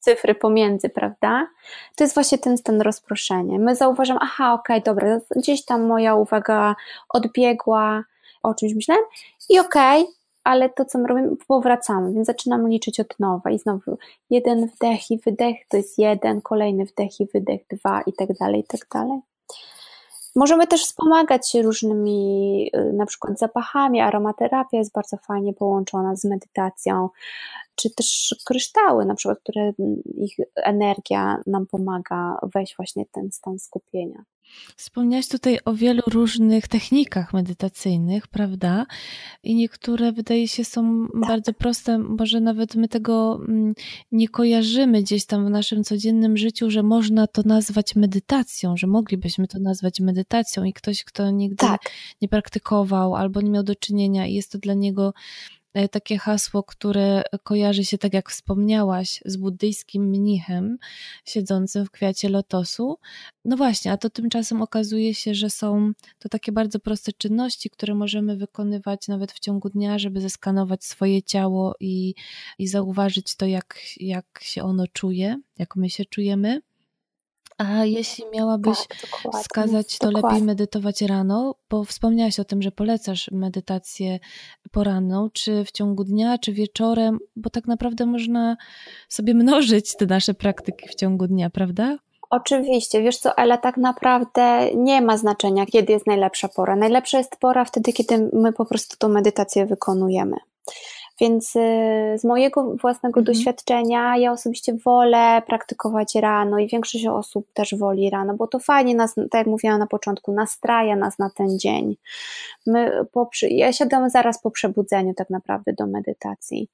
cyfry 0.00 0.34
pomiędzy, 0.34 0.88
prawda? 0.88 1.48
To 1.96 2.04
jest 2.04 2.14
właśnie 2.14 2.38
ten 2.38 2.58
stan 2.58 2.80
rozproszenia. 2.80 3.58
My 3.58 3.76
zauważamy, 3.76 4.20
aha, 4.22 4.52
okej, 4.52 4.76
okay, 4.76 4.94
dobra, 4.94 5.20
gdzieś 5.36 5.64
tam 5.64 5.86
moja 5.86 6.14
uwaga 6.14 6.76
odbiegła, 7.08 8.04
o 8.42 8.54
czymś 8.54 8.74
myślałem 8.74 9.04
i 9.50 9.58
okej, 9.58 10.02
okay, 10.02 10.14
ale 10.46 10.70
to, 10.70 10.84
co 10.84 10.98
my 10.98 11.08
robimy, 11.08 11.36
powracamy, 11.48 12.12
więc 12.12 12.26
zaczynamy 12.26 12.68
liczyć 12.68 13.00
od 13.00 13.20
nowa 13.20 13.50
i 13.50 13.58
znowu 13.58 13.98
jeden 14.30 14.66
wdech 14.66 15.10
i 15.10 15.18
wydech 15.18 15.56
to 15.68 15.76
jest 15.76 15.98
jeden, 15.98 16.40
kolejny 16.40 16.84
wdech 16.84 17.20
i 17.20 17.26
wydech 17.26 17.60
dwa 17.70 18.02
i 18.02 18.12
tak 18.12 18.38
dalej, 18.38 18.60
i 18.60 18.64
tak 18.64 18.80
dalej. 18.94 19.20
Możemy 20.36 20.66
też 20.66 20.84
wspomagać 20.84 21.50
się 21.50 21.62
różnymi, 21.62 22.70
y, 22.76 22.92
na 22.92 23.06
przykład 23.06 23.38
zapachami. 23.38 24.00
Aromaterapia 24.00 24.78
jest 24.78 24.92
bardzo 24.92 25.16
fajnie 25.16 25.52
połączona 25.52 26.16
z 26.16 26.24
medytacją, 26.24 27.08
czy 27.74 27.94
też 27.94 28.34
kryształy, 28.44 29.04
na 29.04 29.14
przykład, 29.14 29.38
które 29.40 29.72
ich 30.14 30.36
energia 30.56 31.42
nam 31.46 31.66
pomaga 31.66 32.38
wejść 32.54 32.76
właśnie 32.76 33.04
ten 33.12 33.32
stan 33.32 33.58
skupienia. 33.58 34.24
Wspomniałaś 34.76 35.28
tutaj 35.28 35.58
o 35.64 35.74
wielu 35.74 36.02
różnych 36.06 36.68
technikach 36.68 37.32
medytacyjnych, 37.32 38.28
prawda? 38.28 38.86
I 39.42 39.54
niektóre 39.54 40.12
wydaje 40.12 40.48
się 40.48 40.64
są 40.64 41.08
tak. 41.12 41.20
bardzo 41.20 41.52
proste, 41.52 41.98
może 41.98 42.40
nawet 42.40 42.74
my 42.74 42.88
tego 42.88 43.40
mm, 43.48 43.74
nie 44.12 44.28
kojarzymy 44.28 45.02
gdzieś 45.02 45.26
tam 45.26 45.46
w 45.46 45.50
naszym 45.50 45.84
codziennym 45.84 46.36
życiu, 46.36 46.70
że 46.70 46.82
można 46.82 47.26
to 47.26 47.42
nazwać 47.44 47.96
medytacją, 47.96 48.76
że 48.76 48.86
moglibyśmy 48.86 49.48
to 49.48 49.58
nazwać 49.58 50.00
medytacją 50.00 50.64
i 50.64 50.72
ktoś, 50.72 51.04
kto 51.04 51.30
nigdy 51.30 51.56
tak. 51.56 51.80
nie 52.22 52.28
praktykował 52.28 53.14
albo 53.14 53.40
nie 53.40 53.50
miał 53.50 53.62
do 53.62 53.74
czynienia 53.74 54.26
i 54.26 54.34
jest 54.34 54.52
to 54.52 54.58
dla 54.58 54.74
niego 54.74 55.12
takie 55.90 56.18
hasło, 56.18 56.62
które 56.62 57.22
kojarzy 57.42 57.84
się, 57.84 57.98
tak 57.98 58.14
jak 58.14 58.30
wspomniałaś, 58.30 59.22
z 59.24 59.36
buddyjskim 59.36 60.04
mnichem 60.04 60.78
siedzącym 61.24 61.86
w 61.86 61.90
kwiacie 61.90 62.28
lotosu. 62.28 62.98
No 63.44 63.56
właśnie, 63.56 63.92
a 63.92 63.96
to 63.96 64.10
tymczasem 64.10 64.62
okazuje 64.62 65.14
się, 65.14 65.34
że 65.34 65.50
są 65.50 65.92
to 66.18 66.28
takie 66.28 66.52
bardzo 66.52 66.80
proste 66.80 67.12
czynności, 67.12 67.70
które 67.70 67.94
możemy 67.94 68.36
wykonywać 68.36 69.08
nawet 69.08 69.32
w 69.32 69.40
ciągu 69.40 69.70
dnia, 69.70 69.98
żeby 69.98 70.20
zeskanować 70.20 70.84
swoje 70.84 71.22
ciało 71.22 71.74
i, 71.80 72.14
i 72.58 72.68
zauważyć 72.68 73.36
to, 73.36 73.46
jak, 73.46 73.78
jak 73.96 74.40
się 74.42 74.62
ono 74.62 74.86
czuje, 74.92 75.40
jak 75.58 75.76
my 75.76 75.90
się 75.90 76.04
czujemy. 76.04 76.60
A 77.58 77.84
jeśli 77.84 78.24
miałabyś 78.34 78.78
tak, 79.32 79.32
wskazać, 79.42 79.98
to 79.98 80.06
dokładnie. 80.10 80.30
lepiej 80.30 80.46
medytować 80.46 81.02
rano, 81.02 81.54
bo 81.70 81.84
wspomniałaś 81.84 82.40
o 82.40 82.44
tym, 82.44 82.62
że 82.62 82.72
polecasz 82.72 83.30
medytację 83.32 84.18
poranną, 84.72 85.30
czy 85.30 85.64
w 85.64 85.72
ciągu 85.72 86.04
dnia, 86.04 86.38
czy 86.38 86.52
wieczorem, 86.52 87.18
bo 87.36 87.50
tak 87.50 87.66
naprawdę 87.66 88.06
można 88.06 88.56
sobie 89.08 89.34
mnożyć 89.34 89.96
te 89.96 90.06
nasze 90.06 90.34
praktyki 90.34 90.88
w 90.88 90.94
ciągu 90.94 91.26
dnia, 91.26 91.50
prawda? 91.50 91.98
Oczywiście, 92.30 93.02
wiesz 93.02 93.18
co, 93.18 93.38
ale 93.38 93.58
tak 93.58 93.76
naprawdę 93.76 94.70
nie 94.74 95.02
ma 95.02 95.16
znaczenia, 95.16 95.66
kiedy 95.66 95.92
jest 95.92 96.06
najlepsza 96.06 96.48
pora. 96.48 96.76
Najlepsza 96.76 97.18
jest 97.18 97.36
pora 97.36 97.64
wtedy, 97.64 97.92
kiedy 97.92 98.30
my 98.32 98.52
po 98.52 98.64
prostu 98.64 98.96
tą 98.96 99.08
medytację 99.08 99.66
wykonujemy. 99.66 100.36
Więc 101.20 101.56
y, 101.56 101.60
z 102.18 102.24
mojego 102.24 102.76
własnego 102.76 103.20
mhm. 103.20 103.24
doświadczenia 103.24 104.16
ja 104.16 104.32
osobiście 104.32 104.74
wolę 104.84 105.42
praktykować 105.46 106.14
rano 106.14 106.58
i 106.58 106.68
większość 106.68 107.06
osób 107.06 107.52
też 107.52 107.74
woli 107.74 108.10
rano, 108.10 108.34
bo 108.34 108.46
to 108.46 108.58
fajnie 108.58 108.94
nas, 108.94 109.14
tak 109.14 109.34
jak 109.34 109.46
mówiłam 109.46 109.78
na 109.78 109.86
początku, 109.86 110.32
nastraja 110.32 110.96
nas 110.96 111.18
na 111.18 111.30
ten 111.30 111.58
dzień. 111.58 111.96
My 112.66 113.06
po, 113.12 113.30
ja 113.42 113.72
siadam 113.72 114.10
zaraz 114.10 114.42
po 114.42 114.50
przebudzeniu 114.50 115.14
tak 115.14 115.30
naprawdę 115.30 115.72
do 115.72 115.86
medytacji. 115.86 116.68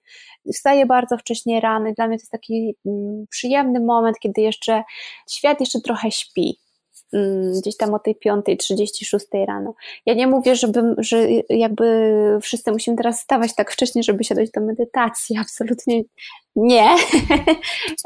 Wstaję 0.52 0.86
bardzo 0.86 1.18
wcześnie 1.18 1.60
rano 1.60 1.88
i 1.88 1.94
dla 1.94 2.08
mnie 2.08 2.16
to 2.16 2.22
jest 2.22 2.32
taki 2.32 2.76
mm, 2.86 3.26
przyjemny 3.30 3.80
moment, 3.80 4.18
kiedy 4.18 4.40
jeszcze 4.40 4.82
świat 5.30 5.60
jeszcze 5.60 5.80
trochę 5.80 6.10
śpi 6.10 6.58
gdzieś 7.58 7.76
tam 7.76 7.94
o 7.94 7.98
tej 7.98 8.16
5.36 8.26 9.46
rano. 9.46 9.74
Ja 10.06 10.14
nie 10.14 10.26
mówię, 10.26 10.56
żeby, 10.56 10.94
że 10.98 11.26
jakby 11.48 12.38
wszyscy 12.42 12.72
musimy 12.72 12.96
teraz 12.96 13.20
stawać 13.20 13.54
tak 13.54 13.72
wcześnie, 13.72 14.02
żeby 14.02 14.24
siadać 14.24 14.50
do 14.50 14.60
medytacji. 14.60 15.38
Absolutnie 15.42 16.02
nie. 16.56 16.88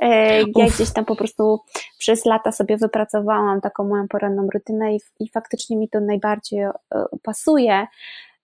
E, 0.03 0.40
ja 0.40 0.66
gdzieś 0.66 0.92
tam 0.92 1.05
po 1.05 1.16
prostu 1.16 1.61
przez 1.99 2.25
lata 2.25 2.53
sobie 2.53 2.77
wypracowałam 2.77 3.61
taką 3.61 3.85
moją 3.85 4.09
poranną 4.09 4.49
rutynę 4.55 4.95
i, 4.95 5.01
i 5.21 5.31
faktycznie 5.31 5.77
mi 5.77 5.88
to 5.88 6.01
najbardziej 6.01 6.61
e, 6.61 6.73
pasuje. 7.23 7.87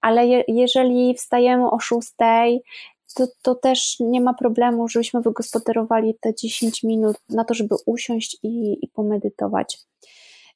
Ale 0.01 0.27
je, 0.27 0.44
jeżeli 0.48 1.14
wstajemy 1.14 1.70
o 1.70 1.81
6, 1.81 2.11
to, 3.14 3.27
to 3.42 3.55
też 3.55 3.96
nie 4.01 4.20
ma 4.20 4.35
problemu, 4.35 4.88
żebyśmy 4.88 5.20
wygospodarowali 5.20 6.14
te 6.20 6.35
10 6.35 6.83
minut 6.83 7.16
na 7.29 7.44
to, 7.44 7.55
żeby 7.55 7.75
usiąść 7.87 8.37
i, 8.42 8.85
i 8.85 8.88
pomedytować. 8.88 9.79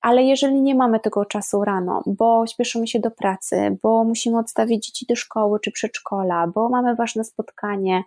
Ale 0.00 0.22
jeżeli 0.22 0.62
nie 0.62 0.74
mamy 0.74 1.00
tego 1.00 1.24
czasu 1.24 1.64
rano, 1.64 2.02
bo 2.06 2.46
śpieszymy 2.46 2.86
się 2.86 3.00
do 3.00 3.10
pracy, 3.10 3.78
bo 3.82 4.04
musimy 4.04 4.38
odstawić 4.38 4.86
dzieci 4.86 5.06
do 5.08 5.16
szkoły 5.16 5.60
czy 5.60 5.72
przedszkola, 5.72 6.46
bo 6.46 6.68
mamy 6.68 6.94
ważne 6.94 7.24
spotkanie, 7.24 8.02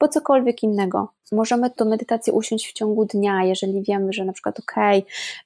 bo 0.00 0.08
cokolwiek 0.08 0.62
innego. 0.62 1.08
Możemy 1.32 1.70
tę 1.70 1.84
medytację 1.84 2.32
usiąść 2.32 2.70
w 2.70 2.72
ciągu 2.72 3.04
dnia, 3.04 3.44
jeżeli 3.44 3.82
wiemy, 3.82 4.12
że 4.12 4.24
na 4.24 4.32
przykład 4.32 4.58
ok, 4.58 4.74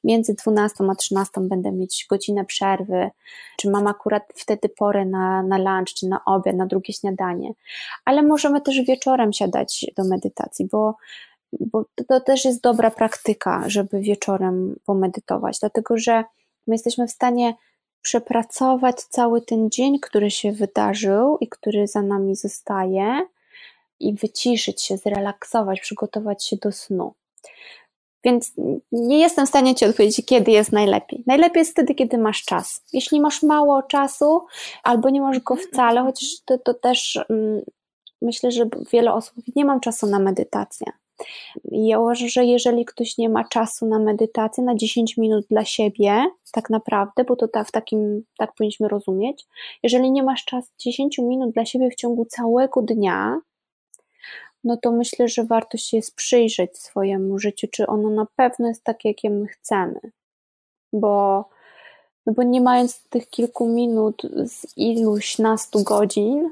między 0.04 0.34
12 0.34 0.84
a 0.90 0.94
13 0.94 1.40
będę 1.40 1.72
mieć 1.72 2.06
godzinę 2.10 2.44
przerwy, 2.44 3.10
czy 3.56 3.70
mam 3.70 3.86
akurat 3.86 4.22
wtedy 4.34 4.68
porę 4.68 5.04
na, 5.04 5.42
na 5.42 5.58
lunch, 5.58 5.94
czy 5.94 6.08
na 6.08 6.20
obiad, 6.24 6.56
na 6.56 6.66
drugie 6.66 6.94
śniadanie. 6.94 7.52
Ale 8.04 8.22
możemy 8.22 8.60
też 8.60 8.80
wieczorem 8.80 9.32
siadać 9.32 9.86
do 9.96 10.04
medytacji, 10.04 10.68
bo 10.72 10.94
bo 11.52 11.84
to 12.08 12.20
też 12.20 12.44
jest 12.44 12.60
dobra 12.60 12.90
praktyka, 12.90 13.64
żeby 13.66 14.00
wieczorem 14.00 14.76
pomedytować, 14.86 15.58
dlatego 15.60 15.98
że 15.98 16.24
my 16.66 16.74
jesteśmy 16.74 17.06
w 17.06 17.10
stanie 17.10 17.54
przepracować 18.02 19.02
cały 19.02 19.42
ten 19.42 19.70
dzień, 19.70 20.00
który 20.00 20.30
się 20.30 20.52
wydarzył 20.52 21.38
i 21.40 21.48
który 21.48 21.86
za 21.86 22.02
nami 22.02 22.36
zostaje, 22.36 23.26
i 24.00 24.14
wyciszyć 24.14 24.82
się, 24.82 24.96
zrelaksować, 24.96 25.80
przygotować 25.80 26.46
się 26.46 26.56
do 26.56 26.72
snu. 26.72 27.14
Więc 28.24 28.52
nie 28.92 29.18
jestem 29.18 29.46
w 29.46 29.48
stanie 29.48 29.74
Ci 29.74 29.84
odpowiedzieć, 29.84 30.26
kiedy 30.26 30.50
jest 30.50 30.72
najlepiej. 30.72 31.22
Najlepiej 31.26 31.60
jest 31.60 31.72
wtedy, 31.72 31.94
kiedy 31.94 32.18
masz 32.18 32.44
czas. 32.44 32.84
Jeśli 32.92 33.20
masz 33.20 33.42
mało 33.42 33.82
czasu, 33.82 34.46
albo 34.82 35.10
nie 35.10 35.20
masz 35.20 35.40
go 35.40 35.56
wcale, 35.56 36.02
chociaż 36.02 36.28
to, 36.44 36.58
to 36.58 36.74
też 36.74 37.18
mm, 37.30 37.62
myślę, 38.22 38.52
że 38.52 38.68
wiele 38.92 39.12
osób 39.12 39.34
nie 39.56 39.64
mam 39.64 39.80
czasu 39.80 40.06
na 40.06 40.18
medytację. 40.18 40.86
Ja 41.64 42.00
uważam, 42.00 42.28
że 42.28 42.44
jeżeli 42.44 42.84
ktoś 42.84 43.18
nie 43.18 43.28
ma 43.28 43.44
czasu 43.44 43.86
na 43.86 43.98
medytację, 43.98 44.64
na 44.64 44.74
10 44.74 45.16
minut 45.16 45.46
dla 45.50 45.64
siebie, 45.64 46.26
tak 46.52 46.70
naprawdę, 46.70 47.24
bo 47.24 47.36
to 47.36 47.64
w 47.64 47.72
takim, 47.72 48.22
tak 48.38 48.54
powinniśmy 48.54 48.88
rozumieć, 48.88 49.46
jeżeli 49.82 50.10
nie 50.10 50.22
masz 50.22 50.44
czasu 50.44 50.68
10 50.78 51.18
minut 51.18 51.50
dla 51.50 51.64
siebie 51.64 51.90
w 51.90 51.94
ciągu 51.94 52.24
całego 52.24 52.82
dnia, 52.82 53.40
no 54.64 54.76
to 54.76 54.92
myślę, 54.92 55.28
że 55.28 55.44
warto 55.44 55.78
się 55.78 56.00
przyjrzeć 56.16 56.78
swojemu 56.78 57.38
życiu, 57.38 57.66
czy 57.70 57.86
ono 57.86 58.10
na 58.10 58.26
pewno 58.36 58.68
jest 58.68 58.84
takie, 58.84 59.08
jakie 59.08 59.30
my 59.30 59.46
chcemy. 59.46 60.00
Bo, 60.92 61.44
no 62.26 62.32
bo 62.32 62.42
nie 62.42 62.60
mając 62.60 63.04
tych 63.08 63.30
kilku 63.30 63.68
minut 63.68 64.22
z 64.44 64.76
iluś 64.76 65.38
nastu 65.38 65.82
godzin, 65.82 66.50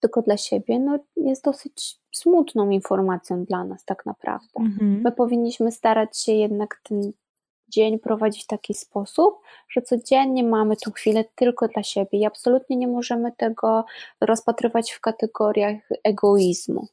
tylko 0.00 0.22
dla 0.22 0.36
siebie, 0.36 0.78
no 0.78 0.98
jest 1.16 1.44
dosyć 1.44 2.03
smutną 2.14 2.70
informacją 2.70 3.44
dla 3.44 3.64
nas 3.64 3.84
tak 3.84 4.06
naprawdę. 4.06 4.60
Mhm. 4.60 5.00
My 5.04 5.12
powinniśmy 5.12 5.72
starać 5.72 6.18
się 6.18 6.32
jednak 6.32 6.80
ten 6.82 7.12
dzień 7.68 7.98
prowadzić 7.98 8.44
w 8.44 8.46
taki 8.46 8.74
sposób, 8.74 9.40
że 9.68 9.82
codziennie 9.82 10.44
mamy 10.44 10.76
tą 10.76 10.90
chwilę 10.90 11.24
tylko 11.34 11.68
dla 11.68 11.82
siebie 11.82 12.18
i 12.18 12.26
absolutnie 12.26 12.76
nie 12.76 12.88
możemy 12.88 13.32
tego 13.32 13.84
rozpatrywać 14.20 14.92
w 14.92 15.00
kategoriach 15.00 15.76
egoizmu, 16.04 16.88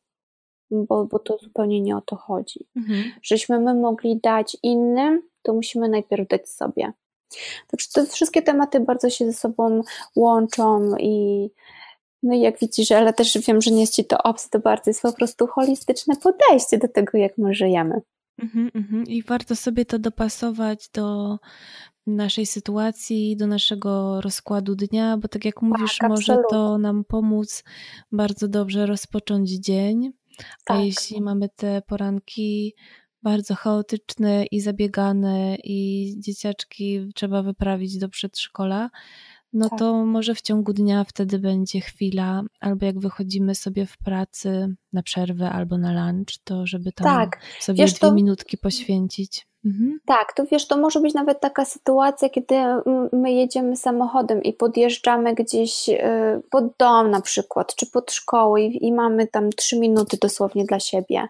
bo, 0.72 1.06
bo 1.06 1.20
to 1.20 1.38
zupełnie 1.38 1.82
nie 1.82 1.98
o 1.98 2.02
to 2.02 2.16
chodzi. 2.16 2.68
Mhm. 2.76 3.04
Żeśmy 3.24 3.60
my 3.60 3.76
mogli 3.76 4.20
dać 4.20 4.58
innym, 4.64 5.22
to 5.42 5.54
musimy 5.54 5.90
najpierw 5.90 6.28
dać 6.28 6.50
sobie. 6.50 6.94
Także 7.68 7.88
te 7.94 8.06
wszystkie 8.06 8.42
tematy 8.42 8.80
bardzo 8.80 9.10
się 9.10 9.26
ze 9.26 9.34
sobą 9.34 9.82
łączą 10.16 10.98
i 11.00 11.50
No 12.24 12.36
i 12.36 12.40
jak 12.40 12.60
widzisz, 12.60 12.92
ale 12.92 13.14
też 13.14 13.38
wiem, 13.48 13.62
że 13.62 13.72
nie 13.72 13.82
jest 13.82 13.96
Ci 13.96 14.06
to 14.06 14.18
obce, 14.18 14.50
to 14.50 14.60
bardzo 14.60 14.90
jest 14.90 15.02
po 15.02 15.14
prostu 15.14 15.48
holistyczne 15.48 16.16
podejście 16.16 16.78
do 16.78 16.88
tego, 16.88 17.18
jak 17.18 17.38
my 17.38 17.54
żyjemy. 17.54 18.02
Mhm, 18.44 18.72
mhm. 18.76 19.04
I 19.04 19.24
warto 19.24 19.56
sobie 19.56 19.86
to 19.86 20.00
dopasować 20.00 20.90
do 20.94 21.38
naszej 22.08 22.46
sytuacji, 22.46 23.38
do 23.38 23.48
naszego 23.48 24.22
rozkładu 24.22 24.76
dnia, 24.76 25.18
bo 25.18 25.28
tak 25.28 25.46
jak 25.46 25.62
mówisz, 25.62 25.98
tak, 25.98 26.10
może 26.10 26.38
to 26.50 26.78
nam 26.78 27.04
pomóc 27.04 27.64
bardzo 28.12 28.48
dobrze 28.48 28.86
rozpocząć 28.86 29.50
dzień. 29.50 30.12
Tak. 30.66 30.78
A 30.78 30.82
jeśli 30.82 31.22
mamy 31.22 31.50
te 31.50 31.82
poranki 31.88 32.76
bardzo 33.24 33.56
chaotyczne 33.56 34.46
i 34.46 34.62
zabiegane 34.62 35.58
i 35.64 36.14
dzieciaczki 36.20 37.10
trzeba 37.16 37.44
wyprawić 37.44 37.98
do 37.98 38.10
przedszkola, 38.10 38.90
no 39.54 39.70
tak. 39.70 39.80
to 39.80 40.06
może 40.06 40.36
w 40.36 40.42
ciągu 40.42 40.74
dnia 40.74 41.04
wtedy 41.04 41.40
będzie 41.40 41.82
chwila, 41.82 42.42
albo 42.60 42.86
jak 42.86 43.00
wychodzimy 43.00 43.56
sobie 43.56 43.86
w 43.86 43.98
pracy 43.98 44.76
na 44.94 45.04
przerwę 45.04 45.50
albo 45.50 45.78
na 45.78 46.06
lunch, 46.06 46.38
to 46.44 46.68
żeby 46.68 46.92
tam 46.92 47.06
tak. 47.06 47.40
sobie 47.60 47.84
Wiesz, 47.84 47.94
dwie 47.94 48.00
to... 48.00 48.14
minutki 48.14 48.58
poświęcić. 48.58 49.48
Mhm. 49.66 50.00
Tak, 50.06 50.34
to 50.34 50.46
wiesz, 50.46 50.68
to 50.68 50.78
może 50.78 51.00
być 51.00 51.14
nawet 51.14 51.40
taka 51.40 51.66
sytuacja, 51.66 52.30
kiedy 52.30 52.56
my 53.14 53.32
jedziemy 53.32 53.76
samochodem 53.76 54.44
i 54.44 54.54
podjeżdżamy 54.54 55.36
gdzieś 55.36 55.90
y, 55.90 56.00
pod 56.52 56.64
dom 56.78 57.12
na 57.12 57.22
przykład, 57.22 57.76
czy 57.76 57.92
pod 57.92 58.12
szkołę 58.12 58.62
i, 58.62 58.88
i 58.88 58.94
mamy 58.94 59.28
tam 59.28 59.50
trzy 59.50 59.80
minuty 59.80 60.18
dosłownie 60.22 60.66
dla 60.66 60.80
siebie. 60.80 61.28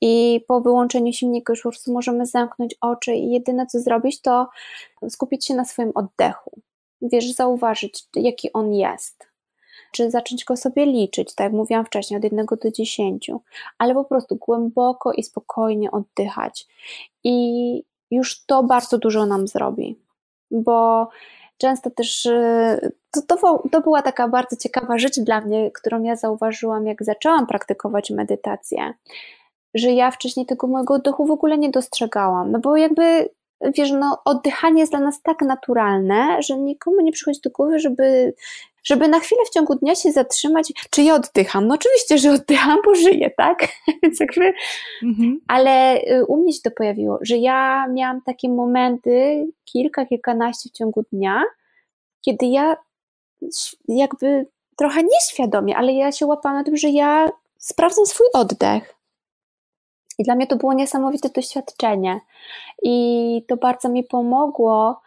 I 0.00 0.40
po 0.48 0.60
wyłączeniu 0.60 1.12
silnika 1.12 1.52
już 1.52 1.62
po 1.62 1.68
prostu 1.68 1.92
możemy 1.92 2.26
zamknąć 2.26 2.74
oczy 2.80 3.14
i 3.14 3.30
jedyne 3.30 3.66
co 3.66 3.80
zrobić, 3.80 4.20
to 4.20 4.48
skupić 5.08 5.46
się 5.46 5.54
na 5.54 5.64
swoim 5.64 5.92
oddechu. 5.94 6.60
Wiesz, 7.02 7.32
zauważyć, 7.32 8.04
jaki 8.16 8.52
on 8.52 8.74
jest 8.74 9.32
czy 9.92 10.10
zacząć 10.10 10.44
go 10.44 10.56
sobie 10.56 10.86
liczyć, 10.86 11.34
tak 11.34 11.44
jak 11.44 11.52
mówiłam 11.52 11.84
wcześniej, 11.84 12.18
od 12.18 12.24
1 12.24 12.46
do 12.62 12.70
10, 12.70 13.30
ale 13.78 13.94
po 13.94 14.04
prostu 14.04 14.36
głęboko 14.36 15.12
i 15.12 15.22
spokojnie 15.22 15.90
oddychać. 15.90 16.66
I 17.24 17.84
już 18.10 18.44
to 18.44 18.62
bardzo 18.62 18.98
dużo 18.98 19.26
nam 19.26 19.48
zrobi, 19.48 19.98
bo 20.50 21.08
często 21.58 21.90
też 21.90 22.26
y, 22.26 22.92
to, 23.10 23.22
to, 23.22 23.62
to, 23.72 23.80
była 23.80 24.02
taka 24.02 24.28
bardzo 24.28 24.56
ciekawa 24.56 24.98
rzecz 24.98 25.20
dla 25.20 25.40
mnie, 25.40 25.70
którą 25.70 26.02
ja 26.02 26.16
zauważyłam, 26.16 26.86
jak 26.86 27.04
zaczęłam 27.04 27.46
praktykować 27.46 28.10
medytację, 28.10 28.92
że 29.74 29.92
ja 29.92 30.10
wcześniej 30.10 30.46
tego 30.46 30.66
mojego 30.66 30.94
oddechu 30.94 31.26
w 31.26 31.30
ogóle 31.30 31.58
nie 31.58 31.70
dostrzegałam, 31.70 32.52
no 32.52 32.58
bo 32.58 32.76
jakby 32.76 33.28
wiesz, 33.76 33.92
no 33.92 34.18
oddychanie 34.24 34.80
jest 34.80 34.92
dla 34.92 35.00
nas 35.00 35.22
tak 35.22 35.40
naturalne, 35.40 36.42
że 36.42 36.58
nikomu 36.58 37.00
nie 37.00 37.12
przychodzi 37.12 37.40
do 37.40 37.50
głowy, 37.50 37.78
żeby 37.78 38.34
żeby 38.84 39.08
na 39.08 39.20
chwilę 39.20 39.40
w 39.46 39.50
ciągu 39.50 39.74
dnia 39.74 39.94
się 39.94 40.12
zatrzymać, 40.12 40.72
czy 40.90 41.02
ja 41.02 41.14
oddycham. 41.14 41.66
No 41.66 41.74
oczywiście, 41.74 42.18
że 42.18 42.32
oddycham, 42.32 42.78
bo 42.84 42.94
żyję, 42.94 43.30
tak? 43.36 43.68
Więc 44.02 44.20
jakby, 44.20 44.52
mhm. 45.02 45.40
ale 45.48 46.00
y, 46.00 46.24
u 46.26 46.36
mnie 46.36 46.52
się 46.52 46.60
to 46.64 46.70
pojawiło, 46.70 47.18
że 47.22 47.36
ja 47.36 47.86
miałam 47.88 48.22
takie 48.22 48.48
momenty, 48.48 49.46
kilka, 49.64 50.06
kilkanaście 50.06 50.68
w 50.68 50.72
ciągu 50.72 51.04
dnia, 51.12 51.42
kiedy 52.20 52.46
ja 52.46 52.76
jakby 53.88 54.46
trochę 54.76 55.02
nieświadomie, 55.02 55.76
ale 55.76 55.92
ja 55.92 56.12
się 56.12 56.26
łapałam 56.26 56.58
na 56.58 56.64
tym, 56.64 56.76
że 56.76 56.88
ja 56.88 57.28
sprawdzam 57.58 58.06
swój 58.06 58.26
oddech. 58.32 58.94
I 60.18 60.24
dla 60.24 60.34
mnie 60.34 60.46
to 60.46 60.56
było 60.56 60.72
niesamowite 60.72 61.28
doświadczenie. 61.28 62.20
I 62.82 63.44
to 63.48 63.56
bardzo 63.56 63.88
mi 63.88 64.04
pomogło 64.04 65.00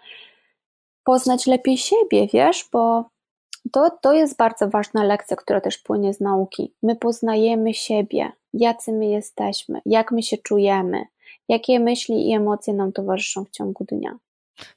poznać 1.03 1.47
lepiej 1.47 1.77
siebie, 1.77 2.27
wiesz, 2.33 2.69
bo 2.71 3.05
to, 3.71 3.89
to 4.01 4.13
jest 4.13 4.37
bardzo 4.37 4.69
ważna 4.69 5.03
lekcja, 5.03 5.37
która 5.37 5.61
też 5.61 5.77
płynie 5.77 6.13
z 6.13 6.19
nauki. 6.19 6.73
My 6.83 6.95
poznajemy 6.95 7.73
siebie, 7.73 8.31
jacy 8.53 8.93
my 8.93 9.05
jesteśmy, 9.05 9.81
jak 9.85 10.11
my 10.11 10.23
się 10.23 10.37
czujemy, 10.37 11.05
jakie 11.49 11.79
myśli 11.79 12.29
i 12.29 12.33
emocje 12.33 12.73
nam 12.73 12.91
towarzyszą 12.91 13.45
w 13.45 13.49
ciągu 13.49 13.83
dnia. 13.83 14.17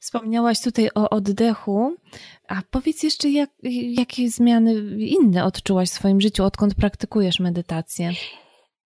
Wspomniałaś 0.01 0.61
tutaj 0.61 0.89
o 0.95 1.11
oddechu, 1.11 1.93
a 2.49 2.55
powiedz 2.71 3.03
jeszcze, 3.03 3.29
jak, 3.29 3.51
jakie 3.99 4.31
zmiany 4.31 4.75
inne 4.99 5.45
odczułaś 5.45 5.89
w 5.89 5.93
swoim 5.93 6.21
życiu, 6.21 6.45
odkąd 6.45 6.75
praktykujesz 6.75 7.41
medytację? 7.41 8.11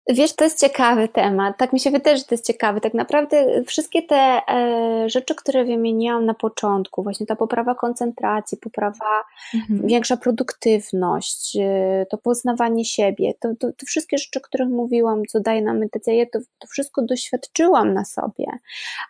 Wiesz, 0.10 0.36
to 0.36 0.44
jest 0.44 0.60
ciekawy 0.60 1.08
temat. 1.08 1.58
Tak 1.58 1.74
mi 1.74 1.80
się 1.80 1.92
wydaje, 1.92 2.18
że 2.18 2.24
to 2.24 2.36
jest 2.36 2.48
ciekawy. 2.48 2.82
Tak 2.82 2.94
naprawdę 2.94 3.64
wszystkie 3.64 4.04
te 4.04 4.42
e, 4.50 5.10
rzeczy, 5.10 5.36
które 5.36 5.66
wymieniłam 5.66 6.26
na 6.26 6.34
początku, 6.34 7.04
właśnie 7.04 7.26
ta 7.26 7.36
poprawa 7.36 7.76
koncentracji, 7.76 8.58
poprawa, 8.58 9.24
mhm. 9.54 9.88
większa 9.88 10.18
produktywność, 10.18 11.58
e, 11.62 12.06
to 12.10 12.18
poznawanie 12.18 12.86
siebie, 12.86 13.34
to, 13.40 13.50
to, 13.60 13.68
to, 13.72 13.86
wszystkie 13.86 14.18
rzeczy, 14.18 14.40
o 14.40 14.42
których 14.42 14.70
mówiłam, 14.70 15.26
co 15.26 15.40
daje 15.40 15.62
nam 15.62 15.78
medytacja, 15.78 16.14
ja 16.14 16.26
to, 16.34 16.40
to 16.60 16.68
wszystko 16.68 17.02
doświadczyłam 17.02 17.94
na 17.94 18.06
sobie. 18.06 18.46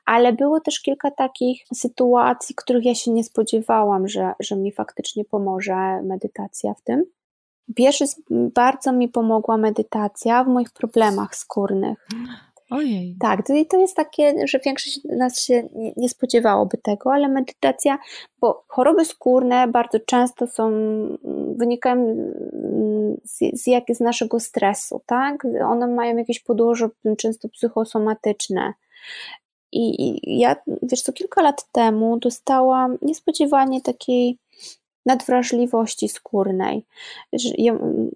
Ale 0.05 0.33
było 0.33 0.59
też 0.59 0.79
kilka 0.79 1.11
takich 1.11 1.63
sytuacji, 1.73 2.55
których 2.55 2.85
ja 2.85 2.95
się 2.95 3.11
nie 3.11 3.23
spodziewałam, 3.23 4.07
że, 4.07 4.33
że 4.39 4.55
mi 4.55 4.71
faktycznie 4.71 5.25
pomoże 5.25 6.01
medytacja 6.03 6.73
w 6.73 6.81
tym. 6.81 7.03
Pierwszy 7.75 8.05
bardzo 8.29 8.91
mi 8.91 9.09
pomogła 9.09 9.57
medytacja 9.57 10.43
w 10.43 10.47
moich 10.47 10.71
problemach 10.71 11.35
skórnych. 11.35 12.07
Ojej. 12.71 13.15
Tak, 13.19 13.49
i 13.49 13.65
to 13.65 13.77
jest 13.77 13.95
takie, 13.95 14.47
że 14.47 14.59
większość 14.65 15.03
nas 15.03 15.41
się 15.41 15.63
nie, 15.75 15.93
nie 15.97 16.09
spodziewałoby 16.09 16.77
tego, 16.77 17.13
ale 17.13 17.27
medytacja, 17.27 17.97
bo 18.39 18.63
choroby 18.67 19.05
skórne 19.05 19.67
bardzo 19.67 19.99
często 19.99 20.47
są, 20.47 20.71
wynikają 21.57 22.15
z, 23.23 23.61
z, 23.61 23.67
jak, 23.67 23.83
z 23.93 23.99
naszego 23.99 24.39
stresu, 24.39 25.01
tak? 25.05 25.47
One 25.65 25.87
mają 25.87 26.17
jakieś 26.17 26.39
podłoże 26.39 26.89
często 27.17 27.49
psychosomatyczne. 27.49 28.73
I, 29.71 30.09
I 30.09 30.39
ja, 30.39 30.55
wiesz 30.83 31.01
co, 31.01 31.13
kilka 31.13 31.41
lat 31.41 31.71
temu 31.71 32.19
dostałam 32.19 32.97
niespodziewanie 33.01 33.81
takiej 33.81 34.37
nadwrażliwości 35.05 36.09
skórnej. 36.09 36.85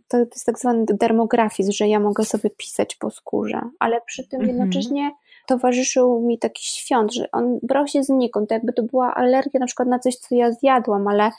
To 0.08 0.18
jest 0.18 0.46
tak 0.46 0.60
zwany 0.60 0.86
dermografizm, 0.86 1.72
że 1.72 1.88
ja 1.88 2.00
mogę 2.00 2.26
sobie 2.26 2.50
pisać 2.50 2.96
po 2.96 3.12
skórze, 3.12 3.62
ale 3.80 4.02
przy 4.02 4.28
tym 4.28 4.42
mhm. 4.42 4.58
jednocześnie 4.58 5.12
towarzyszył 5.48 6.22
mi 6.22 6.40
taki 6.40 6.64
świąt, 6.66 7.14
że 7.14 7.32
on 7.32 7.60
brał 7.64 7.88
się 7.88 8.04
znikąd, 8.04 8.52
jakby 8.52 8.74
to 8.74 8.84
była 8.84 9.16
alergia 9.16 9.60
na 9.60 9.66
przykład 9.66 9.88
na 9.88 10.00
coś, 10.00 10.16
co 10.16 10.36
ja 10.36 10.52
zjadłam, 10.52 11.08
ale 11.08 11.32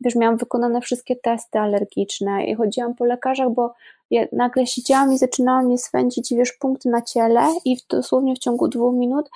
wiesz, 0.00 0.14
miałam 0.14 0.36
wykonane 0.36 0.80
wszystkie 0.80 1.16
testy 1.16 1.58
alergiczne 1.58 2.44
i 2.44 2.54
chodziłam 2.54 2.94
po 2.94 3.04
lekarzach, 3.04 3.50
bo 3.50 3.74
ja 4.10 4.26
nagle 4.32 4.66
siedziałam 4.66 5.12
i 5.12 5.18
zaczynałam 5.18 5.64
mnie 5.64 5.78
swędzić, 5.78 6.34
wiesz, 6.34 6.52
punkty 6.52 6.88
na 6.88 7.02
ciele 7.02 7.40
i 7.64 7.76
dosłownie 7.90 8.34
w 8.34 8.38
ciągu 8.38 8.68
dwóch 8.68 8.94
minut 8.94 9.30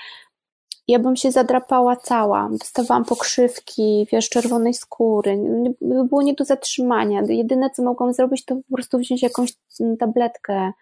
ja 0.92 0.98
bym 0.98 1.16
się 1.16 1.30
zadrapała 1.30 1.96
cała, 1.96 2.48
dostawałam 2.50 3.04
pokrzywki, 3.04 4.06
wiesz, 4.12 4.28
czerwonej 4.28 4.74
skóry, 4.74 5.38
było 5.80 6.22
nie 6.22 6.34
do 6.34 6.44
zatrzymania. 6.44 7.22
Jedyne, 7.28 7.70
co 7.70 7.82
mogłam 7.82 8.12
zrobić, 8.12 8.44
to 8.44 8.56
po 8.56 8.74
prostu 8.76 8.98
wziąć 8.98 9.22
jakąś 9.22 9.52
tabletkę 9.98 10.72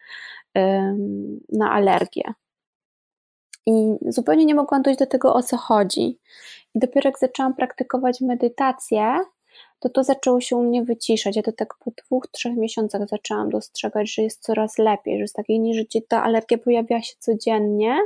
na 1.52 1.72
alergię. 1.72 2.34
I 3.66 3.96
zupełnie 4.08 4.44
nie 4.44 4.54
mogłam 4.54 4.82
dojść 4.82 4.98
do 4.98 5.06
tego, 5.06 5.34
o 5.34 5.42
co 5.42 5.56
chodzi. 5.56 6.18
I 6.74 6.78
dopiero 6.78 7.08
jak 7.08 7.18
zaczęłam 7.18 7.54
praktykować 7.54 8.20
medytację, 8.20 9.18
to 9.78 9.88
to 9.88 10.04
zaczęło 10.04 10.40
się 10.40 10.56
u 10.56 10.62
mnie 10.62 10.84
wyciszać. 10.84 11.36
Ja 11.36 11.42
to 11.42 11.52
tak 11.52 11.74
po 11.84 11.90
dwóch, 11.90 12.26
trzech 12.26 12.56
miesiącach 12.56 13.08
zaczęłam 13.08 13.50
dostrzegać, 13.50 14.14
że 14.14 14.22
jest 14.22 14.42
coraz 14.42 14.78
lepiej, 14.78 15.20
że 15.20 15.28
z 15.28 15.32
takiej 15.32 15.60
niż 15.60 15.84
ta 16.08 16.22
alergia 16.22 16.58
pojawia 16.58 17.02
się 17.02 17.14
codziennie, 17.18 17.98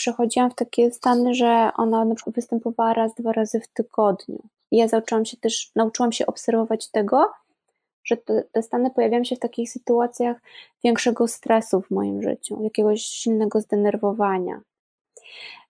przechodziłam 0.00 0.50
w 0.50 0.54
takie 0.54 0.92
stany, 0.92 1.34
że 1.34 1.70
ona 1.76 2.04
na 2.04 2.14
przykład 2.14 2.36
występowała 2.36 2.94
raz, 2.94 3.14
dwa 3.14 3.32
razy 3.32 3.60
w 3.60 3.68
tygodniu. 3.68 4.38
I 4.70 4.76
ja 4.76 4.88
zaczęłam 4.88 5.24
się 5.24 5.36
też, 5.36 5.70
nauczyłam 5.76 6.12
się 6.12 6.26
obserwować 6.26 6.90
tego, 6.90 7.32
że 8.04 8.16
te, 8.16 8.42
te 8.52 8.62
stany 8.62 8.90
pojawiają 8.90 9.24
się 9.24 9.36
w 9.36 9.38
takich 9.38 9.70
sytuacjach 9.70 10.36
większego 10.84 11.28
stresu 11.28 11.80
w 11.80 11.90
moim 11.90 12.22
życiu, 12.22 12.62
jakiegoś 12.62 13.02
silnego 13.02 13.60
zdenerwowania. 13.60 14.60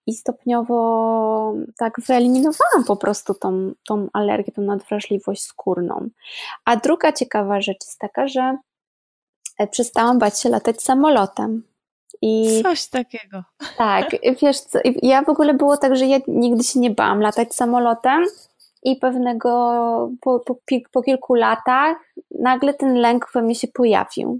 I 0.07 0.13
stopniowo 0.13 1.53
tak 1.77 1.93
wyeliminowałam 2.07 2.83
po 2.87 2.95
prostu 2.95 3.33
tą, 3.33 3.71
tą 3.87 4.07
alergię, 4.13 4.51
tą 4.51 4.61
nadwrażliwość 4.61 5.43
skórną. 5.43 6.09
A 6.65 6.75
druga 6.75 7.11
ciekawa 7.11 7.61
rzecz 7.61 7.85
jest 7.85 7.99
taka, 7.99 8.27
że 8.27 8.57
e, 9.59 9.67
przestałam 9.67 10.19
bać 10.19 10.41
się 10.41 10.49
latać 10.49 10.81
samolotem. 10.81 11.70
I 12.21 12.61
Coś 12.63 12.87
takiego. 12.87 13.43
Tak, 13.77 14.09
wiesz 14.41 14.59
co, 14.59 14.79
ja 15.01 15.21
w 15.21 15.29
ogóle 15.29 15.53
było 15.53 15.77
tak, 15.77 15.95
że 15.95 16.05
ja 16.05 16.17
nigdy 16.27 16.63
się 16.63 16.79
nie 16.79 16.91
bałam 16.91 17.21
latać 17.21 17.55
samolotem 17.55 18.25
i 18.83 18.95
pewnego 18.95 19.49
po, 20.21 20.39
po, 20.39 20.55
po 20.91 21.01
kilku 21.01 21.35
latach 21.35 21.97
nagle 22.39 22.73
ten 22.73 22.95
lęk 22.95 23.31
we 23.33 23.41
mnie 23.41 23.55
się 23.55 23.67
pojawił. 23.67 24.39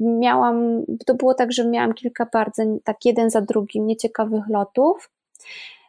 Miałam, 0.00 0.84
to 1.06 1.14
było 1.14 1.34
tak, 1.34 1.52
że 1.52 1.64
miałam 1.64 1.94
kilka 1.94 2.26
bardzo, 2.32 2.62
tak 2.84 3.04
jeden 3.04 3.30
za 3.30 3.40
drugim, 3.40 3.86
nieciekawych 3.86 4.44
lotów. 4.48 5.10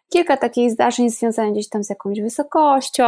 Kilka 0.10 0.38
takich 0.38 0.72
zdarzeń 0.72 1.10
związanych 1.10 1.54
gdzieś 1.54 1.70
tam 1.70 1.84
z 1.84 1.90
jakąś 1.90 2.22
wysokością. 2.22 3.04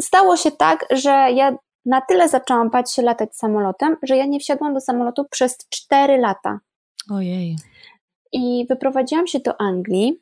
Stało 0.00 0.36
się 0.36 0.50
tak, 0.50 0.86
że 0.90 1.10
ja 1.10 1.56
Na 1.84 2.00
tyle 2.00 2.28
zaczęłam 2.28 2.70
bać 2.70 2.92
się 2.92 3.02
latać 3.02 3.36
samolotem, 3.36 3.96
że 4.02 4.16
ja 4.16 4.26
nie 4.26 4.40
wsiadłam 4.40 4.74
do 4.74 4.80
samolotu 4.80 5.24
przez 5.30 5.58
4 5.68 6.18
lata. 6.18 6.58
Ojej. 7.10 7.56
I 8.32 8.66
wyprowadziłam 8.68 9.26
się 9.26 9.40
do 9.40 9.60
Anglii 9.60 10.20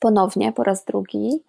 ponownie, 0.00 0.52
po 0.52 0.62
raz 0.62 0.84
drugi 0.84 1.42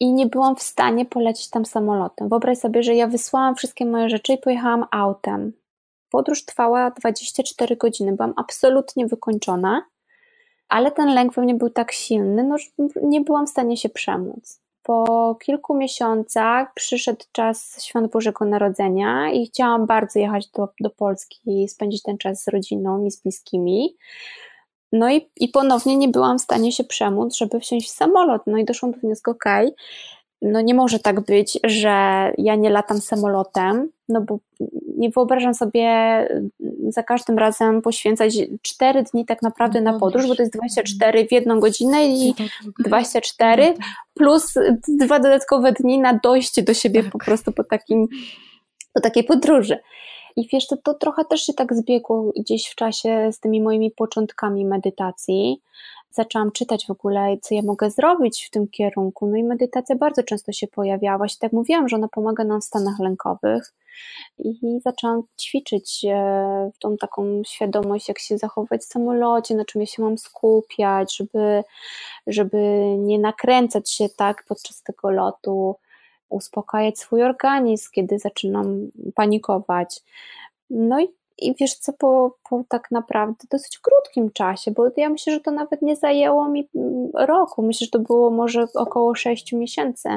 i 0.00 0.12
nie 0.12 0.26
byłam 0.26 0.56
w 0.56 0.62
stanie 0.62 1.06
polecieć 1.06 1.50
tam 1.50 1.64
samolotem. 1.64 2.28
Wyobraź 2.28 2.58
sobie, 2.58 2.82
że 2.82 2.94
ja 2.94 3.06
wysłałam 3.06 3.54
wszystkie 3.54 3.86
moje 3.86 4.08
rzeczy 4.08 4.32
i 4.32 4.38
pojechałam 4.38 4.84
autem. 4.90 5.52
Podróż 6.10 6.44
trwała 6.44 6.90
24 6.90 7.76
godziny, 7.76 8.12
byłam 8.12 8.34
absolutnie 8.36 9.06
wykończona, 9.06 9.82
ale 10.68 10.92
ten 10.92 11.14
lęk 11.14 11.34
we 11.34 11.42
mnie 11.42 11.54
był 11.54 11.70
tak 11.70 11.92
silny, 11.92 12.44
no, 12.44 12.58
że 12.58 12.66
nie 13.02 13.20
byłam 13.20 13.46
w 13.46 13.50
stanie 13.50 13.76
się 13.76 13.88
przemóc. 13.88 14.63
Po 14.84 15.34
kilku 15.44 15.74
miesiącach 15.74 16.74
przyszedł 16.74 17.24
czas 17.32 17.84
Świąt 17.84 18.12
Bożego 18.12 18.44
Narodzenia 18.44 19.30
i 19.32 19.46
chciałam 19.46 19.86
bardzo 19.86 20.18
jechać 20.18 20.48
do, 20.48 20.68
do 20.80 20.90
Polski 20.90 21.68
spędzić 21.68 22.02
ten 22.02 22.18
czas 22.18 22.42
z 22.42 22.48
rodziną 22.48 23.04
i 23.04 23.10
z 23.10 23.22
bliskimi. 23.22 23.96
No 24.92 25.10
i, 25.10 25.30
i 25.36 25.48
ponownie 25.48 25.96
nie 25.96 26.08
byłam 26.08 26.38
w 26.38 26.42
stanie 26.42 26.72
się 26.72 26.84
przemóc, 26.84 27.36
żeby 27.36 27.60
wsiąść 27.60 27.88
w 27.88 27.94
samolot. 27.94 28.42
No 28.46 28.58
i 28.58 28.64
doszłam 28.64 28.92
do 28.92 28.98
wniosku, 28.98 29.30
okej, 29.30 29.66
okay, 29.66 29.76
no 30.42 30.60
nie 30.60 30.74
może 30.74 30.98
tak 30.98 31.20
być, 31.20 31.58
że 31.64 31.88
ja 32.38 32.54
nie 32.54 32.70
latam 32.70 33.00
samolotem, 33.00 33.88
no 34.08 34.20
bo 34.20 34.38
nie 34.96 35.10
wyobrażam 35.10 35.54
sobie 35.54 35.88
za 36.88 37.02
każdym 37.02 37.38
razem 37.38 37.82
poświęcać 37.82 38.34
4 38.62 39.02
dni 39.02 39.26
tak 39.26 39.42
naprawdę 39.42 39.80
na 39.80 39.92
no 39.92 40.00
podróż, 40.00 40.26
bo 40.26 40.34
to 40.34 40.42
jest 40.42 40.54
24 40.54 41.26
w 41.26 41.32
jedną 41.32 41.60
godzinę 41.60 42.06
i 42.06 42.34
24 42.78 43.74
no 43.78 43.84
plus 44.14 44.54
dwa 44.88 45.20
dodatkowe 45.20 45.72
dni 45.72 45.98
na 45.98 46.18
dojście 46.22 46.62
do 46.62 46.74
siebie 46.74 47.02
po 47.02 47.18
tak. 47.18 47.24
prostu 47.24 47.52
po 47.52 47.64
takim, 47.64 48.08
po 48.92 49.00
takiej 49.00 49.24
podróży. 49.24 49.78
I 50.36 50.48
wiesz, 50.52 50.66
to, 50.66 50.76
to 50.76 50.94
trochę 50.94 51.24
też 51.24 51.46
się 51.46 51.52
tak 51.52 51.74
zbiegło 51.74 52.32
gdzieś 52.36 52.66
w 52.68 52.74
czasie 52.74 53.30
z 53.32 53.40
tymi 53.40 53.62
moimi 53.62 53.90
początkami 53.90 54.64
medytacji. 54.64 55.60
Zaczęłam 56.14 56.52
czytać 56.52 56.86
w 56.86 56.90
ogóle, 56.90 57.36
co 57.42 57.54
ja 57.54 57.62
mogę 57.62 57.90
zrobić 57.90 58.46
w 58.46 58.50
tym 58.50 58.68
kierunku. 58.68 59.26
No 59.26 59.36
i 59.36 59.44
medytacja 59.44 59.96
bardzo 59.96 60.22
często 60.22 60.52
się 60.52 60.66
pojawiała. 60.68 61.26
Tak 61.40 61.52
mówiłam, 61.52 61.88
że 61.88 61.96
ona 61.96 62.08
pomaga 62.08 62.44
nam 62.44 62.60
w 62.60 62.64
stanach 62.64 62.98
lękowych. 62.98 63.72
I 64.38 64.80
zaczęłam 64.84 65.22
ćwiczyć 65.40 66.04
e, 66.08 66.70
tą 66.78 66.96
taką 66.96 67.42
świadomość, 67.46 68.08
jak 68.08 68.18
się 68.18 68.38
zachować 68.38 68.80
w 68.80 68.84
samolocie, 68.84 69.54
na 69.54 69.64
czym 69.64 69.80
ja 69.80 69.86
się 69.86 70.02
mam 70.02 70.18
skupiać, 70.18 71.16
żeby, 71.16 71.64
żeby 72.26 72.58
nie 72.98 73.18
nakręcać 73.18 73.90
się 73.90 74.08
tak 74.08 74.44
podczas 74.48 74.82
tego 74.82 75.10
lotu 75.10 75.76
uspokajać 76.28 76.98
swój 76.98 77.22
organizm, 77.22 77.88
kiedy 77.92 78.18
zaczynam 78.18 78.90
panikować. 79.14 80.00
No 80.70 81.00
i, 81.00 81.08
i 81.38 81.54
wiesz 81.60 81.74
co, 81.74 81.92
po, 81.92 82.36
po 82.50 82.64
tak 82.68 82.90
naprawdę 82.90 83.44
dosyć 83.50 83.78
krótkim 83.78 84.32
czasie, 84.32 84.70
bo 84.70 84.86
ja 84.96 85.08
myślę, 85.08 85.32
że 85.32 85.40
to 85.40 85.50
nawet 85.50 85.82
nie 85.82 85.96
zajęło 85.96 86.48
mi 86.48 86.68
mm, 86.74 87.10
roku, 87.14 87.62
myślę, 87.62 87.84
że 87.84 87.90
to 87.90 87.98
było 87.98 88.30
może 88.30 88.66
około 88.74 89.14
6 89.14 89.52
miesięcy. 89.52 90.08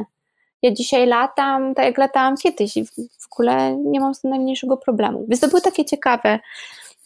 Ja 0.61 0.71
dzisiaj 0.71 1.07
latam, 1.07 1.75
tak 1.75 1.85
jak 1.85 1.97
latałam 1.97 2.37
kiedyś 2.37 2.77
i 2.77 2.85
w, 2.85 2.91
ogóle 3.31 3.75
nie 3.75 3.99
mam 3.99 4.15
z 4.15 4.21
tym 4.21 4.31
najmniejszego 4.31 4.77
problemu. 4.77 5.25
Więc 5.27 5.39
to 5.39 5.47
były 5.47 5.61
takie 5.61 5.85
ciekawe, 5.85 6.39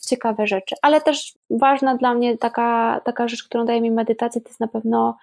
ciekawe 0.08 0.47
rzeczy. 0.47 0.76
Ale 0.82 1.02
też 1.02 1.34
ważna 1.50 1.97
dla 1.97 2.13
mnie 2.13 2.38
taka, 2.38 3.02
taka 3.06 3.28
rzecz, 3.28 3.43
którą 3.43 3.65
daje 3.65 3.82
mi 3.82 3.91
medytacja, 3.91 4.41
to 4.41 4.50
jest 4.50 4.60
na 4.60 4.67
pewno 4.67 5.17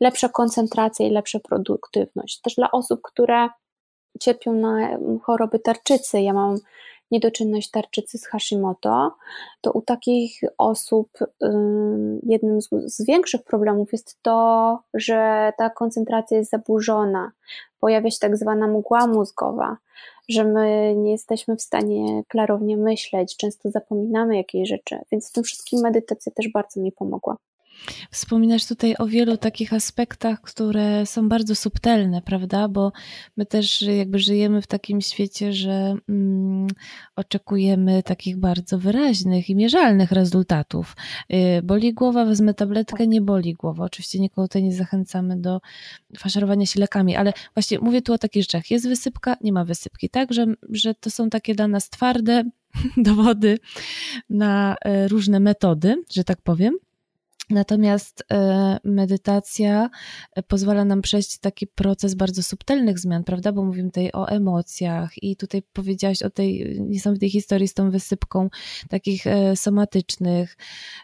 lepsza 0.00 0.28
koncentracja 0.28 1.06
i 1.06 1.10
lepsza 1.10 1.40
produktywność. 1.40 2.40
Też 2.40 2.54
dla 2.54 2.70
osób, 2.70 3.00
które 3.02 3.48
cierpią 4.20 4.52
na 4.52 4.98
choroby 5.22 5.58
tarczycy. 5.58 6.20
Ja 6.20 6.32
mam 6.32 6.56
niedoczynność 7.14 7.70
tarczycy 7.70 8.18
z 8.18 8.26
Hashimoto, 8.26 9.14
to 9.60 9.72
u 9.72 9.82
takich 9.82 10.40
osób 10.58 11.08
jednym 12.22 12.62
z, 12.62 13.06
większych 13.06 13.42
problemów 13.42 13.92
jest 13.92 14.18
to, 14.22 14.78
że 14.94 15.52
ta 15.58 15.70
koncentracja 15.70 16.38
jest 16.38 16.50
zaburzona. 16.50 17.32
Pojawia 17.80 18.10
się 18.10 18.18
tak 18.20 18.36
zwana 18.36 18.66
mgła 18.66 19.06
mózgowa, 19.06 19.76
że 20.28 20.44
my 20.44 20.94
nie 20.96 21.12
jesteśmy 21.12 21.56
w 21.56 21.62
stanie 21.62 22.22
klarownie 22.28 22.76
myśleć, 22.76 23.36
często 23.36 23.70
zapominamy 23.70 24.36
jakieś 24.36 24.68
rzeczy, 24.68 24.98
więc 25.12 25.30
w 25.30 25.32
tym 25.32 25.44
wszystkim 25.44 25.80
medytacja 25.80 26.32
też 26.32 26.48
bardzo 26.48 26.80
mi 26.80 26.92
pomogła. 26.92 27.36
Wspominasz 28.10 28.66
tutaj 28.66 28.94
o 28.98 29.06
wielu 29.06 29.36
takich 29.36 29.72
aspektach, 29.72 30.40
które 30.40 31.06
są 31.06 31.28
bardzo 31.28 31.54
subtelne, 31.54 32.22
prawda? 32.22 32.68
Bo 32.68 32.92
my 33.36 33.46
też 33.46 33.82
jakby 33.82 34.18
żyjemy 34.18 34.62
w 34.62 34.66
takim 34.66 35.00
świecie, 35.00 35.52
że 35.52 35.96
mm, 36.08 36.66
oczekujemy 37.16 38.02
takich 38.02 38.36
bardzo 38.36 38.78
wyraźnych 38.78 39.50
i 39.50 39.56
mierzalnych 39.56 40.12
rezultatów. 40.12 40.96
Yy, 41.28 41.62
boli 41.62 41.94
głowa, 41.94 42.24
wezmę 42.24 42.54
tabletkę, 42.54 43.06
nie 43.06 43.20
boli 43.20 43.54
głowa. 43.54 43.84
Oczywiście 43.84 44.18
nikogo 44.20 44.48
tutaj 44.48 44.62
nie 44.62 44.72
zachęcamy 44.72 45.36
do 45.36 45.60
faszerowania 46.18 46.66
się 46.66 46.80
lekami, 46.80 47.16
ale 47.16 47.32
właśnie 47.54 47.78
mówię 47.78 48.02
tu 48.02 48.12
o 48.12 48.18
takich 48.18 48.42
rzeczach. 48.42 48.70
Jest 48.70 48.88
wysypka, 48.88 49.36
nie 49.40 49.52
ma 49.52 49.64
wysypki, 49.64 50.10
tak? 50.10 50.32
Że, 50.32 50.46
że 50.70 50.94
to 50.94 51.10
są 51.10 51.30
takie 51.30 51.54
dla 51.54 51.68
nas 51.68 51.90
twarde 51.90 52.44
dowody 52.96 53.58
na 54.30 54.76
y, 55.04 55.08
różne 55.08 55.40
metody, 55.40 56.02
że 56.12 56.24
tak 56.24 56.42
powiem. 56.42 56.74
Natomiast 57.50 58.24
e, 58.32 58.78
medytacja 58.84 59.90
e, 60.32 60.42
pozwala 60.42 60.84
nam 60.84 61.02
przejść 61.02 61.38
taki 61.38 61.66
proces 61.66 62.14
bardzo 62.14 62.42
subtelnych 62.42 62.98
zmian, 62.98 63.24
prawda? 63.24 63.52
Bo 63.52 63.64
mówimy 63.64 63.88
tutaj 63.88 64.10
o 64.12 64.28
emocjach 64.28 65.22
i 65.22 65.36
tutaj 65.36 65.62
powiedziałaś 65.72 66.22
o 66.22 66.30
tej 66.30 66.80
niesamowitej 66.80 67.30
historii 67.30 67.68
z 67.68 67.74
tą 67.74 67.90
wysypką 67.90 68.48
takich 68.88 69.26
e, 69.26 69.56
somatycznych, 69.56 70.56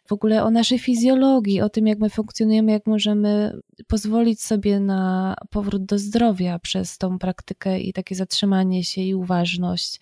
w 0.07 0.13
ogóle 0.13 0.45
o 0.45 0.51
naszej 0.51 0.79
fizjologii, 0.79 1.61
o 1.61 1.69
tym, 1.69 1.87
jak 1.87 1.99
my 1.99 2.11
funkcjonujemy, 2.11 2.73
jak 2.73 2.87
możemy 2.87 3.61
pozwolić 3.87 4.43
sobie 4.43 4.81
na 4.81 5.35
powrót 5.51 5.85
do 5.85 5.99
zdrowia 5.99 6.59
przez 6.59 6.99
tą 6.99 7.19
praktykę 7.19 7.81
i 7.81 7.93
takie 7.93 8.15
zatrzymanie 8.15 8.85
się 8.85 9.01
i 9.01 9.15
uważność 9.15 10.01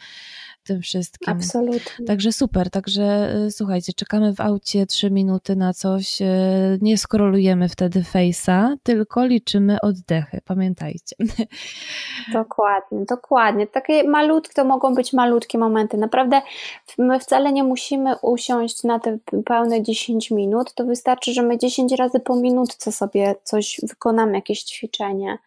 tym 0.69 0.83
wszystkim. 0.83 1.33
Absolutnie. 1.33 2.07
Także 2.07 2.33
super, 2.33 2.71
także 2.71 3.35
słuchajcie, 3.51 3.93
czekamy 3.93 4.35
w 4.35 4.41
aucie 4.41 4.87
trzy 4.87 5.11
minuty 5.11 5.57
na 5.57 5.75
coś, 5.75 6.19
nie 6.81 6.99
skrolujemy 6.99 7.69
wtedy 7.69 8.01
face'a, 8.01 8.77
tylko 8.83 9.25
liczymy 9.25 9.77
oddechy, 9.83 10.41
pamiętajcie. 10.45 11.17
Dokładnie, 12.33 13.05
dokładnie. 13.09 13.67
Takie 13.67 14.09
malutkie, 14.09 14.55
to 14.55 14.65
mogą 14.65 14.95
być 14.95 15.13
malutkie 15.13 15.59
momenty. 15.59 15.97
Naprawdę 15.97 16.43
my 16.99 17.21
wcale 17.21 17.53
nie 17.53 17.65
musimy 17.65 18.17
usiąść 18.23 18.85
na 18.85 18.99
te 18.99 19.19
pełne 19.45 19.83
10 19.83 20.31
minut, 20.31 20.75
to 20.75 20.85
wystarczy, 20.85 21.33
że 21.33 21.43
my 21.43 21.59
10 21.59 21.93
razy 21.93 22.21
po 22.21 22.37
minutce 22.37 22.93
sobie 22.93 23.35
coś 23.43 23.81
wykonamy, 23.83 24.33
jakieś 24.33 24.63
ćwiczenie. 24.63 25.39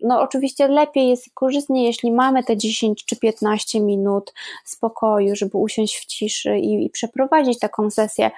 No 0.00 0.20
oczywiście 0.20 0.68
lepiej 0.68 1.08
jest 1.08 1.34
korzystnie, 1.34 1.84
jeśli 1.84 2.12
mamy 2.12 2.44
te 2.44 2.56
10 2.56 3.04
czy 3.04 3.16
15 3.16 3.80
minut 3.80 4.34
spokoju, 4.64 5.36
żeby 5.36 5.58
usiąść 5.58 5.96
w 5.96 6.06
ciszy 6.06 6.58
i, 6.58 6.84
i 6.86 6.90
przeprowadzić 6.90 7.58
taką 7.58 7.90
sesję, 7.90 8.30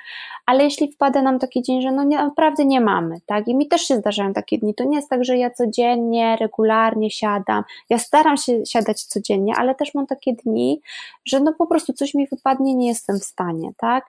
ale 0.46 0.64
jeśli 0.64 0.92
wpada 0.92 1.22
nam 1.22 1.38
taki 1.38 1.62
dzień, 1.62 1.82
że 1.82 1.92
no 1.92 2.04
nie, 2.04 2.16
naprawdę 2.16 2.64
nie 2.64 2.80
mamy, 2.80 3.20
tak, 3.26 3.48
i 3.48 3.54
mi 3.54 3.68
też 3.68 3.82
się 3.82 3.96
zdarzają 3.96 4.32
takie 4.32 4.58
dni, 4.58 4.74
to 4.74 4.84
nie 4.84 4.96
jest 4.96 5.08
tak, 5.10 5.24
że 5.24 5.36
ja 5.36 5.50
codziennie, 5.50 6.36
regularnie 6.40 7.10
siadam, 7.10 7.64
ja 7.90 7.98
staram 7.98 8.36
się 8.36 8.66
siadać 8.66 9.02
codziennie, 9.02 9.54
ale 9.56 9.74
też 9.74 9.94
mam 9.94 10.06
takie 10.06 10.32
dni, 10.32 10.80
że 11.24 11.40
no 11.40 11.52
po 11.52 11.66
prostu 11.66 11.92
coś 11.92 12.14
mi 12.14 12.26
wypadnie, 12.26 12.74
nie 12.74 12.88
jestem 12.88 13.20
w 13.20 13.24
stanie, 13.24 13.70
tak, 13.76 14.06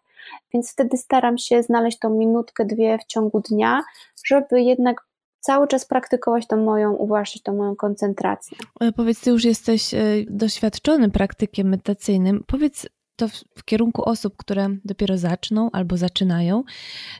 więc 0.53 0.71
wtedy 0.71 0.97
staram 0.97 1.37
się 1.37 1.63
znaleźć 1.63 1.99
tą 1.99 2.09
minutkę, 2.09 2.65
dwie 2.65 2.97
w 2.97 3.05
ciągu 3.05 3.39
dnia, 3.39 3.83
żeby 4.25 4.61
jednak 4.61 5.06
cały 5.39 5.67
czas 5.67 5.85
praktykować 5.85 6.47
tą 6.47 6.57
moją 6.57 6.93
uważność, 6.93 7.43
tą 7.43 7.55
moją 7.55 7.75
koncentrację. 7.75 8.57
E, 8.79 8.91
powiedz, 8.91 9.21
ty 9.21 9.29
już 9.29 9.43
jesteś 9.43 9.93
e, 9.93 9.99
doświadczonym 10.29 11.11
praktykiem 11.11 11.69
medytacyjnym. 11.69 12.43
Powiedz 12.47 12.87
to 13.15 13.27
w, 13.27 13.33
w 13.57 13.63
kierunku 13.65 14.09
osób, 14.09 14.37
które 14.37 14.69
dopiero 14.85 15.17
zaczną 15.17 15.69
albo 15.71 15.97
zaczynają, 15.97 16.63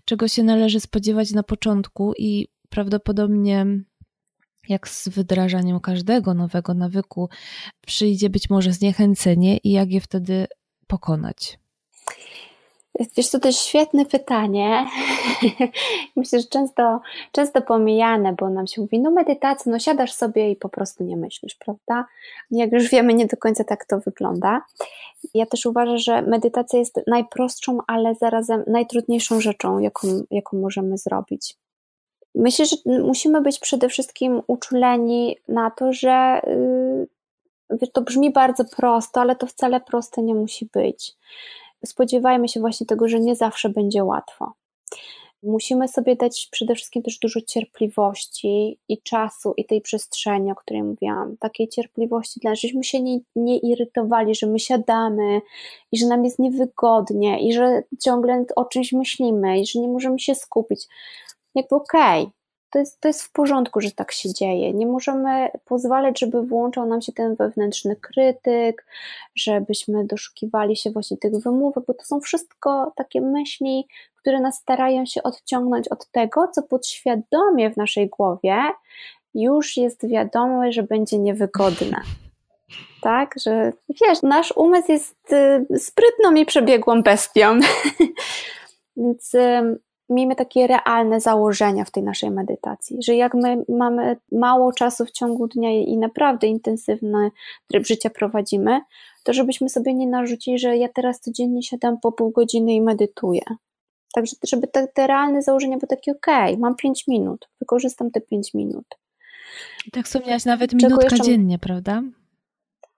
czego 0.06 0.28
się 0.28 0.44
należy 0.44 0.80
spodziewać 0.80 1.32
na 1.32 1.44
początku 1.44 2.14
i 2.18 2.48
prawdopodobnie 2.70 3.66
jak 4.70 4.88
z 4.88 5.08
wdrażaniem 5.08 5.80
każdego 5.80 6.34
nowego 6.34 6.74
nawyku 6.74 7.30
przyjdzie 7.86 8.30
być 8.30 8.50
może 8.50 8.74
zniechęcenie 8.74 9.58
i 9.58 9.72
jak 9.72 9.92
je 9.92 10.02
wtedy 10.02 10.48
pokonać? 10.88 11.60
Wiesz, 13.18 13.30
to 13.30 13.40
też 13.40 13.56
świetne 13.56 14.06
pytanie. 14.06 14.86
Myślę, 16.16 16.40
że 16.40 16.48
często, 16.48 17.00
często 17.32 17.62
pomijane, 17.62 18.34
bo 18.34 18.50
nam 18.50 18.68
się 18.68 18.82
mówi, 18.82 19.00
no 19.00 19.12
medytacja, 19.12 19.72
no 19.72 19.80
siadasz 19.80 20.14
sobie 20.14 20.52
i 20.52 20.56
po 20.56 20.70
prostu 20.70 21.04
nie 21.04 21.18
myślisz, 21.18 21.56
prawda? 21.56 22.06
Jak 22.52 22.72
już 22.72 22.90
wiemy, 22.90 23.14
nie 23.14 23.26
do 23.26 23.38
końca 23.38 23.64
tak 23.64 23.86
to 23.86 24.00
wygląda. 24.00 24.62
Ja 25.34 25.46
też 25.46 25.66
uważam, 25.66 25.98
że 25.98 26.22
medytacja 26.22 26.80
jest 26.80 27.00
najprostszą, 27.08 27.78
ale 27.88 28.16
zarazem 28.16 28.64
najtrudniejszą 28.68 29.42
rzeczą, 29.42 29.80
jaką, 29.80 30.08
jaką 30.32 30.58
możemy 30.58 30.98
zrobić. 30.98 31.56
Myślę, 32.36 32.66
że 32.66 32.76
musimy 32.86 33.42
być 33.42 33.60
przede 33.60 33.90
wszystkim 33.90 34.42
uczuleni 34.48 35.38
na 35.48 35.72
to, 35.72 35.94
że 35.94 36.42
yy, 37.80 37.88
to 37.94 38.02
brzmi 38.02 38.32
bardzo 38.32 38.66
prosto, 38.66 39.22
ale 39.22 39.36
to 39.36 39.48
wcale 39.48 39.82
proste 39.82 40.22
nie 40.22 40.36
musi 40.36 40.70
być. 40.74 41.16
Spodziewajmy 41.86 42.48
się 42.48 42.60
właśnie 42.60 42.88
tego, 42.88 43.08
że 43.08 43.20
nie 43.20 43.36
zawsze 43.36 43.70
będzie 43.70 44.04
łatwo. 44.04 44.54
Musimy 45.44 45.88
sobie 45.88 46.16
dać 46.16 46.48
przede 46.52 46.76
wszystkim 46.76 47.04
też 47.04 47.20
dużo 47.20 47.42
cierpliwości 47.42 48.80
i 48.90 49.02
czasu 49.02 49.54
i 49.58 49.66
tej 49.66 49.82
przestrzeni, 49.82 50.52
o 50.52 50.56
której 50.56 50.84
mówiłam. 50.84 51.38
Takiej 51.38 51.68
cierpliwości, 51.68 52.40
dla 52.40 52.56
żebyśmy 52.56 52.84
się 52.84 53.02
nie, 53.02 53.20
nie 53.36 53.58
irytowali, 53.58 54.36
że 54.36 54.48
my 54.48 54.60
siadamy 54.60 55.42
i 55.92 55.98
że 55.98 56.08
nam 56.08 56.26
jest 56.26 56.40
niewygodnie 56.40 57.50
i 57.50 57.54
że 57.54 57.84
ciągle 58.02 58.46
o 58.56 58.66
czymś 58.66 58.94
myślimy 58.94 59.60
i 59.60 59.66
że 59.66 59.80
nie 59.80 59.88
możemy 59.88 60.20
się 60.20 60.36
skupić. 60.36 60.88
Jakby 61.56 61.76
okej, 61.76 62.22
okay, 62.24 62.37
to 62.70 62.80
jest, 62.80 63.02
to 63.02 63.08
jest 63.08 63.24
w 63.24 63.32
porządku, 63.32 63.82
że 63.82 63.92
tak 63.92 64.12
się 64.12 64.34
dzieje. 64.34 64.74
Nie 64.74 64.88
możemy 64.88 65.50
pozwalać, 65.66 66.20
żeby 66.20 66.42
włączał 66.42 66.86
nam 66.86 67.02
się 67.02 67.12
ten 67.12 67.36
wewnętrzny 67.36 67.96
krytyk, 67.96 68.86
żebyśmy 69.36 70.06
doszukiwali 70.06 70.76
się 70.76 70.92
właśnie 70.92 71.18
tych 71.18 71.34
wymówek, 71.34 71.84
bo 71.88 71.94
to 71.94 72.04
są 72.04 72.20
wszystko 72.20 72.94
takie 72.96 73.22
myśli, 73.22 73.88
które 74.16 74.40
nas 74.40 74.56
starają 74.56 75.06
się 75.06 75.24
odciągnąć 75.24 75.88
od 75.88 76.12
tego, 76.12 76.48
co 76.48 76.64
podświadomie 76.64 77.72
w 77.72 77.78
naszej 77.78 78.10
głowie 78.10 78.64
już 79.34 79.78
jest 79.78 80.08
wiadome, 80.08 80.72
że 80.72 80.84
będzie 80.84 81.18
niewygodne. 81.20 82.02
Tak, 83.02 83.36
że 83.46 83.74
wiesz, 84.02 84.22
nasz 84.22 84.54
umysł 84.56 84.92
jest 84.92 85.34
y, 85.34 85.80
sprytną 85.80 86.34
i 86.36 86.46
przebiegłą 86.46 87.04
bestią. 87.04 87.60
Więc 88.98 89.36
miejmy 90.10 90.36
takie 90.36 90.68
realne 90.68 91.20
założenia 91.20 91.86
w 91.86 91.92
tej 91.92 92.04
naszej 92.04 92.32
medytacji, 92.32 92.98
że 93.04 93.16
jak 93.16 93.34
my 93.34 93.66
mamy 93.70 94.18
mało 94.32 94.74
czasu 94.74 95.06
w 95.06 95.12
ciągu 95.12 95.48
dnia 95.48 95.72
i 95.72 95.98
naprawdę 95.98 96.48
intensywny 96.48 97.32
tryb 97.68 97.88
życia 97.88 98.10
prowadzimy, 98.10 98.82
to 99.24 99.34
żebyśmy 99.34 99.70
sobie 99.70 99.94
nie 99.94 100.08
narzucili, 100.08 100.60
że 100.60 100.78
ja 100.78 100.90
teraz 100.90 101.20
codziennie 101.20 101.64
siadam 101.64 102.00
po 102.00 102.12
pół 102.12 102.32
godziny 102.32 102.74
i 102.74 102.82
medytuję. 102.82 103.42
Także 104.14 104.36
żeby 104.48 104.68
te, 104.68 104.88
te 104.88 105.08
realne 105.08 105.42
założenia 105.42 105.78
były 105.78 105.88
takie, 105.88 106.12
ok, 106.12 106.28
mam 106.58 106.76
5 106.76 107.08
minut, 107.08 107.50
wykorzystam 107.60 108.12
te 108.12 108.22
5 108.22 108.54
minut. 108.54 108.86
Tak 109.92 110.06
wspomniałaś, 110.06 110.46
nawet 110.46 110.74
minutka 110.74 111.04
jeszcze... 111.04 111.24
dziennie, 111.24 111.60
prawda? 111.60 112.04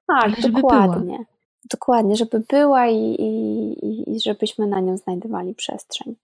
Tak, 0.08 0.52
dokładnie. 0.52 1.26
Dokładnie, 1.66 2.16
żeby 2.16 2.40
była 2.40 2.88
i, 2.88 2.96
i, 2.96 4.16
i 4.16 4.20
żebyśmy 4.20 4.68
na 4.68 4.80
nią 4.80 4.98
znajdowali 4.98 5.56
przestrzeń. 5.56 6.16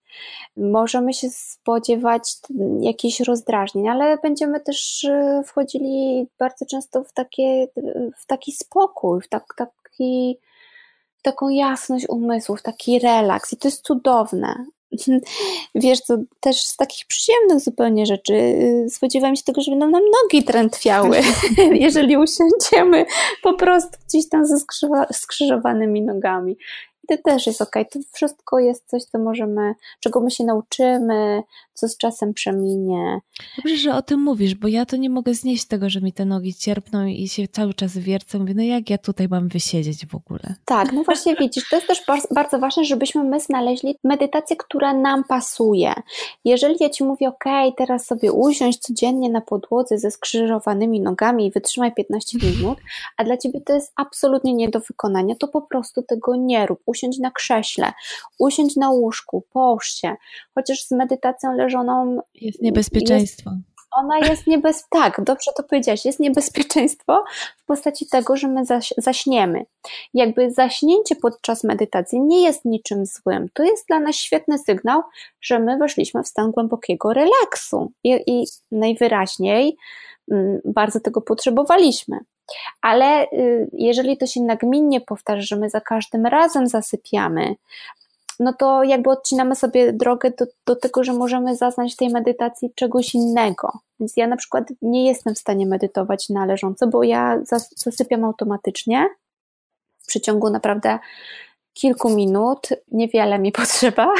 Możemy 0.57 1.13
się 1.13 1.29
spodziewać 1.29 2.21
jakichś 2.79 3.19
rozdrażnień, 3.19 3.89
ale 3.89 4.17
będziemy 4.17 4.59
też 4.59 5.03
y, 5.03 5.41
wchodzili 5.45 6.27
bardzo 6.39 6.65
często 6.65 7.03
w, 7.03 7.13
takie, 7.13 7.67
w 8.17 8.25
taki 8.25 8.51
spokój, 8.51 9.21
w 9.21 9.29
tak, 9.29 9.43
taki, 9.57 10.37
w 11.17 11.21
taką 11.21 11.49
jasność 11.49 12.09
umysłu, 12.09 12.55
w 12.55 12.61
taki 12.61 12.99
relaks 12.99 13.53
i 13.53 13.57
to 13.57 13.67
jest 13.67 13.81
cudowne. 13.81 14.65
Wiesz 15.75 15.99
co, 15.99 16.17
też 16.39 16.61
z 16.61 16.75
takich 16.75 17.05
przyjemnych 17.07 17.59
zupełnie 17.59 18.05
rzeczy 18.05 18.33
y, 18.33 18.87
spodziewam 18.89 19.35
się 19.35 19.43
tego, 19.43 19.61
że 19.61 19.71
będą 19.71 19.89
nam 19.89 20.03
nogi 20.23 20.43
trętwiały, 20.43 21.21
jeżeli 21.85 22.17
usiądziemy 22.17 23.05
po 23.43 23.53
prostu 23.53 23.97
gdzieś 24.07 24.29
tam 24.29 24.45
ze 24.45 24.57
skrzyżowanymi 25.11 26.01
nogami 26.01 26.57
to 27.07 27.17
też 27.17 27.47
jest 27.47 27.61
ok. 27.61 27.75
To 27.91 27.99
wszystko 28.11 28.59
jest 28.59 28.89
coś, 28.89 29.03
co 29.03 29.19
możemy, 29.19 29.73
czego 29.99 30.21
my 30.21 30.31
się 30.31 30.43
nauczymy, 30.43 31.43
co 31.75 31.87
z 31.87 31.97
czasem 31.97 32.33
przeminie. 32.33 33.19
Dobrze, 33.57 33.77
że 33.77 33.95
o 33.95 34.01
tym 34.01 34.19
mówisz, 34.19 34.55
bo 34.55 34.67
ja 34.67 34.85
to 34.85 34.95
nie 34.95 35.09
mogę 35.09 35.33
znieść 35.33 35.65
tego, 35.65 35.89
że 35.89 36.01
mi 36.01 36.13
te 36.13 36.25
nogi 36.25 36.53
cierpną 36.53 37.05
i 37.05 37.27
się 37.27 37.47
cały 37.47 37.73
czas 37.73 37.97
wiercę. 37.97 38.39
Mówię, 38.39 38.53
no 38.55 38.63
jak 38.63 38.89
ja 38.89 38.97
tutaj 38.97 39.27
mam 39.27 39.47
wysiedzieć 39.47 40.05
w 40.05 40.15
ogóle? 40.15 40.55
Tak, 40.65 40.93
no 40.93 41.03
właśnie 41.03 41.35
widzisz, 41.39 41.69
to 41.69 41.75
jest 41.75 41.87
też 41.87 42.03
bardzo 42.31 42.59
ważne, 42.59 42.85
żebyśmy 42.85 43.23
my 43.23 43.39
znaleźli 43.39 43.95
medytację, 44.03 44.55
która 44.55 44.93
nam 44.93 45.23
pasuje. 45.23 45.93
Jeżeli 46.45 46.75
ja 46.79 46.89
Ci 46.89 47.03
mówię, 47.03 47.27
ok, 47.27 47.43
teraz 47.77 48.05
sobie 48.05 48.31
usiąść 48.31 48.79
codziennie 48.79 49.29
na 49.29 49.41
podłodze 49.41 49.97
ze 49.97 50.11
skrzyżowanymi 50.11 51.01
nogami 51.01 51.47
i 51.47 51.51
wytrzymaj 51.51 51.93
15 51.93 52.37
minut, 52.47 52.79
a 53.17 53.23
dla 53.23 53.37
Ciebie 53.37 53.61
to 53.61 53.73
jest 53.73 53.93
absolutnie 53.95 54.53
nie 54.53 54.69
do 54.69 54.79
wykonania, 54.79 55.35
to 55.35 55.47
po 55.47 55.61
prostu 55.61 56.03
tego 56.03 56.35
nie 56.35 56.65
rób 56.65 56.79
usiądź 56.85 57.19
na 57.19 57.31
krześle, 57.31 57.91
usiądź 58.39 58.75
na 58.75 58.89
łóżku, 58.89 59.43
połóż 59.53 59.87
się, 59.87 60.15
chociaż 60.55 60.83
z 60.83 60.91
medytacją 60.91 61.57
jest 62.35 62.61
niebezpieczeństwo. 62.61 63.49
Jest, 63.49 63.75
ona 63.95 64.17
jest 64.17 64.47
niebezpieczna, 64.47 65.01
tak, 65.01 65.23
dobrze 65.23 65.51
to 65.57 65.63
powiedziałaś, 65.63 66.05
jest 66.05 66.19
niebezpieczeństwo 66.19 67.23
w 67.57 67.65
postaci 67.65 68.07
tego, 68.07 68.37
że 68.37 68.47
my 68.47 68.65
zaś, 68.65 68.93
zaśniemy. 68.97 69.65
Jakby 70.13 70.51
zaśnięcie 70.51 71.15
podczas 71.15 71.63
medytacji 71.63 72.21
nie 72.21 72.43
jest 72.43 72.65
niczym 72.65 73.05
złym. 73.05 73.49
To 73.53 73.63
jest 73.63 73.87
dla 73.87 73.99
nas 73.99 74.15
świetny 74.15 74.59
sygnał, 74.59 75.01
że 75.41 75.59
my 75.59 75.77
weszliśmy 75.77 76.23
w 76.23 76.27
stan 76.27 76.51
głębokiego 76.51 77.13
relaksu 77.13 77.91
i, 78.03 78.19
i 78.27 78.45
najwyraźniej 78.71 79.77
mm, 80.31 80.59
bardzo 80.65 80.99
tego 80.99 81.21
potrzebowaliśmy. 81.21 82.19
Ale 82.81 83.23
y, 83.23 83.69
jeżeli 83.73 84.17
to 84.17 84.27
się 84.27 84.41
nagminnie 84.41 85.01
powtarza, 85.01 85.41
że 85.41 85.55
my 85.55 85.69
za 85.69 85.81
każdym 85.81 86.25
razem 86.25 86.67
zasypiamy, 86.67 87.55
no 88.39 88.53
to 88.53 88.83
jakby 88.83 89.09
odcinamy 89.09 89.55
sobie 89.55 89.93
drogę 89.93 90.31
do, 90.39 90.45
do 90.65 90.75
tego, 90.75 91.03
że 91.03 91.13
możemy 91.13 91.55
zaznać 91.55 91.93
w 91.93 91.97
tej 91.97 92.09
medytacji 92.09 92.73
czegoś 92.75 93.15
innego. 93.15 93.71
Więc 93.99 94.17
ja 94.17 94.27
na 94.27 94.37
przykład 94.37 94.63
nie 94.81 95.07
jestem 95.07 95.35
w 95.35 95.39
stanie 95.39 95.65
medytować 95.65 96.29
na 96.29 96.45
leżąco, 96.45 96.87
bo 96.87 97.03
ja 97.03 97.41
zasypiam 97.75 98.23
automatycznie 98.23 99.09
w 100.03 100.07
przeciągu 100.07 100.49
naprawdę 100.49 100.99
kilku 101.75 102.09
minut, 102.09 102.69
niewiele 102.91 103.39
mi 103.39 103.51
potrzeba, 103.61 104.13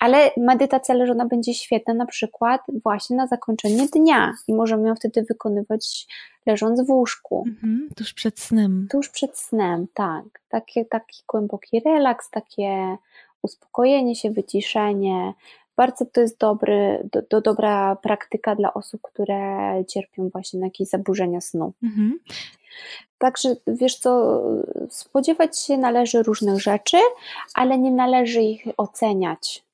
ale 0.00 0.30
medytacja 0.36 0.94
leżona 0.94 1.26
będzie 1.26 1.54
świetna 1.54 1.94
na 1.94 2.06
przykład 2.06 2.60
właśnie 2.84 3.16
na 3.16 3.26
zakończenie 3.26 3.86
dnia 3.92 4.32
i 4.48 4.54
możemy 4.54 4.88
ją 4.88 4.94
wtedy 4.94 5.22
wykonywać 5.28 6.06
leżąc 6.46 6.86
w 6.86 6.90
łóżku. 6.90 7.44
Mhm, 7.46 7.88
tuż 7.96 8.14
przed 8.14 8.40
snem. 8.40 8.86
Tuż 8.90 9.08
przed 9.08 9.38
snem, 9.38 9.86
tak. 9.94 10.24
Takie, 10.48 10.84
taki 10.84 11.22
głęboki 11.28 11.80
relaks, 11.80 12.30
takie 12.30 12.96
uspokojenie 13.42 14.14
się, 14.16 14.30
wyciszenie. 14.30 15.32
Bardzo 15.76 16.06
to 16.06 16.20
jest 16.20 16.38
dobry, 16.38 17.08
do, 17.12 17.22
do 17.30 17.40
dobra 17.40 17.96
praktyka 17.96 18.54
dla 18.54 18.74
osób, 18.74 19.00
które 19.02 19.74
cierpią 19.88 20.28
właśnie 20.28 20.60
na 20.60 20.66
jakieś 20.66 20.88
zaburzenia 20.88 21.40
snu. 21.40 21.72
Mhm. 21.82 22.18
Także 23.18 23.56
wiesz 23.66 23.96
co, 23.96 24.42
spodziewać 24.90 25.58
się 25.58 25.78
należy 25.78 26.22
różnych 26.22 26.60
rzeczy, 26.60 26.96
ale 27.54 27.78
nie 27.78 27.90
należy 27.90 28.40
ich 28.40 28.64
oceniać 28.76 29.64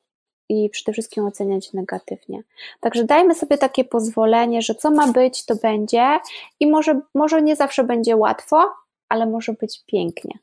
i 0.48 0.70
przede 0.70 0.92
wszystkim 0.92 1.24
oceniać 1.26 1.72
negatywnie. 1.72 2.42
Także 2.80 3.04
dajmy 3.04 3.34
sobie 3.34 3.58
takie 3.58 3.84
pozwolenie, 3.84 4.62
że 4.62 4.74
co 4.74 4.90
ma 4.90 5.12
być, 5.12 5.44
to 5.44 5.56
będzie 5.56 6.18
i 6.60 6.66
może, 6.66 7.00
może 7.14 7.42
nie 7.42 7.56
zawsze 7.56 7.84
będzie 7.84 8.16
łatwo, 8.16 8.70
ale 9.08 9.26
może 9.26 9.52
być 9.52 9.82
pięknie. 9.86 10.38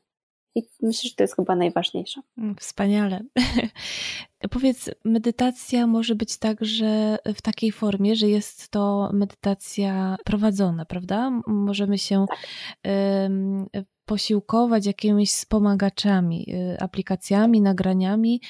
I 0.58 0.62
myślę, 0.82 1.08
że 1.08 1.14
to 1.16 1.24
jest 1.24 1.36
chyba 1.36 1.56
najważniejsze. 1.56 2.20
Mm, 2.38 2.56
wspaniale. 2.56 3.20
Powiedz, 4.50 4.90
medytacja 5.04 5.86
może 5.86 6.14
być 6.14 6.36
także 6.36 7.18
w 7.34 7.42
takiej 7.42 7.72
formie, 7.72 8.16
że 8.16 8.28
jest 8.28 8.68
to 8.68 9.10
medytacja 9.12 10.16
prowadzona, 10.24 10.84
prawda? 10.84 11.30
Możemy 11.46 11.98
się 11.98 12.26
tak. 12.28 12.38
y, 13.76 13.84
posiłkować 14.04 14.86
jakimiś 14.86 15.30
wspomagaczami, 15.30 16.46
y, 16.74 16.80
aplikacjami, 16.80 17.60
nagraniami. 17.60 18.40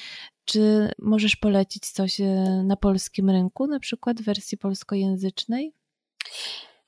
Czy 0.45 0.91
możesz 0.99 1.35
polecić 1.35 1.89
coś 1.89 2.19
y, 2.19 2.23
na 2.63 2.75
polskim 2.75 3.29
rynku, 3.29 3.67
na 3.67 3.79
przykład 3.79 4.21
w 4.21 4.25
wersji 4.25 4.57
polskojęzycznej? 4.57 5.73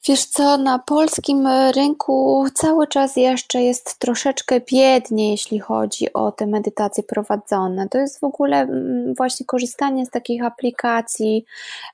Wiesz 0.08 0.26
co, 0.26 0.58
na 0.58 0.80
polskim 0.80 1.48
rynku 1.76 2.46
cały 2.54 2.88
czas 2.88 3.16
jeszcze 3.16 3.62
jest 3.62 4.00
troszeczkę 4.00 4.62
biednie, 4.72 5.32
jeśli 5.32 5.60
chodzi 5.60 6.14
o 6.14 6.32
te 6.32 6.48
medytacje 6.48 7.04
prowadzone. 7.04 7.90
To 7.90 7.98
jest 7.98 8.20
w 8.20 8.24
ogóle 8.24 8.58
mm, 8.58 9.14
właśnie 9.18 9.46
korzystanie 9.46 10.06
z 10.06 10.10
takich 10.10 10.44
aplikacji 10.44 11.46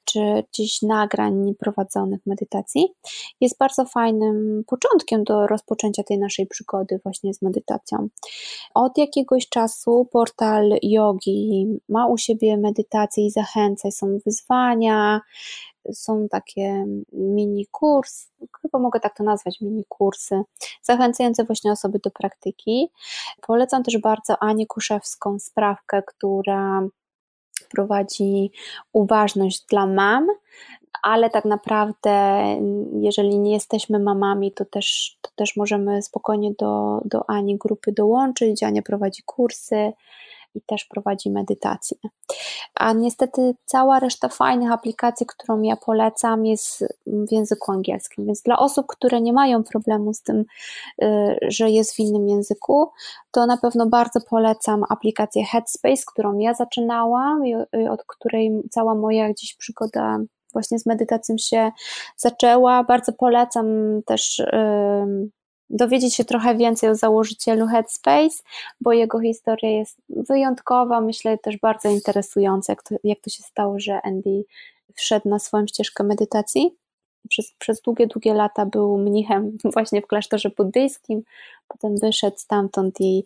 czy 0.06 0.20
gdzieś 0.52 0.82
nagrań 0.82 1.54
prowadzonych 1.60 2.20
medytacji. 2.26 2.88
Jest 3.42 3.58
bardzo 3.58 3.86
fajnym 3.86 4.64
początkiem 4.68 5.24
do 5.24 5.48
rozpoczęcia 5.48 6.04
tej 6.04 6.20
naszej 6.20 6.48
przygody 6.48 7.00
właśnie 7.04 7.34
z 7.34 7.42
medytacją. 7.42 8.08
Od 8.74 8.98
jakiegoś 8.98 9.50
czasu 9.50 10.08
portal 10.12 10.70
yogi 10.84 11.68
ma 11.90 12.08
u 12.08 12.18
siebie 12.18 12.58
medytacje 12.58 13.26
i 13.26 13.32
zachęca, 13.32 13.92
są 13.92 14.18
wyzwania, 14.26 15.22
są 15.94 16.28
takie 16.30 16.86
mini 17.14 17.66
kurs, 17.72 18.28
chyba 18.62 18.80
mogę 18.80 19.00
tak 19.00 19.18
to 19.18 19.24
nazwać, 19.24 19.62
mini 19.62 19.86
kursy, 19.90 20.42
zachęcające 20.82 21.44
właśnie 21.44 21.72
osoby 21.72 22.00
do 22.04 22.12
praktyki. 22.12 22.90
Polecam 23.42 23.84
też 23.84 23.98
bardzo 23.98 24.44
Anię 24.44 24.68
Kuszewską, 24.68 25.40
sprawkę, 25.40 26.04
która 26.04 26.82
prowadzi 27.70 28.52
uważność 28.94 29.66
dla 29.70 29.86
mam, 29.86 30.28
ale 31.04 31.30
tak 31.30 31.46
naprawdę, 31.46 32.44
jeżeli 32.94 33.40
nie 33.40 33.54
jesteśmy 33.54 34.00
mamami, 34.00 34.52
to 34.52 34.66
też, 34.66 35.18
to 35.22 35.32
też 35.36 35.56
możemy 35.56 36.02
spokojnie 36.02 36.52
do, 36.60 37.02
do 37.06 37.30
Ani 37.30 37.58
grupy 37.58 37.92
dołączyć. 37.92 38.64
Ania 38.64 38.82
prowadzi 38.82 39.24
kursy 39.26 39.94
i 40.56 40.62
też 40.62 40.86
prowadzi 40.86 41.30
medytację. 41.30 41.98
A 42.76 42.94
niestety 42.94 43.56
cała 43.66 44.00
reszta 44.00 44.30
fajnych 44.30 44.72
aplikacji, 44.72 45.26
którą 45.26 45.62
ja 45.62 45.76
polecam, 45.76 46.46
jest 46.46 46.86
w 47.08 47.32
języku 47.32 47.72
angielskim. 47.72 48.26
Więc 48.26 48.42
dla 48.42 48.60
osób, 48.60 48.86
które 48.88 49.22
nie 49.22 49.34
mają 49.34 49.64
problemu 49.64 50.14
z 50.14 50.22
tym, 50.22 50.46
y, 51.04 51.38
że 51.48 51.70
jest 51.70 51.96
w 51.96 52.00
innym 52.00 52.28
języku, 52.28 52.92
to 53.32 53.46
na 53.46 53.58
pewno 53.58 53.88
bardzo 53.88 54.22
polecam 54.30 54.84
aplikację 54.90 55.46
Headspace, 55.46 56.04
którą 56.08 56.38
ja 56.38 56.54
zaczynałam 56.54 57.48
i 57.48 57.56
od 57.90 58.04
której 58.08 58.52
cała 58.72 58.96
moja 58.96 59.30
gdzieś 59.30 59.56
przygoda 59.56 60.20
właśnie 60.54 60.80
z 60.80 60.86
medytacją 60.86 61.36
się 61.40 61.72
zaczęła. 62.18 62.84
Bardzo 62.84 63.14
polecam 63.14 63.68
też 64.06 64.44
dowiedzieć 65.70 66.16
się 66.16 66.26
trochę 66.26 66.56
więcej 66.56 66.90
o 66.90 66.96
założycielu 66.96 67.68
Headspace, 67.68 68.44
bo 68.82 68.94
jego 68.94 69.20
historia 69.20 69.70
jest 69.72 69.98
wyjątkowa, 70.08 71.02
myślę 71.02 71.38
też 71.38 71.58
bardzo 71.58 71.90
interesująca, 71.90 72.74
jak 72.74 72.84
to, 72.84 72.96
jak 73.04 73.20
to 73.22 73.30
się 73.30 73.44
stało, 73.44 73.80
że 73.80 74.02
Andy 74.02 74.44
wszedł 74.94 75.30
na 75.30 75.40
swoją 75.40 75.68
ścieżkę 75.68 76.04
medytacji. 76.04 76.76
Przez, 77.30 77.54
przez 77.58 77.82
długie, 77.82 78.08
długie 78.08 78.34
lata 78.34 78.66
był 78.66 78.98
mnichem 78.98 79.58
właśnie 79.74 80.02
w 80.02 80.08
klasztorze 80.08 80.50
buddyjskim, 80.58 81.22
potem 81.68 81.98
wyszedł 81.98 82.38
stamtąd 82.38 83.02
i 83.02 83.24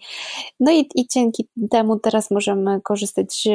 no 0.59 0.71
i, 0.71 0.89
i 0.95 1.07
dzięki 1.07 1.47
temu 1.71 1.99
teraz 1.99 2.31
możemy 2.31 2.81
korzystać 2.81 3.47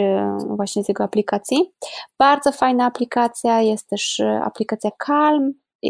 właśnie 0.46 0.84
z 0.84 0.88
jego 0.88 1.04
aplikacji. 1.04 1.72
Bardzo 2.18 2.52
fajna 2.52 2.86
aplikacja, 2.86 3.62
jest 3.62 3.88
też 3.88 4.20
aplikacja 4.20 4.90
Calm, 5.06 5.52
e, 5.84 5.88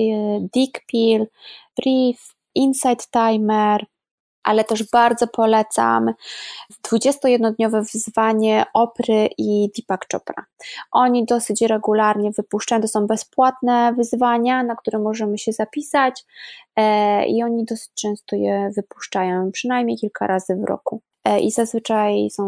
Dickpill, 0.55 1.27
Brief, 1.77 2.36
Insight 2.57 3.11
Timer, 3.11 3.87
ale 4.47 4.65
też 4.65 4.91
bardzo 4.91 5.27
polecam 5.27 6.15
21-dniowe 6.89 7.93
wyzwanie 7.93 8.65
Opry 8.75 9.29
i 9.39 9.71
Deepak 9.77 10.07
Chopra. 10.13 10.45
Oni 10.93 11.25
dosyć 11.25 11.63
regularnie 11.63 12.31
wypuszczają, 12.31 12.83
to 12.83 12.89
są 12.89 13.07
bezpłatne 13.07 13.95
wyzwania, 13.97 14.63
na 14.63 14.77
które 14.77 14.99
możemy 14.99 15.39
się 15.39 15.53
zapisać 15.53 16.25
e, 16.77 17.27
i 17.27 17.43
oni 17.43 17.65
dosyć 17.65 17.91
często 17.95 18.37
je 18.37 18.71
wypuszczają, 18.77 19.53
przynajmniej 19.53 19.97
kilka 19.97 20.27
razy 20.27 20.57
w 20.57 20.65
roku. 20.65 21.01
E, 21.25 21.41
I 21.41 21.51
zazwyczaj 21.51 22.31
są 22.31 22.45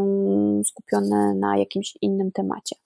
skupione 0.65 1.35
na 1.35 1.57
jakimś 1.57 1.95
innym 2.03 2.33
temacie. 2.33 2.77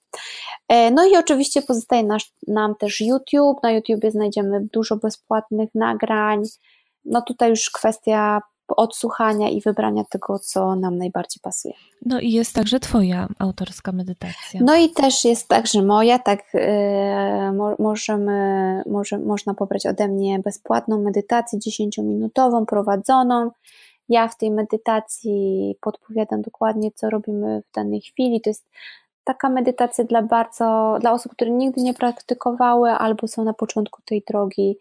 E, 0.69 0.91
no 0.91 1.05
i 1.05 1.17
oczywiście 1.17 1.61
pozostaje 1.61 2.03
nasz, 2.03 2.31
nam 2.47 2.75
też 2.75 3.01
YouTube. 3.01 3.63
Na 3.63 3.71
YouTubie 3.71 4.11
znajdziemy 4.11 4.67
dużo 4.73 4.97
bezpłatnych 4.97 5.69
nagrań, 5.75 6.43
no 7.05 7.21
tutaj 7.21 7.49
już 7.49 7.69
kwestia 7.69 8.41
odsłuchania 8.67 9.49
i 9.49 9.61
wybrania 9.61 10.03
tego, 10.09 10.39
co 10.39 10.75
nam 10.75 10.97
najbardziej 10.97 11.39
pasuje. 11.41 11.73
No 12.05 12.19
i 12.19 12.31
jest 12.31 12.55
także 12.55 12.79
Twoja 12.79 13.27
autorska 13.39 13.91
medytacja. 13.91 14.59
No 14.63 14.75
i 14.75 14.89
też 14.89 15.25
jest 15.25 15.47
także 15.47 15.81
moja, 15.81 16.19
tak 16.19 16.53
yy, 16.53 16.61
możemy, 17.79 18.81
może, 18.85 19.17
można 19.17 19.53
pobrać 19.53 19.85
ode 19.85 20.07
mnie 20.07 20.39
bezpłatną 20.39 21.01
medytację 21.01 21.59
10-minutową, 21.59 22.65
prowadzoną. 22.65 23.51
Ja 24.09 24.27
w 24.27 24.37
tej 24.37 24.51
medytacji 24.51 25.75
podpowiadam 25.81 26.41
dokładnie, 26.41 26.91
co 26.91 27.09
robimy 27.09 27.61
w 27.61 27.75
danej 27.75 28.01
chwili. 28.01 28.41
To 28.41 28.49
jest 28.49 28.69
taka 29.23 29.49
medytacja 29.49 30.03
dla 30.03 30.21
bardzo, 30.21 30.97
dla 31.01 31.11
osób, 31.11 31.31
które 31.31 31.51
nigdy 31.51 31.81
nie 31.81 31.93
praktykowały 31.93 32.91
albo 32.91 33.27
są 33.27 33.43
na 33.43 33.53
początku 33.53 34.01
tej 34.05 34.23
drogi 34.27 34.77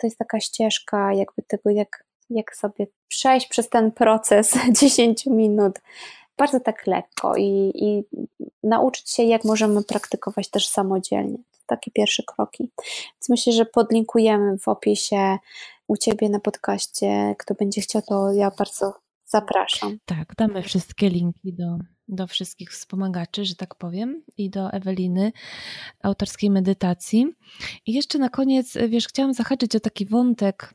to 0.00 0.06
jest 0.06 0.18
taka 0.18 0.40
ścieżka 0.40 1.12
jakby 1.12 1.42
tego, 1.42 1.70
jak, 1.70 2.04
jak 2.30 2.56
sobie 2.56 2.86
przejść 3.08 3.48
przez 3.48 3.68
ten 3.68 3.92
proces 3.92 4.54
10 4.80 5.26
minut 5.26 5.78
bardzo 6.40 6.60
tak 6.60 6.86
lekko 6.86 7.36
i, 7.36 7.72
i 7.74 8.04
nauczyć 8.62 9.10
się, 9.10 9.22
jak 9.22 9.44
możemy 9.44 9.82
praktykować 9.82 10.48
też 10.48 10.68
samodzielnie. 10.68 11.36
To 11.36 11.58
takie 11.66 11.90
pierwsze 11.90 12.22
kroki. 12.22 12.70
Więc 13.14 13.28
myślę, 13.28 13.52
że 13.52 13.66
podlinkujemy 13.66 14.58
w 14.58 14.68
opisie 14.68 15.38
u 15.86 15.96
Ciebie 15.96 16.28
na 16.28 16.40
podcaście. 16.40 17.34
Kto 17.38 17.54
będzie 17.54 17.80
chciał, 17.80 18.02
to 18.02 18.32
ja 18.32 18.50
bardzo 18.58 18.94
zapraszam. 19.30 19.98
Tak, 20.04 20.34
damy 20.38 20.62
wszystkie 20.62 21.10
linki 21.10 21.54
do, 21.54 21.78
do 22.08 22.26
wszystkich 22.26 22.70
wspomagaczy, 22.70 23.44
że 23.44 23.54
tak 23.54 23.74
powiem, 23.74 24.22
i 24.36 24.50
do 24.50 24.70
Eweliny, 24.72 25.32
autorskiej 26.02 26.50
medytacji. 26.50 27.26
I 27.86 27.92
jeszcze 27.92 28.18
na 28.18 28.28
koniec, 28.28 28.78
wiesz, 28.88 29.08
chciałam 29.08 29.34
zahaczyć 29.34 29.76
o 29.76 29.80
taki 29.80 30.06
wątek, 30.06 30.74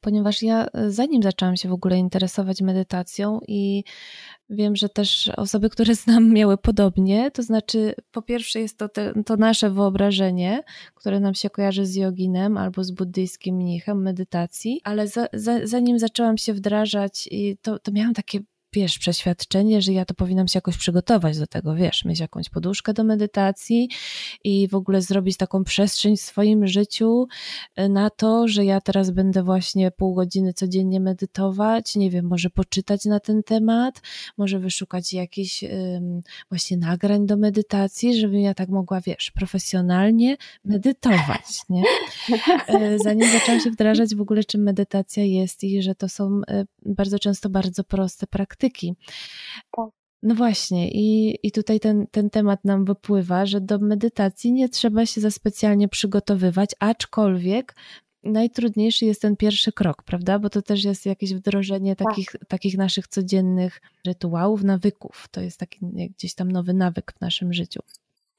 ponieważ 0.00 0.42
ja 0.42 0.66
zanim 0.88 1.22
zaczęłam 1.22 1.56
się 1.56 1.68
w 1.68 1.72
ogóle 1.72 1.98
interesować 1.98 2.62
medytacją 2.62 3.40
i 3.48 3.84
wiem, 4.50 4.76
że 4.76 4.88
też 4.88 5.28
osoby, 5.36 5.70
które 5.70 5.94
znam, 6.04 6.30
miały 6.32 6.58
podobnie, 6.58 7.30
to 7.30 7.42
znaczy 7.42 7.94
po 8.10 8.22
pierwsze 8.22 8.60
jest 8.60 8.78
to, 8.78 8.88
te, 8.88 9.12
to 9.26 9.36
nasze 9.36 9.70
wyobrażenie, 9.70 10.62
które 10.94 11.20
nam 11.20 11.34
się 11.34 11.50
kojarzy 11.50 11.86
z 11.86 11.94
joginem 11.94 12.56
albo 12.56 12.84
z 12.84 12.90
buddyjskim 12.90 13.56
mnichem, 13.56 14.02
medytacji, 14.02 14.80
ale 14.84 15.08
za, 15.08 15.26
za, 15.32 15.66
zanim 15.66 15.98
zaczęłam 15.98 16.38
się 16.38 16.54
wdrażać, 16.54 17.28
to, 17.62 17.78
to 17.78 17.92
miałam 17.92 18.14
takie 18.14 18.40
wiesz, 18.72 18.98
przeświadczenie, 18.98 19.82
że 19.82 19.92
ja 19.92 20.04
to 20.04 20.14
powinnam 20.14 20.48
się 20.48 20.56
jakoś 20.56 20.76
przygotować 20.76 21.38
do 21.38 21.46
tego, 21.46 21.74
wiesz, 21.74 22.04
mieć 22.04 22.20
jakąś 22.20 22.48
poduszkę 22.48 22.92
do 22.92 23.04
medytacji 23.04 23.88
i 24.44 24.68
w 24.68 24.74
ogóle 24.74 25.02
zrobić 25.02 25.36
taką 25.36 25.64
przestrzeń 25.64 26.16
w 26.16 26.20
swoim 26.20 26.66
życiu 26.66 27.26
e, 27.76 27.88
na 27.88 28.10
to, 28.10 28.48
że 28.48 28.64
ja 28.64 28.80
teraz 28.80 29.10
będę 29.10 29.42
właśnie 29.42 29.90
pół 29.90 30.14
godziny 30.14 30.52
codziennie 30.52 31.00
medytować, 31.00 31.96
nie 31.96 32.10
wiem, 32.10 32.26
może 32.26 32.50
poczytać 32.50 33.04
na 33.04 33.20
ten 33.20 33.42
temat, 33.42 34.02
może 34.38 34.58
wyszukać 34.58 35.12
jakichś 35.12 35.64
właśnie 36.48 36.76
nagrań 36.76 37.26
do 37.26 37.36
medytacji, 37.36 38.20
żebym 38.20 38.40
ja 38.40 38.54
tak 38.54 38.68
mogła, 38.68 39.00
wiesz, 39.00 39.30
profesjonalnie 39.30 40.36
medytować, 40.64 41.62
nie? 41.68 41.82
E, 42.68 42.98
zanim 42.98 43.32
zaczęłam 43.32 43.60
się 43.60 43.70
wdrażać 43.70 44.14
w 44.14 44.20
ogóle, 44.20 44.44
czym 44.44 44.62
medytacja 44.62 45.24
jest 45.24 45.64
i 45.64 45.82
że 45.82 45.94
to 45.94 46.08
są 46.08 46.40
e, 46.48 46.64
bardzo 46.86 47.18
często 47.18 47.50
bardzo 47.50 47.84
proste 47.84 48.26
praktyki, 48.26 48.59
praktyki. 48.60 48.94
Tak. 49.76 49.90
No 50.22 50.34
właśnie, 50.34 50.90
i, 50.90 51.38
i 51.42 51.52
tutaj 51.52 51.80
ten, 51.80 52.06
ten 52.10 52.30
temat 52.30 52.64
nam 52.64 52.84
wypływa, 52.84 53.46
że 53.46 53.60
do 53.60 53.78
medytacji 53.78 54.52
nie 54.52 54.68
trzeba 54.68 55.06
się 55.06 55.20
za 55.20 55.30
specjalnie 55.30 55.88
przygotowywać, 55.88 56.70
aczkolwiek 56.78 57.76
najtrudniejszy 58.22 59.06
jest 59.06 59.22
ten 59.22 59.36
pierwszy 59.36 59.72
krok, 59.72 60.02
prawda? 60.02 60.38
Bo 60.38 60.50
to 60.50 60.62
też 60.62 60.84
jest 60.84 61.06
jakieś 61.06 61.34
wdrożenie 61.34 61.96
tak. 61.96 62.08
takich, 62.08 62.36
takich 62.48 62.76
naszych 62.78 63.08
codziennych 63.08 63.80
rytuałów, 64.06 64.64
nawyków. 64.64 65.28
To 65.30 65.40
jest 65.40 65.58
taki 65.58 65.78
gdzieś 66.16 66.34
tam 66.34 66.52
nowy 66.52 66.74
nawyk 66.74 67.12
w 67.12 67.20
naszym 67.20 67.52
życiu. 67.52 67.80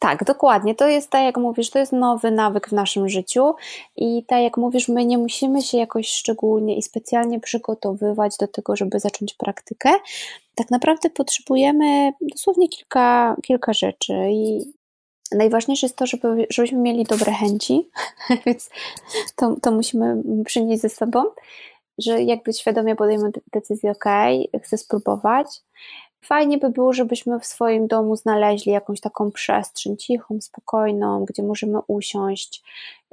Tak, 0.01 0.23
dokładnie. 0.23 0.75
To 0.75 0.87
jest 0.87 1.09
tak, 1.09 1.23
jak 1.23 1.37
mówisz, 1.37 1.69
to 1.69 1.79
jest 1.79 1.91
nowy 1.91 2.31
nawyk 2.31 2.69
w 2.69 2.71
naszym 2.71 3.09
życiu 3.09 3.53
i 3.95 4.23
tak 4.27 4.41
jak 4.41 4.57
mówisz, 4.57 4.87
my 4.87 5.05
nie 5.05 5.17
musimy 5.17 5.61
się 5.61 5.77
jakoś 5.77 6.07
szczególnie 6.07 6.77
i 6.77 6.81
specjalnie 6.81 7.39
przygotowywać 7.39 8.37
do 8.37 8.47
tego, 8.47 8.75
żeby 8.75 8.99
zacząć 8.99 9.33
praktykę. 9.33 9.89
Tak 10.55 10.71
naprawdę 10.71 11.09
potrzebujemy 11.09 12.13
dosłownie 12.21 12.69
kilka, 12.69 13.35
kilka 13.43 13.73
rzeczy 13.73 14.13
i 14.31 14.73
najważniejsze 15.31 15.85
jest 15.85 15.97
to, 15.97 16.05
żeby, 16.05 16.47
żebyśmy 16.49 16.77
mieli 16.77 17.03
dobre 17.03 17.31
chęci, 17.31 17.89
więc 18.45 18.69
to, 19.35 19.55
to 19.61 19.71
musimy 19.71 20.23
przynieść 20.45 20.81
ze 20.81 20.89
sobą, 20.89 21.23
że 21.97 22.21
jakby 22.21 22.53
świadomie 22.53 22.95
podejmę 22.95 23.31
decyzję, 23.53 23.91
ok, 23.91 24.05
chcę 24.63 24.77
spróbować, 24.77 25.47
Fajnie 26.25 26.57
by 26.57 26.69
było, 26.69 26.93
żebyśmy 26.93 27.39
w 27.39 27.45
swoim 27.45 27.87
domu 27.87 28.15
znaleźli 28.15 28.71
jakąś 28.71 28.99
taką 28.99 29.31
przestrzeń 29.31 29.97
cichą, 29.97 30.41
spokojną, 30.41 31.25
gdzie 31.25 31.43
możemy 31.43 31.79
usiąść, 31.87 32.63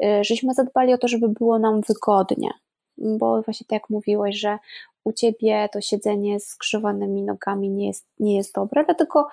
y, 0.04 0.24
żeśmy 0.24 0.54
zadbali 0.54 0.94
o 0.94 0.98
to, 0.98 1.08
żeby 1.08 1.28
było 1.28 1.58
nam 1.58 1.80
wygodnie, 1.80 2.50
bo 2.98 3.42
właśnie 3.42 3.66
tak 3.66 3.72
jak 3.72 3.90
mówiłeś, 3.90 4.40
że 4.40 4.58
u 5.04 5.12
ciebie 5.12 5.68
to 5.72 5.80
siedzenie 5.80 6.40
z 6.40 6.46
skrzywanymi 6.46 7.22
nogami 7.22 7.70
nie 7.70 7.86
jest, 7.86 8.06
nie 8.18 8.36
jest 8.36 8.54
dobre, 8.54 8.84
dlatego 8.84 9.28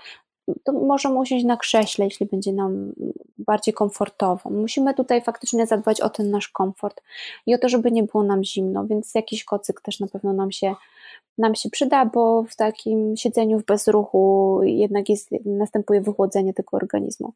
to 0.64 0.72
możemy 0.72 1.20
usiąść 1.20 1.46
na 1.46 1.58
krześle, 1.58 2.06
jeśli 2.06 2.26
będzie 2.26 2.54
nam 2.54 2.94
bardziej 3.38 3.74
komfortowo. 3.74 4.50
Musimy 4.50 4.94
tutaj 4.94 5.22
faktycznie 5.22 5.68
zadbać 5.68 6.02
o 6.02 6.10
ten 6.10 6.32
nasz 6.32 6.48
komfort 6.50 7.02
i 7.46 7.56
o 7.56 7.58
to, 7.58 7.70
żeby 7.70 7.92
nie 7.92 8.04
było 8.04 8.24
nam 8.24 8.44
zimno, 8.44 8.88
więc 8.88 9.16
jakiś 9.16 9.44
kocyk 9.44 9.82
też 9.82 10.00
na 10.00 10.08
pewno 10.08 10.34
nam 10.34 10.52
się 10.52 10.76
nam 11.38 11.56
się 11.56 11.70
przyda, 11.70 12.06
bo 12.06 12.44
w 12.44 12.56
takim 12.56 13.18
siedzeniu 13.18 13.60
w 13.60 13.66
bezruchu 13.66 14.60
jednak 14.64 15.10
jest, 15.10 15.30
następuje 15.46 16.02
wychłodzenie 16.02 16.54
tego 16.54 16.78
organizmu. 16.78 17.34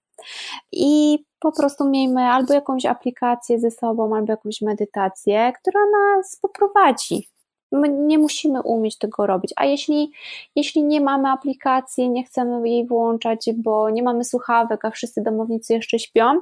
I 0.71 1.19
po 1.39 1.51
prostu 1.51 1.89
miejmy 1.89 2.21
albo 2.21 2.53
jakąś 2.53 2.85
aplikację 2.85 3.59
ze 3.59 3.71
sobą, 3.71 4.15
albo 4.15 4.33
jakąś 4.33 4.61
medytację, 4.61 5.53
która 5.61 5.81
nas 5.91 6.39
poprowadzi. 6.41 7.29
My 7.71 7.89
nie 7.89 8.17
musimy 8.17 8.61
umieć 8.61 8.97
tego 8.97 9.27
robić. 9.27 9.53
A 9.55 9.65
jeśli, 9.65 10.11
jeśli 10.55 10.83
nie 10.83 11.01
mamy 11.01 11.29
aplikacji, 11.29 12.09
nie 12.09 12.23
chcemy 12.23 12.69
jej 12.69 12.87
włączać, 12.87 13.49
bo 13.55 13.89
nie 13.89 14.03
mamy 14.03 14.23
słuchawek, 14.23 14.85
a 14.85 14.91
wszyscy 14.91 15.21
domownicy 15.21 15.73
jeszcze 15.73 15.99
śpią, 15.99 16.41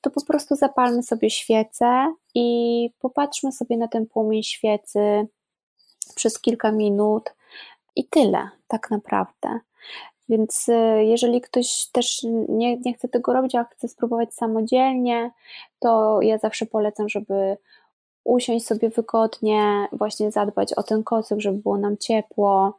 to 0.00 0.10
po 0.10 0.24
prostu 0.24 0.56
zapalmy 0.56 1.02
sobie 1.02 1.30
świecę 1.30 2.14
i 2.34 2.90
popatrzmy 2.98 3.52
sobie 3.52 3.76
na 3.76 3.88
ten 3.88 4.06
płomień 4.06 4.42
świecy 4.42 5.26
przez 6.14 6.40
kilka 6.40 6.72
minut 6.72 7.34
i 7.96 8.04
tyle, 8.04 8.48
tak 8.68 8.90
naprawdę. 8.90 9.60
Więc 10.28 10.68
y, 10.68 11.04
jeżeli 11.04 11.40
ktoś 11.40 11.86
też 11.92 12.26
nie, 12.48 12.76
nie 12.76 12.94
chce 12.94 13.08
tego 13.08 13.32
robić, 13.32 13.54
a 13.54 13.64
chce 13.64 13.88
spróbować 13.88 14.34
samodzielnie, 14.34 15.30
to 15.78 16.18
ja 16.22 16.38
zawsze 16.38 16.66
polecam, 16.66 17.08
żeby 17.08 17.56
usiąść 18.30 18.66
sobie 18.66 18.90
wygodnie, 18.90 19.88
właśnie 19.92 20.30
zadbać 20.30 20.72
o 20.72 20.82
ten 20.82 21.02
kocyk, 21.04 21.40
żeby 21.40 21.58
było 21.58 21.78
nam 21.78 21.98
ciepło, 21.98 22.78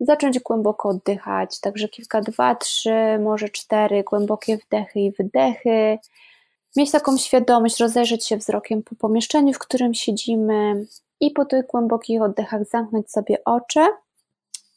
zacząć 0.00 0.40
głęboko 0.40 0.88
oddychać, 0.88 1.60
także 1.60 1.88
kilka, 1.88 2.20
dwa, 2.20 2.54
trzy, 2.54 3.18
może 3.20 3.48
cztery 3.48 4.02
głębokie 4.02 4.56
wdechy 4.56 5.00
i 5.00 5.12
wydechy, 5.12 5.98
mieć 6.76 6.90
taką 6.90 7.16
świadomość, 7.16 7.80
rozejrzeć 7.80 8.26
się 8.26 8.36
wzrokiem 8.36 8.82
po 8.82 8.94
pomieszczeniu, 8.94 9.52
w 9.52 9.58
którym 9.58 9.94
siedzimy 9.94 10.86
i 11.20 11.30
po 11.30 11.44
tych 11.44 11.66
głębokich 11.66 12.22
oddechach 12.22 12.64
zamknąć 12.66 13.10
sobie 13.10 13.44
oczy 13.44 13.80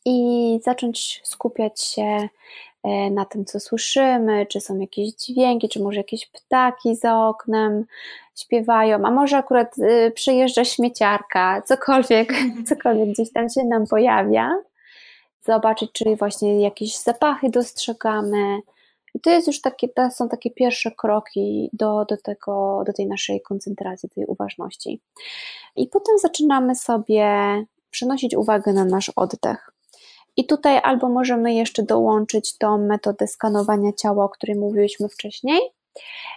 i 0.05 0.59
zacząć 0.63 1.21
skupiać 1.23 1.81
się 1.81 2.29
na 3.11 3.25
tym, 3.25 3.45
co 3.45 3.59
słyszymy, 3.59 4.45
czy 4.45 4.61
są 4.61 4.79
jakieś 4.79 5.13
dźwięki, 5.13 5.69
czy 5.69 5.83
może 5.83 5.97
jakieś 5.97 6.27
ptaki 6.27 6.95
za 6.95 7.27
oknem 7.27 7.85
śpiewają, 8.35 9.05
a 9.05 9.11
może 9.11 9.37
akurat 9.37 9.77
y, 9.77 10.11
przyjeżdża 10.15 10.65
śmieciarka, 10.65 11.61
cokolwiek, 11.61 12.33
cokolwiek 12.69 13.09
gdzieś 13.09 13.31
tam 13.33 13.49
się 13.49 13.63
nam 13.63 13.87
pojawia. 13.87 14.51
Zobaczyć, 15.41 15.91
czy 15.91 16.15
właśnie 16.15 16.61
jakieś 16.61 16.97
zapachy 16.97 17.49
dostrzegamy. 17.49 18.59
I 19.13 19.19
to 19.19 19.29
jest 19.29 19.47
już 19.47 19.61
takie, 19.61 19.89
to 19.89 20.11
są 20.11 20.29
takie 20.29 20.51
pierwsze 20.51 20.91
kroki 20.91 21.69
do, 21.73 22.05
do, 22.05 22.17
tego, 22.17 22.83
do 22.85 22.93
tej 22.93 23.07
naszej 23.07 23.41
koncentracji, 23.41 24.09
tej 24.09 24.25
uważności. 24.25 25.01
I 25.75 25.87
potem 25.87 26.19
zaczynamy 26.19 26.75
sobie 26.75 27.27
przenosić 27.91 28.35
uwagę 28.35 28.73
na 28.73 28.85
nasz 28.85 29.11
oddech. 29.15 29.74
I 30.37 30.45
tutaj 30.45 30.79
albo 30.83 31.09
możemy 31.09 31.53
jeszcze 31.53 31.83
dołączyć 31.83 32.57
tą 32.57 32.77
metodę 32.77 33.27
skanowania 33.27 33.93
ciała, 33.93 34.25
o 34.25 34.29
której 34.29 34.55
mówiliśmy 34.55 35.09
wcześniej, 35.09 35.59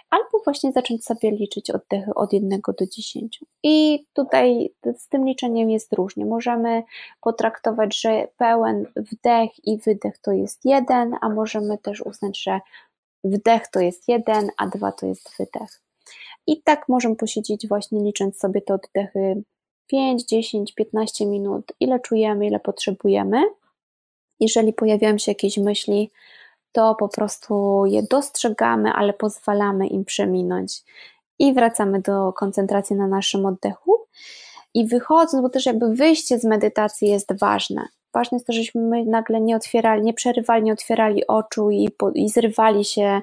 albo 0.09 0.43
właśnie 0.43 0.71
zacząć 0.71 1.05
sobie 1.05 1.31
liczyć 1.31 1.71
oddechy 1.71 2.13
od 2.15 2.33
1 2.33 2.61
do 2.79 2.87
10. 2.87 3.39
I 3.63 4.05
tutaj 4.13 4.73
z 4.97 5.07
tym 5.07 5.25
liczeniem 5.25 5.69
jest 5.69 5.93
różnie. 5.93 6.25
Możemy 6.25 6.83
potraktować, 7.21 8.01
że 8.01 8.27
pełen 8.37 8.85
wdech 8.95 9.67
i 9.67 9.77
wydech 9.77 10.17
to 10.17 10.31
jest 10.31 10.65
1, 10.65 11.15
a 11.21 11.29
możemy 11.29 11.77
też 11.77 12.01
uznać, 12.01 12.43
że 12.43 12.59
wdech 13.23 13.67
to 13.67 13.79
jest 13.79 14.07
1, 14.07 14.49
a 14.57 14.67
2 14.67 14.91
to 14.91 15.05
jest 15.05 15.29
wydech. 15.39 15.81
I 16.47 16.61
tak 16.61 16.89
możemy 16.89 17.15
posiedzieć 17.15 17.67
właśnie 17.67 17.99
licząc 18.03 18.37
sobie 18.37 18.61
te 18.61 18.73
oddechy 18.73 19.43
5, 19.87 20.25
10, 20.25 20.73
15 20.73 21.25
minut, 21.25 21.73
ile 21.79 21.99
czujemy, 21.99 22.47
ile 22.47 22.59
potrzebujemy. 22.59 23.41
Jeżeli 24.39 24.73
pojawiają 24.73 25.17
się 25.17 25.31
jakieś 25.31 25.57
myśli, 25.57 26.11
to 26.71 26.95
po 26.95 27.09
prostu 27.09 27.83
je 27.85 28.03
dostrzegamy, 28.03 28.91
ale 28.91 29.13
pozwalamy 29.13 29.87
im 29.87 30.05
przeminąć 30.05 30.83
i 31.39 31.53
wracamy 31.53 32.01
do 32.01 32.33
koncentracji 32.33 32.95
na 32.95 33.07
naszym 33.07 33.45
oddechu. 33.45 33.99
I 34.73 34.87
wychodząc, 34.87 35.41
bo 35.41 35.49
też 35.49 35.65
jakby 35.65 35.95
wyjście 35.95 36.39
z 36.39 36.43
medytacji 36.43 37.07
jest 37.07 37.39
ważne. 37.39 37.87
Ważne 38.13 38.35
jest 38.35 38.47
to, 38.47 38.53
żeśmy 38.53 38.81
my 38.81 39.05
nagle 39.05 39.41
nie 39.41 39.55
otwierali, 39.55 40.01
nie 40.01 40.13
przerywali, 40.13 40.63
nie 40.63 40.73
otwierali 40.73 41.27
oczu 41.27 41.71
i, 41.71 41.89
i 42.15 42.29
zrywali 42.29 42.85
się 42.85 43.21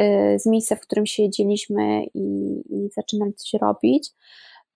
y, 0.00 0.38
z 0.38 0.46
miejsca, 0.46 0.76
w 0.76 0.80
którym 0.80 1.06
siedzieliśmy 1.06 2.04
i, 2.14 2.54
i 2.70 2.88
zaczynali 2.92 3.34
coś 3.34 3.60
robić, 3.60 4.10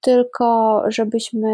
tylko 0.00 0.82
żebyśmy 0.88 1.48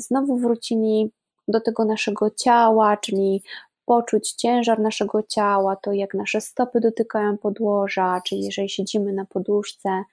znowu 0.00 0.36
wrócili 0.36 1.10
do 1.48 1.60
tego 1.60 1.84
naszego 1.84 2.30
ciała, 2.30 2.96
czyli 2.96 3.42
poczuć 3.90 4.32
ciężar 4.32 4.80
naszego 4.80 5.22
ciała, 5.22 5.76
to 5.76 5.92
jak 5.92 6.14
nasze 6.14 6.40
stopy 6.40 6.80
dotykają 6.80 7.38
podłoża, 7.38 8.20
czyli 8.26 8.44
jeżeli 8.44 8.68
siedzimy 8.68 9.12
na 9.12 9.24
poduszce, 9.24 10.04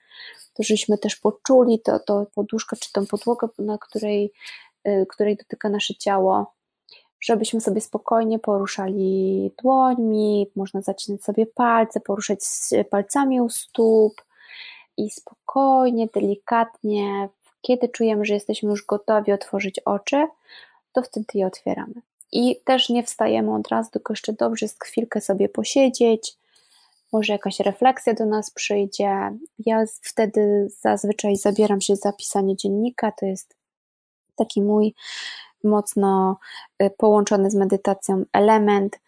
to 0.53 0.63
żeśmy 0.63 0.97
też 0.97 1.15
poczuli 1.15 1.82
to, 1.82 1.99
to 1.99 2.25
poduszkę 2.36 2.75
czy 2.80 2.91
tą 2.91 3.05
podłogę, 3.05 3.47
na 3.59 3.78
której, 3.78 4.32
y, 4.88 5.05
której 5.09 5.36
dotyka 5.36 5.69
nasze 5.69 5.95
ciało, 5.95 6.53
żebyśmy 7.21 7.61
sobie 7.61 7.82
spokojnie 7.82 8.39
poruszali 8.39 9.51
dłońmi, 9.61 10.51
można 10.55 10.82
zacinać 10.82 11.23
sobie 11.23 11.45
palce, 11.45 11.99
poruszać 11.99 12.39
palcami 12.89 13.41
u 13.41 13.49
stóp 13.49 14.21
i 14.97 15.09
spokojnie, 15.11 16.07
delikatnie, 16.13 17.30
kiedy 17.61 17.89
czujemy, 17.89 18.25
że 18.25 18.34
jesteśmy 18.34 18.69
już 18.69 18.86
gotowi 18.86 19.32
otworzyć 19.32 19.80
oczy, 19.80 20.28
to 20.91 21.01
wtedy 21.01 21.25
je 21.34 21.47
otwieramy. 21.47 22.01
I 22.32 22.61
też 22.65 22.89
nie 22.89 23.03
wstajemy 23.03 23.55
od 23.55 23.67
razu, 23.67 23.91
tylko 23.91 24.13
jeszcze 24.13 24.34
dobrze 24.34 24.65
jest 24.65 24.84
chwilkę 24.84 25.21
sobie 25.21 25.49
posiedzieć, 25.49 26.38
może 27.13 27.34
jakaś 27.34 27.59
refleksja 27.59 28.13
do 28.13 28.25
nas 28.25 28.51
przyjdzie. 28.51 29.38
Ja 29.65 29.86
wtedy 30.01 30.67
zazwyczaj 30.82 31.36
zabieram 31.36 31.82
się 31.82 31.95
za 31.95 32.13
pisanie 32.13 32.55
dziennika, 32.55 33.11
to 33.11 33.25
jest 33.25 33.55
taki 34.36 34.61
mój 34.61 34.93
mocno 35.63 36.38
y, 36.84 36.89
połączony 36.97 37.51
z 37.51 37.55
medytacją 37.55 38.23
element 38.34 38.99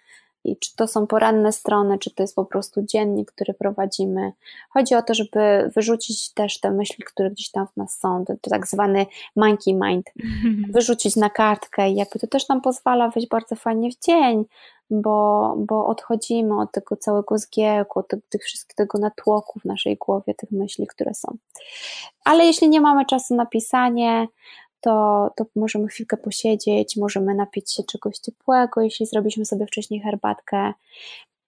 i 0.43 0.57
czy 0.57 0.75
to 0.75 0.87
są 0.87 1.07
poranne 1.07 1.51
strony, 1.51 1.99
czy 1.99 2.11
to 2.15 2.23
jest 2.23 2.35
po 2.35 2.45
prostu 2.45 2.81
dziennik, 2.81 3.31
który 3.31 3.53
prowadzimy. 3.53 4.31
Chodzi 4.69 4.95
o 4.95 5.01
to, 5.01 5.13
żeby 5.13 5.71
wyrzucić 5.75 6.33
też 6.33 6.59
te 6.59 6.71
myśli, 6.71 7.03
które 7.03 7.31
gdzieś 7.31 7.51
tam 7.51 7.67
w 7.67 7.77
nas 7.77 7.99
są, 7.99 8.25
to, 8.25 8.33
to 8.41 8.49
tak 8.49 8.67
zwany 8.67 9.05
monkey 9.35 9.73
mind, 9.73 10.05
wyrzucić 10.75 11.15
na 11.15 11.29
kartkę 11.29 11.89
i 11.89 11.95
jakby 11.95 12.19
to 12.19 12.27
też 12.27 12.49
nam 12.49 12.61
pozwala 12.61 13.09
wejść 13.09 13.29
bardzo 13.29 13.55
fajnie 13.55 13.91
w 13.91 13.99
dzień, 14.05 14.45
bo, 14.89 15.55
bo 15.57 15.87
odchodzimy 15.87 16.61
od 16.61 16.71
tego 16.71 16.97
całego 16.97 17.37
zgiełku, 17.37 17.99
od 17.99 18.07
tych, 18.07 18.19
tych 18.29 18.43
wszystkich 18.43 18.75
tego 18.75 18.99
natłoku 18.99 19.59
w 19.59 19.65
naszej 19.65 19.97
głowie, 19.97 20.33
tych 20.33 20.51
myśli, 20.51 20.87
które 20.87 21.13
są. 21.13 21.37
Ale 22.23 22.45
jeśli 22.45 22.69
nie 22.69 22.81
mamy 22.81 23.05
czasu 23.05 23.35
na 23.35 23.45
pisanie, 23.45 24.27
to, 24.81 25.29
to 25.35 25.45
możemy 25.55 25.87
chwilkę 25.87 26.17
posiedzieć, 26.17 26.97
możemy 26.97 27.35
napić 27.35 27.73
się 27.73 27.83
czegoś 27.83 28.17
ciepłego, 28.17 28.81
jeśli 28.81 29.05
zrobiliśmy 29.05 29.45
sobie 29.45 29.65
wcześniej 29.65 30.01
herbatkę. 30.01 30.73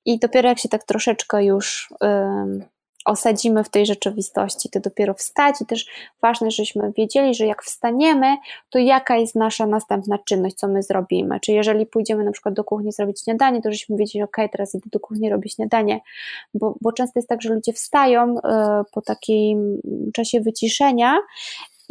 I 0.05 0.19
dopiero 0.19 0.49
jak 0.49 0.59
się 0.59 0.69
tak 0.69 0.83
troszeczkę 0.83 1.45
już 1.45 1.93
um, 2.01 2.63
osadzimy 3.05 3.63
w 3.63 3.69
tej 3.69 3.85
rzeczywistości, 3.85 4.69
to 4.69 4.79
dopiero 4.79 5.13
wstać 5.13 5.61
i 5.61 5.65
też 5.65 5.85
ważne, 6.21 6.51
żebyśmy 6.51 6.91
wiedzieli, 6.97 7.35
że 7.35 7.45
jak 7.45 7.63
wstaniemy, 7.63 8.37
to 8.69 8.79
jaka 8.79 9.17
jest 9.17 9.35
nasza 9.35 9.65
następna 9.65 10.17
czynność, 10.17 10.55
co 10.55 10.67
my 10.67 10.83
zrobimy. 10.83 11.39
Czy 11.39 11.51
jeżeli 11.51 11.85
pójdziemy 11.85 12.23
na 12.23 12.31
przykład 12.31 12.55
do 12.55 12.63
kuchni 12.63 12.91
zrobić 12.91 13.23
śniadanie, 13.23 13.61
to 13.61 13.69
żebyśmy 13.69 13.97
wiedzieli, 13.97 14.23
ok, 14.23 14.37
teraz 14.51 14.75
idę 14.75 14.89
do 14.91 14.99
kuchni 14.99 15.29
robić 15.29 15.55
śniadanie, 15.55 15.99
bo, 16.53 16.75
bo 16.81 16.91
często 16.91 17.19
jest 17.19 17.29
tak, 17.29 17.41
że 17.41 17.53
ludzie 17.53 17.73
wstają 17.73 18.37
y, 18.37 18.41
po 18.91 19.01
takim 19.01 19.81
czasie 20.13 20.41
wyciszenia 20.41 21.17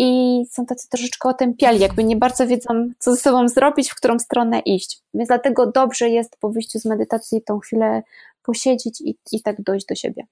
i 0.02 0.42
są 0.50 0.66
tacy 0.66 0.88
troszeczkę 0.88 1.28
otępiali, 1.28 1.80
jakby 1.80 2.04
nie 2.04 2.16
bardzo 2.16 2.46
wiedzą, 2.46 2.88
co 2.98 3.14
ze 3.14 3.20
sobą 3.20 3.48
zrobić, 3.48 3.90
w 3.90 3.94
którą 3.94 4.18
stronę 4.18 4.60
iść. 4.60 5.02
Więc 5.14 5.28
dlatego 5.28 5.66
dobrze 5.66 6.08
jest 6.08 6.36
po 6.40 6.50
wyjściu 6.50 6.78
z 6.78 6.84
medytacji 6.84 7.42
tą 7.42 7.58
chwilę 7.58 8.02
posiedzieć 8.42 9.00
i, 9.00 9.18
i 9.32 9.42
tak 9.42 9.62
dojść 9.62 9.86
do 9.86 9.94
siebie. 9.94 10.26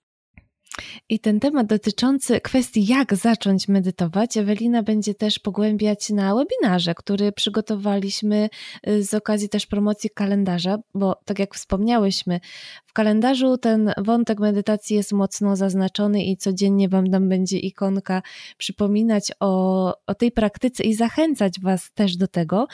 I 1.09 1.19
ten 1.19 1.41
temat 1.41 1.67
dotyczący 1.67 2.41
kwestii, 2.41 2.87
jak 2.87 3.15
zacząć 3.15 3.69
medytować, 3.69 4.37
Ewelina 4.37 4.83
będzie 4.83 5.15
też 5.15 5.39
pogłębiać 5.39 6.11
na 6.11 6.35
webinarze, 6.35 6.95
który 6.95 7.33
przygotowaliśmy 7.33 8.49
y, 8.89 9.05
z 9.05 9.15
okazji 9.15 9.49
też 9.49 9.67
promocji 9.67 10.11
kalendarza, 10.11 10.79
bo 10.95 11.21
tak 11.25 11.39
jak 11.39 11.55
wspomniałyśmy, 11.55 12.41
w 12.87 12.93
kalendarzu 12.93 13.59
ten 13.59 13.93
wątek 13.99 14.41
medytacji 14.41 14.97
jest 14.97 15.13
mocno 15.13 15.57
zaznaczony 15.57 16.25
i 16.25 16.37
codziennie 16.37 16.89
Wam 16.89 17.11
tam 17.11 17.29
będzie 17.29 17.59
ikonka 17.59 18.23
przypominać 18.57 19.33
o, 19.41 19.95
o 20.07 20.15
tej 20.15 20.33
praktyce 20.33 20.83
i 20.85 20.95
zachęcać 20.95 21.61
Was 21.61 21.93
też 21.93 22.17
do 22.17 22.29
tego. 22.29 22.67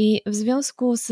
I 0.00 0.22
w 0.26 0.34
związku 0.34 0.96
z, 0.96 1.06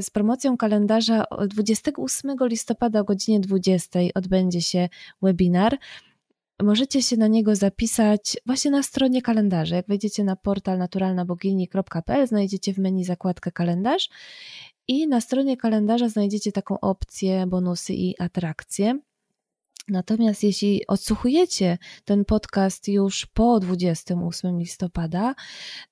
z 0.00 0.10
promocją 0.10 0.56
kalendarza 0.56 1.24
28 1.48 2.36
listopada 2.40 3.00
o 3.00 3.04
godzinie 3.04 3.40
20 3.40 4.00
odbędzie 4.14 4.62
się 4.62 4.88
webinar. 5.22 5.78
Możecie 6.62 7.02
się 7.02 7.16
na 7.16 7.28
niego 7.28 7.56
zapisać 7.56 8.36
właśnie 8.46 8.70
na 8.70 8.82
stronie 8.82 9.22
kalendarza. 9.22 9.76
Jak 9.76 9.86
wejdziecie 9.88 10.24
na 10.24 10.36
portal 10.36 10.78
naturalnabogini.pl, 10.78 12.26
znajdziecie 12.26 12.74
w 12.74 12.78
menu 12.78 13.04
zakładkę 13.04 13.52
kalendarz 13.52 14.08
i 14.88 15.08
na 15.08 15.20
stronie 15.20 15.56
kalendarza 15.56 16.08
znajdziecie 16.08 16.52
taką 16.52 16.80
opcję 16.80 17.46
bonusy 17.46 17.94
i 17.94 18.14
atrakcje. 18.18 18.98
Natomiast 19.88 20.42
jeśli 20.42 20.86
odsłuchujecie 20.86 21.78
ten 22.04 22.24
podcast 22.24 22.88
już 22.88 23.26
po 23.26 23.60
28 23.60 24.58
listopada, 24.58 25.34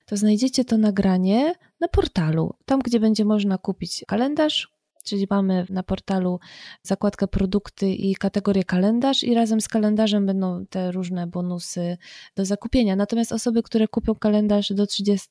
to 0.05 0.17
znajdziecie 0.17 0.65
to 0.65 0.77
nagranie 0.77 1.53
na 1.79 1.87
portalu, 1.87 2.53
tam 2.65 2.79
gdzie 2.79 2.99
będzie 2.99 3.25
można 3.25 3.57
kupić 3.57 4.03
kalendarz 4.07 4.75
czyli 5.05 5.27
mamy 5.29 5.65
na 5.69 5.83
portalu 5.83 6.39
zakładkę 6.83 7.27
produkty 7.27 7.89
i 7.89 8.15
kategorię 8.15 8.63
kalendarz 8.63 9.23
i 9.23 9.33
razem 9.33 9.61
z 9.61 9.67
kalendarzem 9.67 10.25
będą 10.25 10.65
te 10.65 10.91
różne 10.91 11.27
bonusy 11.27 11.97
do 12.35 12.45
zakupienia. 12.45 12.95
Natomiast 12.95 13.31
osoby, 13.31 13.63
które 13.63 13.87
kupią 13.87 14.15
kalendarz 14.15 14.73
do 14.73 14.87
30 14.87 15.27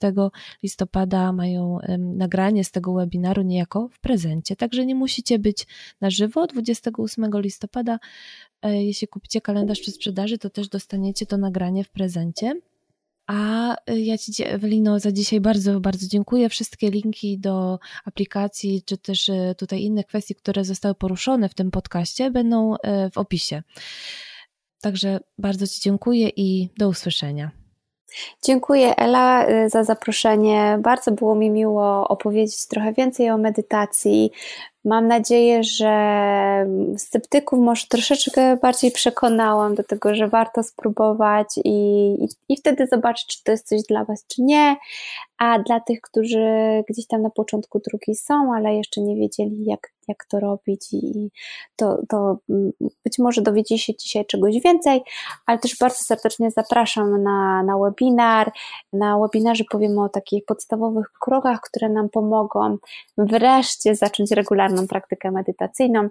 listopada 0.62 1.32
mają 1.32 1.78
nagranie 1.98 2.64
z 2.64 2.70
tego 2.70 2.94
webinaru 2.94 3.42
niejako 3.42 3.88
w 3.88 4.00
prezencie, 4.00 4.56
także 4.56 4.86
nie 4.86 4.94
musicie 4.94 5.38
być 5.38 5.66
na 6.00 6.10
żywo 6.10 6.46
28 6.46 7.30
listopada. 7.34 7.98
E, 8.64 8.82
jeśli 8.82 9.08
kupicie 9.08 9.40
kalendarz 9.40 9.80
przy 9.80 9.90
sprzedaży, 9.90 10.38
to 10.38 10.50
też 10.50 10.68
dostaniecie 10.68 11.26
to 11.26 11.36
nagranie 11.36 11.84
w 11.84 11.90
prezencie. 11.90 12.60
A 13.26 13.74
y, 13.90 14.00
ja 14.00 14.18
Ci, 14.18 14.32
Ewelino, 14.46 15.00
za 15.00 15.12
dzisiaj 15.12 15.40
bardzo, 15.40 15.80
bardzo 15.80 16.06
dziękuję. 16.06 16.48
Wszystkie 16.48 16.90
linki 16.90 17.38
do 17.38 17.78
aplikacji, 18.04 18.82
czy 18.86 18.98
też 18.98 19.28
y, 19.28 19.54
tutaj 19.58 19.82
inne 19.82 20.04
kwestie, 20.04 20.34
które 20.34 20.64
zostały 20.64 20.94
poruszone 20.94 21.48
w 21.48 21.54
tym 21.54 21.70
podcaście, 21.70 22.30
będą 22.30 22.74
w 23.12 23.18
opisie. 23.18 23.62
Także 24.80 25.20
bardzo 25.38 25.66
Ci 25.66 25.80
dziękuję 25.80 26.28
i 26.36 26.68
do 26.78 26.88
usłyszenia. 26.88 27.50
Dziękuję 28.44 28.96
Ela 28.96 29.46
za 29.68 29.84
zaproszenie. 29.84 30.78
Bardzo 30.82 31.12
było 31.12 31.34
mi 31.34 31.50
miło 31.50 32.08
opowiedzieć 32.08 32.66
trochę 32.66 32.92
więcej 32.92 33.30
o 33.30 33.38
medytacji, 33.38 34.30
Mam 34.84 35.08
nadzieję, 35.08 35.64
że 35.64 35.92
sceptyków 36.96 37.58
może 37.58 37.86
troszeczkę 37.86 38.56
bardziej 38.56 38.90
przekonałam 38.90 39.74
do 39.74 39.84
tego, 39.84 40.14
że 40.14 40.28
warto 40.28 40.62
spróbować 40.62 41.46
i, 41.64 41.70
i, 42.24 42.28
i, 42.48 42.56
wtedy 42.56 42.86
zobaczyć, 42.86 43.26
czy 43.26 43.44
to 43.44 43.52
jest 43.52 43.68
coś 43.68 43.82
dla 43.88 44.04
Was, 44.04 44.26
czy 44.26 44.42
nie. 44.42 44.76
A 45.38 45.58
dla 45.58 45.80
tych, 45.80 46.00
którzy 46.00 46.44
gdzieś 46.88 47.06
tam 47.06 47.22
na 47.22 47.30
początku 47.30 47.80
drugi 47.90 48.14
są, 48.14 48.54
ale 48.54 48.74
jeszcze 48.74 49.00
nie 49.00 49.16
wiedzieli, 49.16 49.64
jak, 49.64 49.92
jak 50.08 50.24
to 50.24 50.40
robić, 50.40 50.92
i 50.92 51.30
to, 51.76 51.98
to 52.08 52.38
mm, 52.50 52.72
być 53.04 53.18
może 53.18 53.42
dowiecie 53.42 53.78
się 53.78 53.96
dzisiaj 53.96 54.26
czegoś 54.26 54.54
więcej, 54.64 55.02
ale 55.46 55.58
też 55.58 55.76
bardzo 55.80 55.96
serdecznie 55.96 56.50
zapraszam 56.50 57.22
na, 57.22 57.62
na 57.62 57.78
webinar. 57.78 58.52
Na 58.92 59.18
webinarze 59.18 59.64
powiemy 59.70 60.02
o 60.02 60.08
takich 60.08 60.44
podstawowych 60.44 61.06
krokach, 61.20 61.60
które 61.60 61.88
nam 61.88 62.08
pomogą 62.08 62.76
wreszcie 63.18 63.94
zacząć 63.94 64.32
regularną 64.74 64.88
praktykę 64.88 65.30
medytacyjną. 65.30 66.08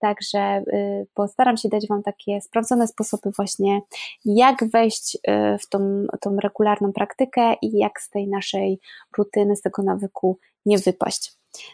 Także 0.00 0.62
y, 0.72 1.06
postaram 1.14 1.56
się 1.56 1.68
dać 1.68 1.88
Wam 1.88 2.02
takie 2.02 2.40
sprawdzone 2.40 2.88
sposoby 2.88 3.30
właśnie, 3.36 3.80
jak 4.24 4.70
wejść 4.70 5.16
y, 5.16 5.58
w 5.58 5.68
tą, 5.68 6.06
tą 6.20 6.36
regularną 6.36 6.92
praktykę 6.92 7.54
i 7.62 7.78
jak 7.78 8.00
z 8.00 8.10
tej 8.10 8.28
naszej 8.28 8.80
rutyny, 9.18 9.56
z 9.56 9.60
tego 9.60 9.82
nawyku 9.82 10.38
nie 10.66 10.78
wypaść. 10.78 11.32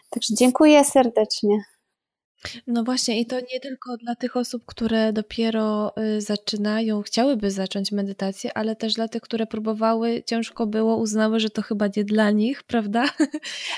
Także 0.09 0.33
dziękuję 0.35 0.83
serdecznie. 0.83 1.63
No 2.67 2.83
właśnie, 2.83 3.19
i 3.19 3.25
to 3.25 3.35
nie 3.39 3.59
tylko 3.59 3.97
dla 3.97 4.15
tych 4.15 4.37
osób, 4.37 4.63
które 4.65 5.13
dopiero 5.13 5.93
y, 6.17 6.21
zaczynają, 6.21 7.01
chciałyby 7.01 7.51
zacząć 7.51 7.91
medytację, 7.91 8.57
ale 8.57 8.75
też 8.75 8.93
dla 8.93 9.07
tych, 9.07 9.21
które 9.21 9.45
próbowały, 9.45 10.23
ciężko 10.25 10.67
było, 10.67 10.95
uznały, 10.95 11.39
że 11.39 11.49
to 11.49 11.61
chyba 11.61 11.85
nie 11.97 12.03
dla 12.03 12.31
nich, 12.31 12.63
prawda? 12.71 13.05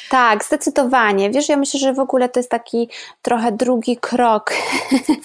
Tak, 0.10 0.44
zdecydowanie. 0.44 1.32
Wiesz, 1.32 1.50
ja 1.50 1.58
myślę, 1.58 1.80
że 1.80 1.94
w 1.94 2.00
ogóle 2.00 2.30
to 2.30 2.40
jest 2.40 2.52
taki 2.52 2.90
trochę 3.22 3.52
drugi 3.52 3.98
krok. 3.98 4.54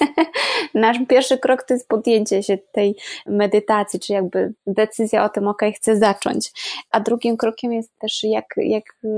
Nasz 0.74 0.96
pierwszy 1.08 1.38
krok 1.38 1.62
to 1.62 1.74
jest 1.74 1.88
podjęcie 1.88 2.42
się 2.42 2.58
tej 2.72 2.96
medytacji, 3.26 4.00
czy 4.00 4.12
jakby 4.12 4.54
decyzja 4.66 5.24
o 5.24 5.28
tym, 5.28 5.48
ok, 5.48 5.62
chcę 5.76 5.96
zacząć. 5.96 6.52
A 6.90 7.00
drugim 7.00 7.36
krokiem 7.36 7.72
jest 7.72 7.98
też, 7.98 8.22
jak, 8.22 8.44
jak 8.56 8.84
y, 9.04 9.08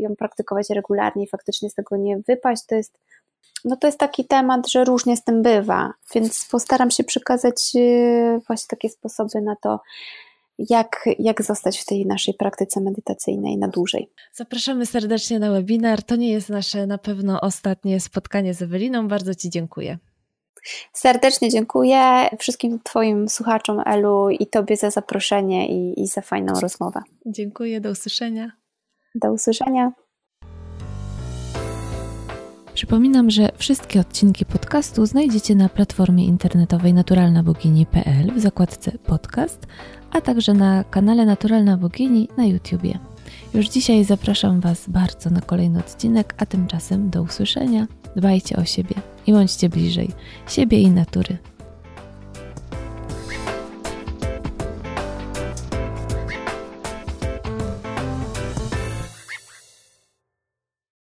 ją 0.00 0.16
praktykować 0.16 0.70
regularnie 0.70 1.24
i 1.24 1.28
faktycznie 1.28 1.70
z 1.70 1.74
tego 1.74 1.96
nie 1.96 2.18
wypaść, 2.18 2.62
to 2.66 2.74
jest 2.74 2.98
no 3.64 3.76
to 3.76 3.86
jest 3.86 3.98
taki 3.98 4.24
temat, 4.24 4.70
że 4.70 4.84
różnie 4.84 5.16
z 5.16 5.24
tym 5.24 5.42
bywa, 5.42 5.92
więc 6.14 6.48
postaram 6.50 6.90
się 6.90 7.04
przekazać 7.04 7.72
y, 7.76 8.40
właśnie 8.46 8.66
takie 8.68 8.88
sposoby 8.88 9.40
na 9.42 9.56
to, 9.56 9.80
jak, 10.58 11.08
jak 11.18 11.42
zostać 11.42 11.80
w 11.80 11.84
tej 11.84 12.06
naszej 12.06 12.34
praktyce 12.34 12.80
medytacyjnej 12.80 13.58
na 13.58 13.68
dłużej. 13.68 14.10
Zapraszamy 14.32 14.86
serdecznie 14.86 15.38
na 15.38 15.50
webinar. 15.50 16.02
To 16.02 16.16
nie 16.16 16.32
jest 16.32 16.48
nasze 16.48 16.86
na 16.86 16.98
pewno 16.98 17.40
ostatnie 17.40 18.00
spotkanie 18.00 18.54
z 18.54 18.62
Eweliną. 18.62 19.08
Bardzo 19.08 19.34
Ci 19.34 19.50
dziękuję. 19.50 19.98
Serdecznie 20.92 21.50
dziękuję 21.50 22.28
wszystkim 22.38 22.80
Twoim 22.82 23.28
słuchaczom, 23.28 23.82
Elu, 23.86 24.30
i 24.30 24.46
Tobie 24.46 24.76
za 24.76 24.90
zaproszenie 24.90 25.68
i, 25.68 26.02
i 26.02 26.06
za 26.06 26.20
fajną 26.20 26.60
rozmowę. 26.60 27.02
Dziękuję, 27.26 27.80
do 27.80 27.90
usłyszenia. 27.90 28.52
Do 29.14 29.32
usłyszenia. 29.32 29.92
Przypominam, 32.74 33.30
że 33.30 33.48
wszystkie 33.56 34.00
odcinki 34.00 34.44
podcastu 34.44 35.06
znajdziecie 35.06 35.54
na 35.54 35.68
platformie 35.68 36.24
internetowej 36.24 36.94
naturalnabogini.pl 36.94 38.32
w 38.36 38.40
zakładce 38.40 38.92
podcast, 38.92 39.66
a 40.10 40.20
także 40.20 40.54
na 40.54 40.84
kanale 40.84 41.26
Naturalna 41.26 41.76
Bogini 41.76 42.28
na 42.36 42.46
YouTubie. 42.46 42.98
Już 43.54 43.68
dzisiaj 43.68 44.04
zapraszam 44.04 44.60
Was 44.60 44.88
bardzo 44.88 45.30
na 45.30 45.40
kolejny 45.40 45.78
odcinek, 45.78 46.34
a 46.38 46.46
tymczasem 46.46 47.10
do 47.10 47.22
usłyszenia. 47.22 47.86
Dbajcie 48.16 48.56
o 48.56 48.64
siebie 48.64 48.94
i 49.26 49.32
bądźcie 49.32 49.68
bliżej 49.68 50.10
siebie 50.48 50.80
i 50.80 50.90
natury. 50.90 51.38